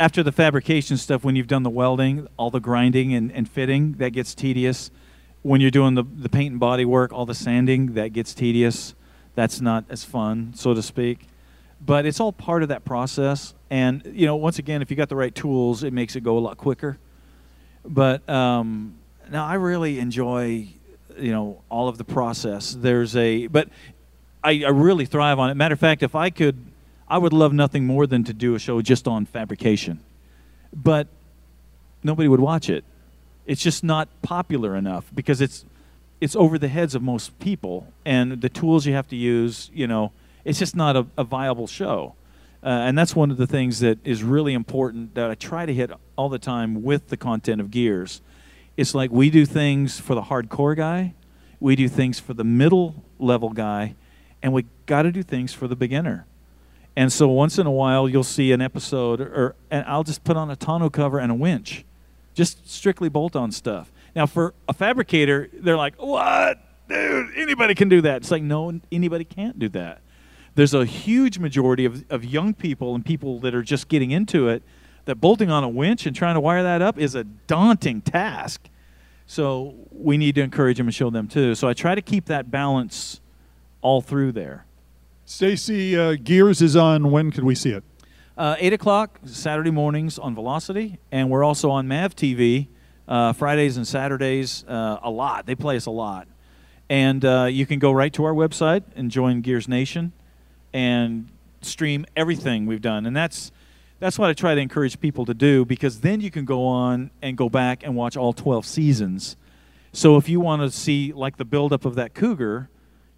after 0.00 0.22
the 0.22 0.32
fabrication 0.32 0.96
stuff, 0.96 1.24
when 1.24 1.36
you've 1.36 1.46
done 1.46 1.62
the 1.62 1.70
welding, 1.70 2.26
all 2.36 2.50
the 2.50 2.60
grinding 2.60 3.14
and, 3.14 3.30
and 3.32 3.48
fitting, 3.48 3.92
that 3.94 4.10
gets 4.10 4.34
tedious. 4.34 4.90
When 5.42 5.60
you're 5.60 5.70
doing 5.70 5.94
the, 5.94 6.02
the 6.02 6.28
paint 6.28 6.52
and 6.52 6.60
body 6.60 6.84
work, 6.84 7.12
all 7.12 7.26
the 7.26 7.34
sanding, 7.34 7.94
that 7.94 8.12
gets 8.12 8.34
tedious. 8.34 8.94
That's 9.34 9.60
not 9.60 9.84
as 9.88 10.04
fun, 10.04 10.52
so 10.54 10.74
to 10.74 10.82
speak. 10.82 11.28
But 11.84 12.06
it's 12.06 12.18
all 12.18 12.32
part 12.32 12.62
of 12.62 12.70
that 12.70 12.84
process. 12.84 13.54
And, 13.70 14.02
you 14.06 14.26
know, 14.26 14.36
once 14.36 14.58
again, 14.58 14.80
if 14.80 14.90
you 14.90 14.96
got 14.96 15.08
the 15.08 15.16
right 15.16 15.34
tools, 15.34 15.82
it 15.84 15.92
makes 15.92 16.16
it 16.16 16.22
go 16.22 16.38
a 16.38 16.40
lot 16.40 16.56
quicker. 16.56 16.98
But 17.84 18.26
um, 18.28 18.94
now 19.30 19.44
I 19.44 19.54
really 19.54 19.98
enjoy, 19.98 20.68
you 21.18 21.32
know, 21.32 21.62
all 21.68 21.88
of 21.88 21.98
the 21.98 22.04
process. 22.04 22.74
There's 22.78 23.14
a, 23.16 23.48
but 23.48 23.68
I, 24.42 24.64
I 24.64 24.70
really 24.70 25.04
thrive 25.04 25.38
on 25.38 25.50
it. 25.50 25.54
Matter 25.54 25.74
of 25.74 25.80
fact, 25.80 26.02
if 26.02 26.14
I 26.14 26.30
could, 26.30 26.58
I 27.08 27.18
would 27.18 27.32
love 27.32 27.52
nothing 27.52 27.86
more 27.86 28.06
than 28.06 28.24
to 28.24 28.32
do 28.32 28.54
a 28.54 28.58
show 28.58 28.80
just 28.82 29.06
on 29.06 29.26
fabrication. 29.26 30.00
But 30.74 31.08
nobody 32.02 32.28
would 32.28 32.40
watch 32.40 32.68
it. 32.68 32.84
It's 33.46 33.62
just 33.62 33.84
not 33.84 34.08
popular 34.22 34.74
enough 34.76 35.10
because 35.14 35.40
it's 35.40 35.64
it's 36.20 36.34
over 36.34 36.58
the 36.58 36.68
heads 36.68 36.94
of 36.94 37.02
most 37.02 37.38
people, 37.38 37.92
and 38.06 38.40
the 38.40 38.48
tools 38.48 38.86
you 38.86 38.94
have 38.94 39.08
to 39.08 39.16
use, 39.16 39.70
you 39.74 39.86
know, 39.86 40.12
it's 40.44 40.58
just 40.58 40.74
not 40.74 40.96
a, 40.96 41.06
a 41.18 41.24
viable 41.24 41.66
show. 41.66 42.14
Uh, 42.62 42.68
and 42.68 42.96
that's 42.96 43.14
one 43.14 43.30
of 43.30 43.36
the 43.36 43.46
things 43.46 43.80
that 43.80 43.98
is 44.04 44.22
really 44.22 44.54
important 44.54 45.14
that 45.16 45.30
I 45.30 45.34
try 45.34 45.66
to 45.66 45.74
hit 45.74 45.90
all 46.16 46.30
the 46.30 46.38
time 46.38 46.82
with 46.82 47.08
the 47.08 47.16
content 47.18 47.60
of 47.60 47.70
Gears. 47.70 48.22
It's 48.76 48.94
like 48.94 49.10
we 49.10 49.28
do 49.28 49.44
things 49.44 50.00
for 50.00 50.14
the 50.14 50.22
hardcore 50.22 50.74
guy, 50.74 51.14
we 51.60 51.76
do 51.76 51.88
things 51.88 52.18
for 52.18 52.32
the 52.32 52.44
middle 52.44 53.04
level 53.18 53.50
guy, 53.50 53.94
and 54.42 54.52
we 54.52 54.64
got 54.86 55.02
to 55.02 55.12
do 55.12 55.22
things 55.22 55.52
for 55.52 55.68
the 55.68 55.76
beginner. 55.76 56.26
And 56.96 57.12
so 57.12 57.28
once 57.28 57.58
in 57.58 57.66
a 57.66 57.72
while, 57.72 58.08
you'll 58.08 58.22
see 58.22 58.52
an 58.52 58.60
episode, 58.60 59.20
or 59.20 59.56
and 59.70 59.84
I'll 59.86 60.04
just 60.04 60.22
put 60.22 60.36
on 60.36 60.50
a 60.50 60.56
tonneau 60.56 60.90
cover 60.90 61.18
and 61.18 61.32
a 61.32 61.34
winch, 61.34 61.84
just 62.34 62.70
strictly 62.70 63.08
bolt-on 63.08 63.50
stuff. 63.50 63.90
Now, 64.14 64.26
for 64.26 64.54
a 64.68 64.72
fabricator, 64.72 65.50
they're 65.52 65.76
like, 65.76 66.00
"What, 66.00 66.58
dude? 66.88 67.30
Anybody 67.36 67.74
can 67.74 67.88
do 67.88 68.00
that." 68.02 68.18
It's 68.18 68.30
like, 68.30 68.44
no, 68.44 68.80
anybody 68.92 69.24
can't 69.24 69.58
do 69.58 69.68
that. 69.70 70.02
There's 70.54 70.72
a 70.72 70.84
huge 70.84 71.40
majority 71.40 71.84
of, 71.84 72.04
of 72.10 72.24
young 72.24 72.54
people 72.54 72.94
and 72.94 73.04
people 73.04 73.40
that 73.40 73.56
are 73.56 73.62
just 73.62 73.88
getting 73.88 74.12
into 74.12 74.48
it 74.48 74.62
that 75.04 75.16
bolting 75.16 75.50
on 75.50 75.64
a 75.64 75.68
winch 75.68 76.06
and 76.06 76.14
trying 76.14 76.34
to 76.34 76.40
wire 76.40 76.62
that 76.62 76.80
up 76.80 76.98
is 76.98 77.14
a 77.14 77.24
daunting 77.24 78.00
task. 78.00 78.68
So 79.26 79.74
we 79.90 80.16
need 80.16 80.34
to 80.36 80.42
encourage 80.42 80.76
them 80.76 80.86
and 80.86 80.94
show 80.94 81.10
them 81.10 81.28
too. 81.28 81.54
So 81.54 81.68
I 81.68 81.74
try 81.74 81.94
to 81.94 82.02
keep 82.02 82.26
that 82.26 82.50
balance 82.50 83.20
all 83.80 84.00
through 84.00 84.32
there. 84.32 84.64
Stacy, 85.26 85.96
uh, 85.96 86.16
Gears 86.22 86.60
is 86.60 86.76
on. 86.76 87.10
When 87.10 87.30
could 87.30 87.44
we 87.44 87.54
see 87.54 87.70
it? 87.70 87.82
Uh, 88.36 88.56
8 88.58 88.74
o'clock 88.74 89.20
Saturday 89.24 89.70
mornings 89.70 90.18
on 90.18 90.34
Velocity, 90.34 90.98
and 91.10 91.30
we're 91.30 91.44
also 91.44 91.70
on 91.70 91.88
MAV 91.88 92.14
TV 92.14 92.68
uh, 93.08 93.32
Fridays 93.32 93.76
and 93.76 93.86
Saturdays 93.86 94.64
uh, 94.68 94.98
a 95.02 95.10
lot. 95.10 95.46
They 95.46 95.54
play 95.54 95.76
us 95.76 95.86
a 95.86 95.90
lot. 95.90 96.28
And 96.88 97.24
uh, 97.24 97.44
you 97.50 97.64
can 97.64 97.78
go 97.78 97.92
right 97.92 98.12
to 98.12 98.24
our 98.24 98.34
website 98.34 98.82
and 98.94 99.10
join 99.10 99.40
Gears 99.40 99.68
Nation 99.68 100.12
and 100.72 101.28
stream 101.62 102.04
everything 102.14 102.66
we've 102.66 102.82
done. 102.82 103.06
And 103.06 103.16
that's 103.16 103.50
that's 104.00 104.18
what 104.18 104.28
I 104.28 104.34
try 104.34 104.54
to 104.54 104.60
encourage 104.60 105.00
people 105.00 105.24
to 105.24 105.32
do 105.32 105.64
because 105.64 106.00
then 106.00 106.20
you 106.20 106.30
can 106.30 106.44
go 106.44 106.66
on 106.66 107.10
and 107.22 107.38
go 107.38 107.48
back 107.48 107.82
and 107.82 107.96
watch 107.96 108.16
all 108.16 108.34
12 108.34 108.66
seasons. 108.66 109.36
So 109.92 110.16
if 110.16 110.28
you 110.28 110.40
want 110.40 110.60
to 110.60 110.70
see 110.70 111.12
like 111.12 111.38
the 111.38 111.44
buildup 111.44 111.86
of 111.86 111.94
that 111.94 112.12
cougar, 112.12 112.68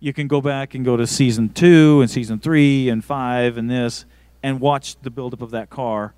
you 0.06 0.12
can 0.12 0.28
go 0.28 0.40
back 0.40 0.72
and 0.72 0.84
go 0.84 0.96
to 0.96 1.04
season 1.04 1.48
two 1.48 2.00
and 2.00 2.08
season 2.08 2.38
three 2.38 2.88
and 2.88 3.04
five 3.04 3.58
and 3.58 3.68
this 3.68 4.04
and 4.40 4.60
watch 4.60 4.94
the 5.02 5.10
buildup 5.10 5.42
of 5.42 5.50
that 5.50 5.68
car 5.68 6.14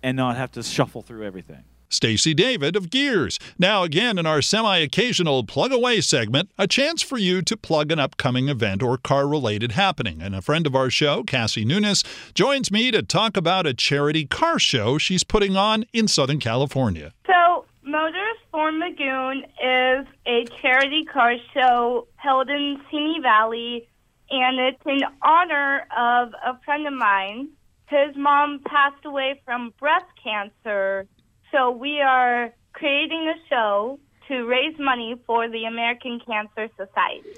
and 0.00 0.16
not 0.16 0.36
have 0.36 0.52
to 0.52 0.62
shuffle 0.62 1.02
through 1.02 1.26
everything. 1.26 1.64
Stacy 1.88 2.34
David 2.34 2.76
of 2.76 2.88
Gears. 2.88 3.40
Now, 3.58 3.82
again, 3.82 4.16
in 4.16 4.26
our 4.26 4.42
semi 4.42 4.78
occasional 4.78 5.42
plug 5.42 5.72
away 5.72 6.00
segment, 6.00 6.50
a 6.56 6.68
chance 6.68 7.02
for 7.02 7.18
you 7.18 7.42
to 7.42 7.56
plug 7.56 7.90
an 7.90 7.98
upcoming 7.98 8.48
event 8.48 8.80
or 8.80 8.96
car 8.96 9.26
related 9.26 9.72
happening. 9.72 10.22
And 10.22 10.36
a 10.36 10.40
friend 10.40 10.64
of 10.64 10.76
our 10.76 10.88
show, 10.88 11.24
Cassie 11.24 11.64
Nunes, 11.64 12.04
joins 12.34 12.70
me 12.70 12.92
to 12.92 13.02
talk 13.02 13.36
about 13.36 13.66
a 13.66 13.74
charity 13.74 14.24
car 14.24 14.60
show 14.60 14.98
she's 14.98 15.24
putting 15.24 15.56
on 15.56 15.84
in 15.92 16.06
Southern 16.06 16.38
California. 16.38 17.12
So, 17.26 17.64
Motors 17.82 18.36
for 18.52 18.70
Magoon 18.70 19.38
is 19.44 20.06
a 20.26 20.44
charity 20.60 21.04
car 21.10 21.34
show 21.54 22.06
held 22.16 22.50
in 22.50 22.76
Simi 22.90 23.18
Valley, 23.22 23.88
and 24.30 24.60
it's 24.60 24.82
in 24.86 25.00
honor 25.22 25.86
of 25.96 26.28
a 26.44 26.60
friend 26.64 26.86
of 26.86 26.92
mine. 26.92 27.48
His 27.88 28.14
mom 28.14 28.60
passed 28.64 29.04
away 29.04 29.40
from 29.44 29.72
breast 29.80 30.06
cancer, 30.22 31.06
so 31.50 31.70
we 31.70 32.00
are 32.00 32.52
creating 32.74 33.32
a 33.34 33.48
show 33.48 33.98
to 34.28 34.44
raise 34.44 34.78
money 34.78 35.16
for 35.26 35.48
the 35.48 35.64
American 35.64 36.20
Cancer 36.20 36.68
Society. 36.76 37.30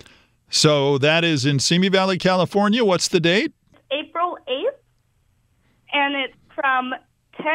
So 0.50 0.98
that 0.98 1.24
is 1.24 1.46
in 1.46 1.60
Simi 1.60 1.88
Valley, 1.88 2.18
California. 2.18 2.84
What's 2.84 3.08
the 3.08 3.20
date? 3.20 3.52
April 3.90 4.36
8th, 4.48 4.78
and 5.92 6.16
it's 6.16 6.34
from 6.54 6.92
10 7.36 7.46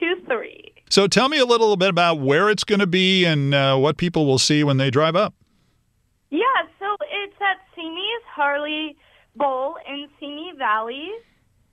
to 0.00 0.26
3. 0.26 0.73
So 0.94 1.08
tell 1.08 1.28
me 1.28 1.40
a 1.40 1.44
little 1.44 1.76
bit 1.76 1.88
about 1.88 2.20
where 2.20 2.48
it's 2.48 2.62
going 2.62 2.78
to 2.78 2.86
be 2.86 3.24
and 3.24 3.52
uh, 3.52 3.76
what 3.76 3.96
people 3.96 4.26
will 4.26 4.38
see 4.38 4.62
when 4.62 4.76
they 4.76 4.90
drive 4.92 5.16
up. 5.16 5.34
Yeah, 6.30 6.38
so 6.78 6.96
it's 7.10 7.34
at 7.40 7.56
Simi's 7.74 8.22
Harley 8.32 8.96
Bowl 9.34 9.74
in 9.88 10.06
Simi 10.20 10.52
Valley, 10.56 11.10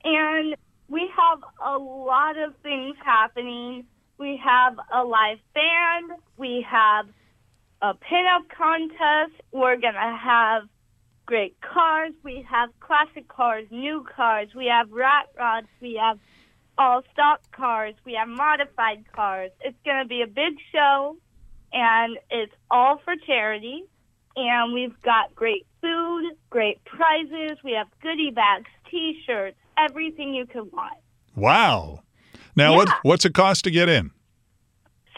and 0.02 0.56
we 0.88 1.08
have 1.16 1.38
a 1.64 1.78
lot 1.78 2.36
of 2.36 2.52
things 2.64 2.96
happening. 3.04 3.84
We 4.18 4.40
have 4.44 4.76
a 4.92 5.04
live 5.04 5.38
band. 5.54 6.18
We 6.36 6.66
have 6.68 7.06
a 7.80 7.94
pinup 7.94 8.48
contest. 8.48 9.40
We're 9.52 9.76
gonna 9.76 10.18
have 10.18 10.64
great 11.26 11.54
cars. 11.60 12.12
We 12.24 12.44
have 12.50 12.70
classic 12.80 13.28
cars, 13.28 13.66
new 13.70 14.04
cars. 14.16 14.48
We 14.56 14.66
have 14.66 14.90
rat 14.90 15.26
rods. 15.38 15.68
We 15.80 15.94
have 16.02 16.18
all 16.78 17.02
stock 17.12 17.40
cars. 17.52 17.94
We 18.04 18.14
have 18.14 18.28
modified 18.28 19.04
cars. 19.12 19.50
It's 19.60 19.76
gonna 19.84 20.06
be 20.06 20.22
a 20.22 20.26
big 20.26 20.54
show, 20.72 21.16
and 21.72 22.18
it's 22.30 22.52
all 22.70 22.98
for 23.04 23.14
charity. 23.26 23.84
And 24.34 24.72
we've 24.72 25.00
got 25.02 25.34
great 25.34 25.66
food, 25.82 26.32
great 26.48 26.82
prizes. 26.84 27.58
We 27.62 27.72
have 27.72 27.86
goodie 28.00 28.30
bags, 28.30 28.70
T-shirts, 28.90 29.58
everything 29.76 30.32
you 30.34 30.46
could 30.46 30.72
want. 30.72 30.96
Wow. 31.36 32.00
Now, 32.56 32.74
what 32.76 32.88
what's 33.02 33.24
it 33.24 33.34
cost 33.34 33.64
to 33.64 33.70
get 33.70 33.88
in 33.88 34.10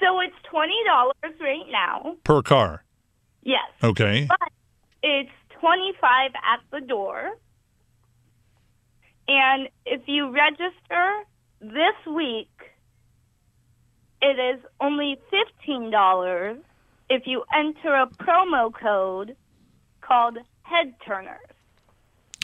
So 0.00 0.20
it's 0.20 0.34
twenty 0.50 0.78
dollars 0.86 1.38
right 1.40 1.66
now. 1.70 2.16
per 2.24 2.42
car? 2.42 2.84
Yes. 3.42 3.70
Okay. 3.82 4.26
But 4.28 4.48
it's 5.02 5.30
25 5.60 6.30
at 6.34 6.60
the 6.70 6.80
door. 6.86 7.32
And 9.28 9.68
if 9.84 10.02
you 10.06 10.30
register 10.30 11.24
this 11.60 11.94
week, 12.06 12.48
it 14.22 14.38
is 14.38 14.60
only 14.80 15.18
$15 15.68 16.58
if 17.10 17.26
you 17.26 17.44
enter 17.54 17.94
a 17.94 18.06
promo 18.06 18.72
code 18.72 19.36
called 20.00 20.38
Head 20.62 20.94
Turners. 21.06 21.36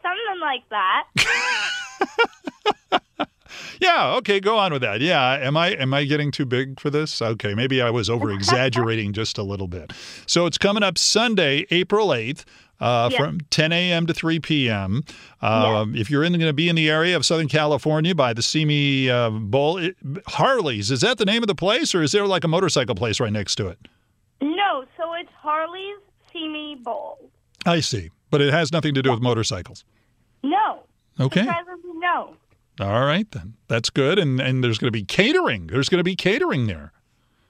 something 0.03 0.41
like 0.41 0.62
that. 0.70 1.05
Yeah, 3.80 4.14
okay, 4.16 4.40
go 4.40 4.58
on 4.58 4.72
with 4.72 4.82
that. 4.82 5.00
Yeah, 5.00 5.38
am 5.40 5.56
I 5.56 5.70
am 5.70 5.94
I 5.94 6.04
getting 6.04 6.30
too 6.30 6.46
big 6.46 6.80
for 6.80 6.90
this? 6.90 7.20
Okay, 7.20 7.54
maybe 7.54 7.80
I 7.80 7.90
was 7.90 8.11
over 8.11 8.30
exaggerating 8.30 9.12
just 9.20 9.38
a 9.38 9.42
little 9.42 9.68
bit. 9.68 9.92
So 10.26 10.46
it's 10.46 10.58
coming 10.58 10.82
up 10.82 10.98
Sunday, 10.98 11.66
April 11.70 12.08
8th. 12.08 12.44
Uh. 12.80 13.11
From 13.11 13.40
10 13.50 13.72
a.m. 13.72 14.06
to 14.06 14.14
3 14.14 14.40
p.m. 14.40 15.04
Um, 15.42 15.94
If 15.94 16.08
you're 16.11 16.26
going 16.26 16.40
to 16.40 16.52
be 16.54 16.66
in 16.70 16.76
the 16.76 16.88
area 16.88 17.14
of 17.14 17.26
Southern 17.26 17.46
California 17.46 18.14
by 18.14 18.32
the 18.32 18.40
Simi 18.40 19.11
uh, 19.11 19.28
Bowl, 19.28 19.76
it, 19.76 19.96
Harley's, 20.26 20.90
is 20.90 21.02
that 21.02 21.18
the 21.18 21.26
name 21.26 21.42
of 21.42 21.46
the 21.46 21.54
place 21.54 21.94
or 21.94 22.02
is 22.02 22.12
there 22.12 22.26
like 22.26 22.42
a 22.42 22.48
motorcycle 22.48 22.94
place 22.94 23.20
right 23.20 23.34
next 23.34 23.56
to 23.56 23.68
it? 23.68 23.78
no, 24.40 24.84
so 24.96 25.12
it's 25.12 25.28
Harley's 25.36 25.98
Simi 26.32 26.76
Bowl. 26.76 27.18
I 27.66 27.80
see. 27.80 28.11
But 28.30 28.40
it 28.40 28.52
has 28.52 28.72
nothing 28.72 28.94
to 28.94 29.02
do 29.02 29.11
with 29.11 29.20
motorcycles. 29.20 29.84
No. 30.42 30.84
Okay. 31.18 31.46
No. 31.96 32.34
All 32.81 33.05
right, 33.05 33.31
then. 33.31 33.55
That's 33.68 33.91
good. 33.91 34.18
And, 34.18 34.41
and 34.41 34.64
there's 34.64 34.78
going 34.78 34.89
to 34.89 34.99
be 34.99 35.05
catering. 35.05 35.66
There's 35.66 35.89
going 35.89 35.99
to 36.01 36.05
be 36.05 36.16
catering 36.16 36.66
there. 36.66 36.93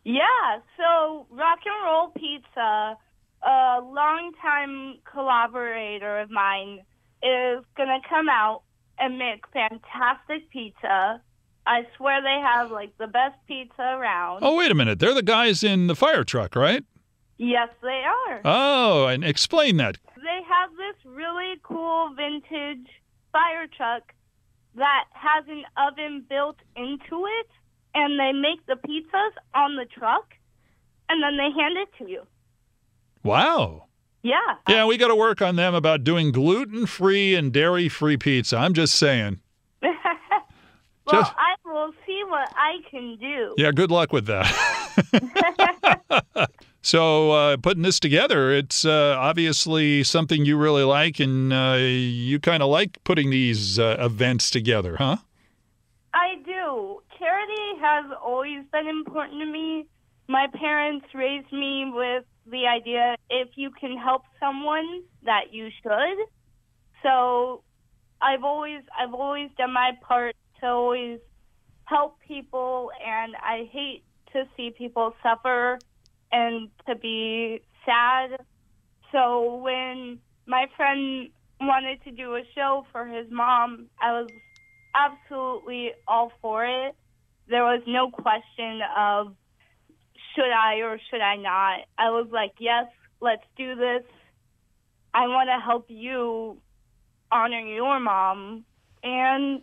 Yeah, 0.05 0.59
so 0.77 1.27
Rock 1.31 1.61
and 1.65 1.85
Roll 1.85 2.09
Pizza, 2.09 2.97
a 3.43 3.81
longtime 3.81 4.99
collaborator 5.11 6.19
of 6.19 6.31
mine, 6.31 6.81
is 7.23 7.65
going 7.77 7.89
to 7.89 8.01
come 8.09 8.29
out 8.29 8.63
and 8.99 9.19
make 9.19 9.45
fantastic 9.53 10.51
pizza. 10.51 11.21
I 11.67 11.87
swear 11.97 12.23
they 12.23 12.41
have 12.43 12.71
like 12.71 12.97
the 12.99 13.07
best 13.07 13.37
pizza 13.47 13.83
around. 13.83 14.41
Oh, 14.43 14.57
wait 14.57 14.71
a 14.71 14.75
minute. 14.75 14.99
They're 14.99 15.15
the 15.15 15.23
guys 15.23 15.63
in 15.63 15.87
the 15.87 15.95
fire 15.95 16.25
truck, 16.25 16.57
right? 16.57 16.83
Yes, 17.37 17.69
they 17.83 18.03
are. 18.29 18.41
Oh, 18.45 19.07
and 19.07 19.23
explain 19.23 19.77
that. 19.77 19.99
They 20.17 20.41
have 20.49 20.71
this 20.73 20.97
really 21.05 21.55
cool 21.63 22.15
vintage 22.15 22.89
fire 23.33 23.67
truck 23.77 24.13
that 24.77 25.05
has 25.13 25.45
an 25.49 25.65
oven 25.77 26.25
built 26.29 26.57
into 26.77 27.27
it, 27.27 27.49
and 27.95 28.19
they 28.19 28.33
make 28.33 28.65
the 28.67 28.75
pizzas 28.75 29.33
on 29.55 29.77
the 29.77 29.85
truck, 29.87 30.35
and 31.09 31.23
then 31.23 31.37
they 31.37 31.51
hand 31.61 31.77
it 31.79 31.89
to 31.99 32.11
you. 32.11 32.23
Wow. 33.23 33.87
Yeah. 34.23 34.37
Yeah, 34.69 34.85
we 34.87 34.97
got 34.97 35.09
to 35.09 35.17
work 35.17 35.41
on 35.43 35.57
them 35.57 35.75
about 35.75 36.05
doing 36.05 36.31
gluten 36.31 36.87
free 36.87 37.35
and 37.35 37.53
dairy 37.53 37.89
free 37.89 38.17
pizza. 38.17 38.57
I'm 38.57 38.75
just 38.75 38.95
saying. 38.95 39.41
well, 39.83 39.93
Just- 41.11 41.33
I 41.37 41.55
will 41.65 41.93
see 42.07 42.23
what 42.27 42.53
I 42.55 42.77
can 42.91 43.17
do. 43.19 43.55
Yeah, 43.57 43.73
good 43.73 43.91
luck 43.91 44.13
with 44.13 44.27
that. 44.27 44.47
so, 46.83 47.31
uh, 47.33 47.57
putting 47.59 47.83
this 47.83 48.01
together, 48.01 48.51
it's 48.51 48.85
uh, 48.85 49.15
obviously 49.19 50.03
something 50.03 50.45
you 50.45 50.57
really 50.57 50.83
like, 50.83 51.21
and 51.21 51.53
uh, 51.53 51.77
you 51.79 52.41
kind 52.41 52.63
of 52.63 52.71
like 52.71 53.03
putting 53.05 53.31
these 53.31 53.79
uh, 53.79 53.97
events 53.99 54.51
together, 54.51 54.97
huh? 54.97 55.17
I 56.15 56.37
do. 56.45 57.03
Charity 57.19 57.81
has 57.81 58.11
always 58.25 58.65
been 58.73 58.87
important 58.87 59.41
to 59.41 59.47
me. 59.47 59.87
My 60.27 60.47
parents 60.55 61.07
raised 61.15 61.53
me 61.53 61.91
with 61.93 62.25
the 62.47 62.67
idea 62.67 63.17
if 63.29 63.49
you 63.57 63.71
can 63.71 63.97
help 63.97 64.23
someone 64.39 65.03
that 65.25 65.53
you 65.53 65.69
should. 65.83 66.19
So 67.03 67.63
I've 68.23 68.45
always 68.45 68.83
I've 68.99 69.15
always 69.15 69.51
done 69.57 69.73
my 69.73 69.93
part 70.03 70.35
to 70.61 70.67
always 70.67 71.21
help 71.85 72.19
people 72.27 72.91
and 73.05 73.35
I 73.37 73.69
hate 73.73 74.05
to 74.33 74.45
see 74.57 74.71
people 74.77 75.15
suffer 75.23 75.79
and 76.33 76.69
to 76.87 76.95
be 76.95 77.63
sad. 77.85 78.41
So 79.13 79.57
when 79.57 80.19
my 80.47 80.67
friend 80.77 81.31
wanted 81.61 82.03
to 82.05 82.11
do 82.11 82.35
a 82.35 82.43
show 82.55 82.87
for 82.93 83.07
his 83.07 83.27
mom, 83.31 83.87
I 84.01 84.13
was 84.13 84.31
absolutely 84.95 85.91
all 86.07 86.33
for 86.41 86.65
it. 86.65 86.95
There 87.49 87.65
was 87.65 87.83
no 87.87 88.11
question 88.11 88.81
of 88.97 89.35
should 90.35 90.53
I 90.53 90.77
or 90.77 90.99
should 91.11 91.21
I 91.21 91.37
not. 91.37 91.81
I 91.99 92.11
was 92.11 92.29
like, 92.33 92.53
yes, 92.59 92.87
let's 93.21 93.43
do 93.57 93.75
this. 93.75 94.05
I 95.13 95.27
want 95.27 95.49
to 95.49 95.65
help 95.65 95.87
you 95.89 96.59
honor 97.33 97.61
your 97.61 97.99
mom, 97.99 98.65
and 99.03 99.61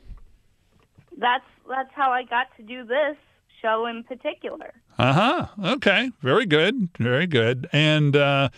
that's 1.18 1.46
that's 1.70 1.90
how 1.94 2.12
I 2.12 2.24
got 2.24 2.48
to 2.58 2.64
do 2.64 2.86
this 2.86 3.16
show 3.62 3.86
in 3.86 4.04
particular. 4.04 4.74
Uh 4.98 5.14
huh. 5.14 5.48
Okay. 5.74 6.12
Very 6.22 6.46
good. 6.46 6.90
Very 6.98 7.28
good. 7.28 7.70
And 7.72 8.16
uh, 8.16 8.50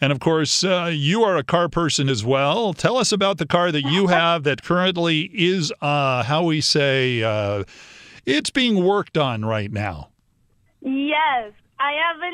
and 0.00 0.12
of 0.12 0.20
course, 0.20 0.62
uh, 0.62 0.90
you 0.92 1.22
are 1.24 1.36
a 1.36 1.44
car 1.44 1.68
person 1.68 2.08
as 2.08 2.24
well. 2.24 2.74
Tell 2.74 2.98
us 2.98 3.12
about 3.12 3.38
the 3.38 3.46
car 3.46 3.72
that 3.72 3.82
you 3.84 4.06
have 4.08 4.42
that 4.44 4.62
currently 4.62 5.30
is, 5.32 5.72
uh, 5.80 6.22
how 6.22 6.44
we 6.44 6.60
say, 6.60 7.22
uh, 7.22 7.64
it's 8.26 8.50
being 8.50 8.84
worked 8.84 9.16
on 9.16 9.44
right 9.44 9.72
now. 9.72 10.10
Yes, 10.82 11.52
I 11.78 11.92
have 11.92 12.16
a 12.16 12.32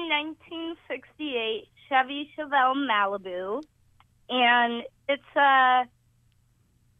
1968 0.48 1.68
Chevy 1.88 2.30
Chevelle 2.36 2.74
Malibu, 2.74 3.62
and 4.28 4.82
it's 5.08 5.22
uh 5.36 5.84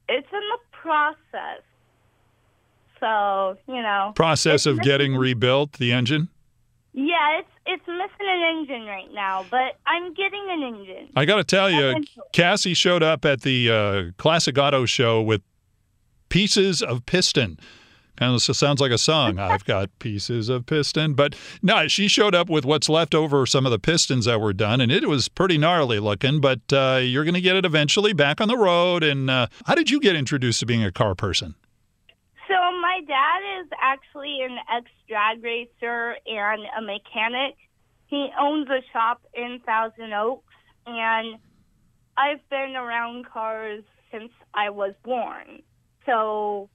it's 0.09 0.29
in 0.33 0.41
the 0.41 0.59
process. 0.71 1.63
So 3.01 3.57
you 3.67 3.83
know, 3.83 4.13
Process 4.15 4.67
of 4.67 4.81
getting 4.81 5.17
rebuilt, 5.17 5.73
the 5.75 5.93
engine. 5.93 6.29
Yeah, 6.95 7.39
it's 7.39 7.49
it's 7.65 7.87
missing 7.87 8.09
an 8.21 8.59
engine 8.59 8.85
right 8.85 9.13
now, 9.13 9.47
but 9.51 9.79
I'm 9.87 10.13
getting 10.13 10.47
an 10.51 10.63
engine. 10.63 11.09
I 11.17 11.25
got 11.25 11.37
to 11.37 11.45
tell 11.45 11.71
you. 11.71 12.05
Cassie 12.33 12.75
showed 12.75 13.03
up 13.03 13.25
at 13.25 13.43
the 13.43 13.71
uh, 13.71 14.03
Classic 14.19 14.57
Auto 14.59 14.85
Show 14.85 15.23
with 15.23 15.41
pieces 16.29 16.83
of 16.83 17.07
piston. 17.07 17.59
Kind 18.17 18.35
of 18.35 18.43
sounds 18.43 18.79
like 18.81 18.91
a 18.91 18.99
song. 18.99 19.39
I've 19.39 19.65
got 19.65 19.89
pieces 20.01 20.51
of 20.51 20.67
piston, 20.67 21.15
but 21.15 21.35
no, 21.63 21.89
she 21.89 22.09
showed 22.09 22.35
up 22.35 22.51
with 22.51 22.67
what's 22.67 22.91
left 22.91 23.15
over 23.15 23.47
some 23.47 23.65
of 23.65 23.73
the 23.73 23.79
pistons 23.79 24.27
that 24.27 24.39
were 24.39 24.53
done, 24.53 24.83
and 24.83 24.93
it 24.93 25.09
was 25.09 25.29
pretty 25.29 25.57
gnarly 25.57 25.99
looking. 25.99 26.41
But 26.41 26.61
uh, 26.73 27.01
you're 27.03 27.25
going 27.25 27.35
to 27.35 27.41
get 27.41 27.57
it 27.57 27.65
eventually 27.65 28.13
back 28.13 28.41
on 28.41 28.49
the 28.49 28.57
road. 28.59 29.03
And 29.03 29.31
uh, 29.31 29.47
how 29.65 29.75
did 29.75 29.89
you 29.91 29.99
get 29.99 30.15
introduced 30.15 30.61
to 30.61 30.67
being 30.67 30.85
a 30.85 30.93
car 30.93 31.15
person? 31.15 31.55
So 32.49 32.55
my 32.55 33.01
dad 33.07 33.61
is 33.61 33.69
actually 33.81 34.41
an 34.43 34.57
ex 34.75 34.91
drag 35.09 35.43
racer 35.43 36.17
and 36.27 36.63
a 36.77 36.83
mechanic. 36.83 37.57
He 38.07 38.29
owns 38.39 38.69
a 38.69 38.81
shop 38.93 39.23
in 39.33 39.61
Thousand 39.65 40.13
Oaks, 40.13 40.55
and 40.87 41.39
I've 42.17 42.47
been 42.51 42.75
around 42.77 43.27
cars 43.27 43.85
since 44.11 44.33
I 44.55 44.71
was 44.71 44.93
born. 45.03 45.63
So 46.05 46.69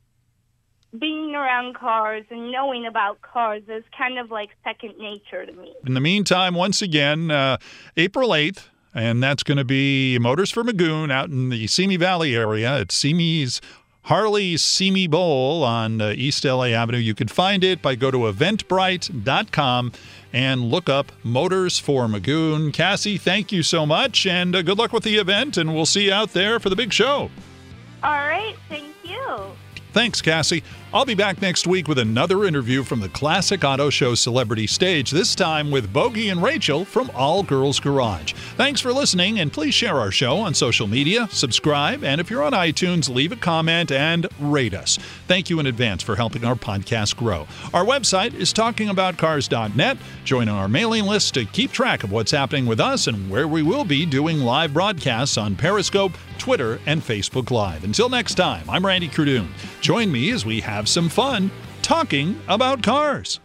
being 0.97 1.35
around 1.35 1.75
cars 1.75 2.23
and 2.29 2.51
knowing 2.51 2.85
about 2.85 3.21
cars 3.21 3.63
is 3.67 3.83
kind 3.95 4.17
of 4.17 4.31
like 4.31 4.49
second 4.63 4.97
nature 4.97 5.45
to 5.45 5.53
me. 5.53 5.73
In 5.85 5.93
the 5.93 6.01
meantime, 6.01 6.55
once 6.55 6.81
again, 6.81 7.29
uh, 7.29 7.57
April 7.97 8.29
8th, 8.29 8.69
and 8.95 9.21
that's 9.21 9.43
going 9.43 9.57
to 9.57 9.65
be 9.65 10.17
Motors 10.19 10.49
for 10.49 10.63
Magoon 10.63 11.11
out 11.11 11.29
in 11.29 11.49
the 11.49 11.67
Simi 11.67 11.97
Valley 11.97 12.35
area 12.35 12.79
at 12.79 12.91
Simi's 12.91 13.61
Harley 14.07 14.55
Simi 14.55 15.05
Bowl 15.05 15.65
on 15.65 15.99
uh, 15.99 16.13
East 16.15 16.45
LA 16.45 16.67
Avenue. 16.67 16.97
You 16.97 17.13
can 17.13 17.27
find 17.27 17.61
it 17.61 17.81
by 17.81 17.95
go 17.95 18.09
to 18.09 18.19
eventbrite.com 18.19 19.91
and 20.31 20.71
look 20.71 20.87
up 20.87 21.11
Motors 21.23 21.77
for 21.77 22.07
Magoon. 22.07 22.71
Cassie, 22.71 23.17
thank 23.17 23.51
you 23.51 23.63
so 23.63 23.85
much, 23.85 24.25
and 24.25 24.55
uh, 24.55 24.61
good 24.61 24.77
luck 24.77 24.93
with 24.93 25.03
the 25.03 25.17
event, 25.17 25.57
and 25.57 25.75
we'll 25.75 25.85
see 25.85 26.05
you 26.05 26.13
out 26.13 26.31
there 26.31 26.57
for 26.57 26.69
the 26.69 26.75
big 26.75 26.93
show. 26.93 27.29
All 28.01 28.11
right, 28.11 28.55
thank 28.69 28.95
you. 29.03 29.51
Thanks, 29.91 30.21
Cassie. 30.21 30.63
I'll 30.97 31.05
be 31.05 31.13
back 31.13 31.43
next 31.43 31.67
week 31.67 31.87
with 31.87 31.99
another 31.99 32.45
interview 32.45 32.81
from 32.81 33.01
the 33.01 33.09
Classic 33.09 33.63
Auto 33.63 33.91
Show 33.91 34.15
celebrity 34.15 34.65
stage, 34.65 35.11
this 35.11 35.35
time 35.35 35.69
with 35.69 35.93
Bogi 35.93 36.31
and 36.31 36.41
Rachel 36.41 36.85
from 36.85 37.11
All 37.13 37.43
Girls 37.43 37.79
Garage. 37.79 38.33
Thanks 38.55 38.81
for 38.81 38.91
listening, 38.91 39.39
and 39.39 39.53
please 39.53 39.75
share 39.75 39.97
our 39.97 40.09
show 40.09 40.37
on 40.37 40.55
social 40.55 40.87
media, 40.87 41.27
subscribe, 41.29 42.03
and 42.03 42.19
if 42.19 42.31
you're 42.31 42.41
on 42.41 42.53
iTunes, 42.53 43.13
leave 43.13 43.31
a 43.31 43.35
comment 43.35 43.91
and 43.91 44.27
rate 44.39 44.73
us. 44.73 44.97
Thank 45.27 45.51
you 45.51 45.59
in 45.59 45.67
advance 45.67 46.01
for 46.01 46.15
helping 46.15 46.43
our 46.43 46.55
podcast 46.55 47.15
grow. 47.15 47.45
Our 47.75 47.85
website 47.85 48.33
is 48.33 48.51
talkingaboutcars.net. 48.51 49.97
Join 50.23 50.49
our 50.49 50.67
mailing 50.67 51.05
list 51.05 51.35
to 51.35 51.45
keep 51.45 51.71
track 51.71 52.03
of 52.03 52.11
what's 52.11 52.31
happening 52.31 52.65
with 52.65 52.79
us 52.79 53.05
and 53.05 53.29
where 53.29 53.47
we 53.47 53.61
will 53.61 53.85
be 53.85 54.03
doing 54.07 54.39
live 54.39 54.73
broadcasts 54.73 55.37
on 55.37 55.55
Periscope, 55.55 56.13
Twitter, 56.39 56.79
and 56.87 57.03
Facebook 57.03 57.51
Live. 57.51 57.83
Until 57.83 58.09
next 58.09 58.33
time, 58.33 58.67
I'm 58.67 58.85
Randy 58.85 59.09
Cardoon. 59.09 59.49
Join 59.81 60.11
me 60.11 60.31
as 60.31 60.45
we 60.45 60.61
have 60.87 60.93
some 60.93 61.09
fun 61.09 61.51
talking 61.81 62.39
about 62.47 62.81
cars. 62.81 63.41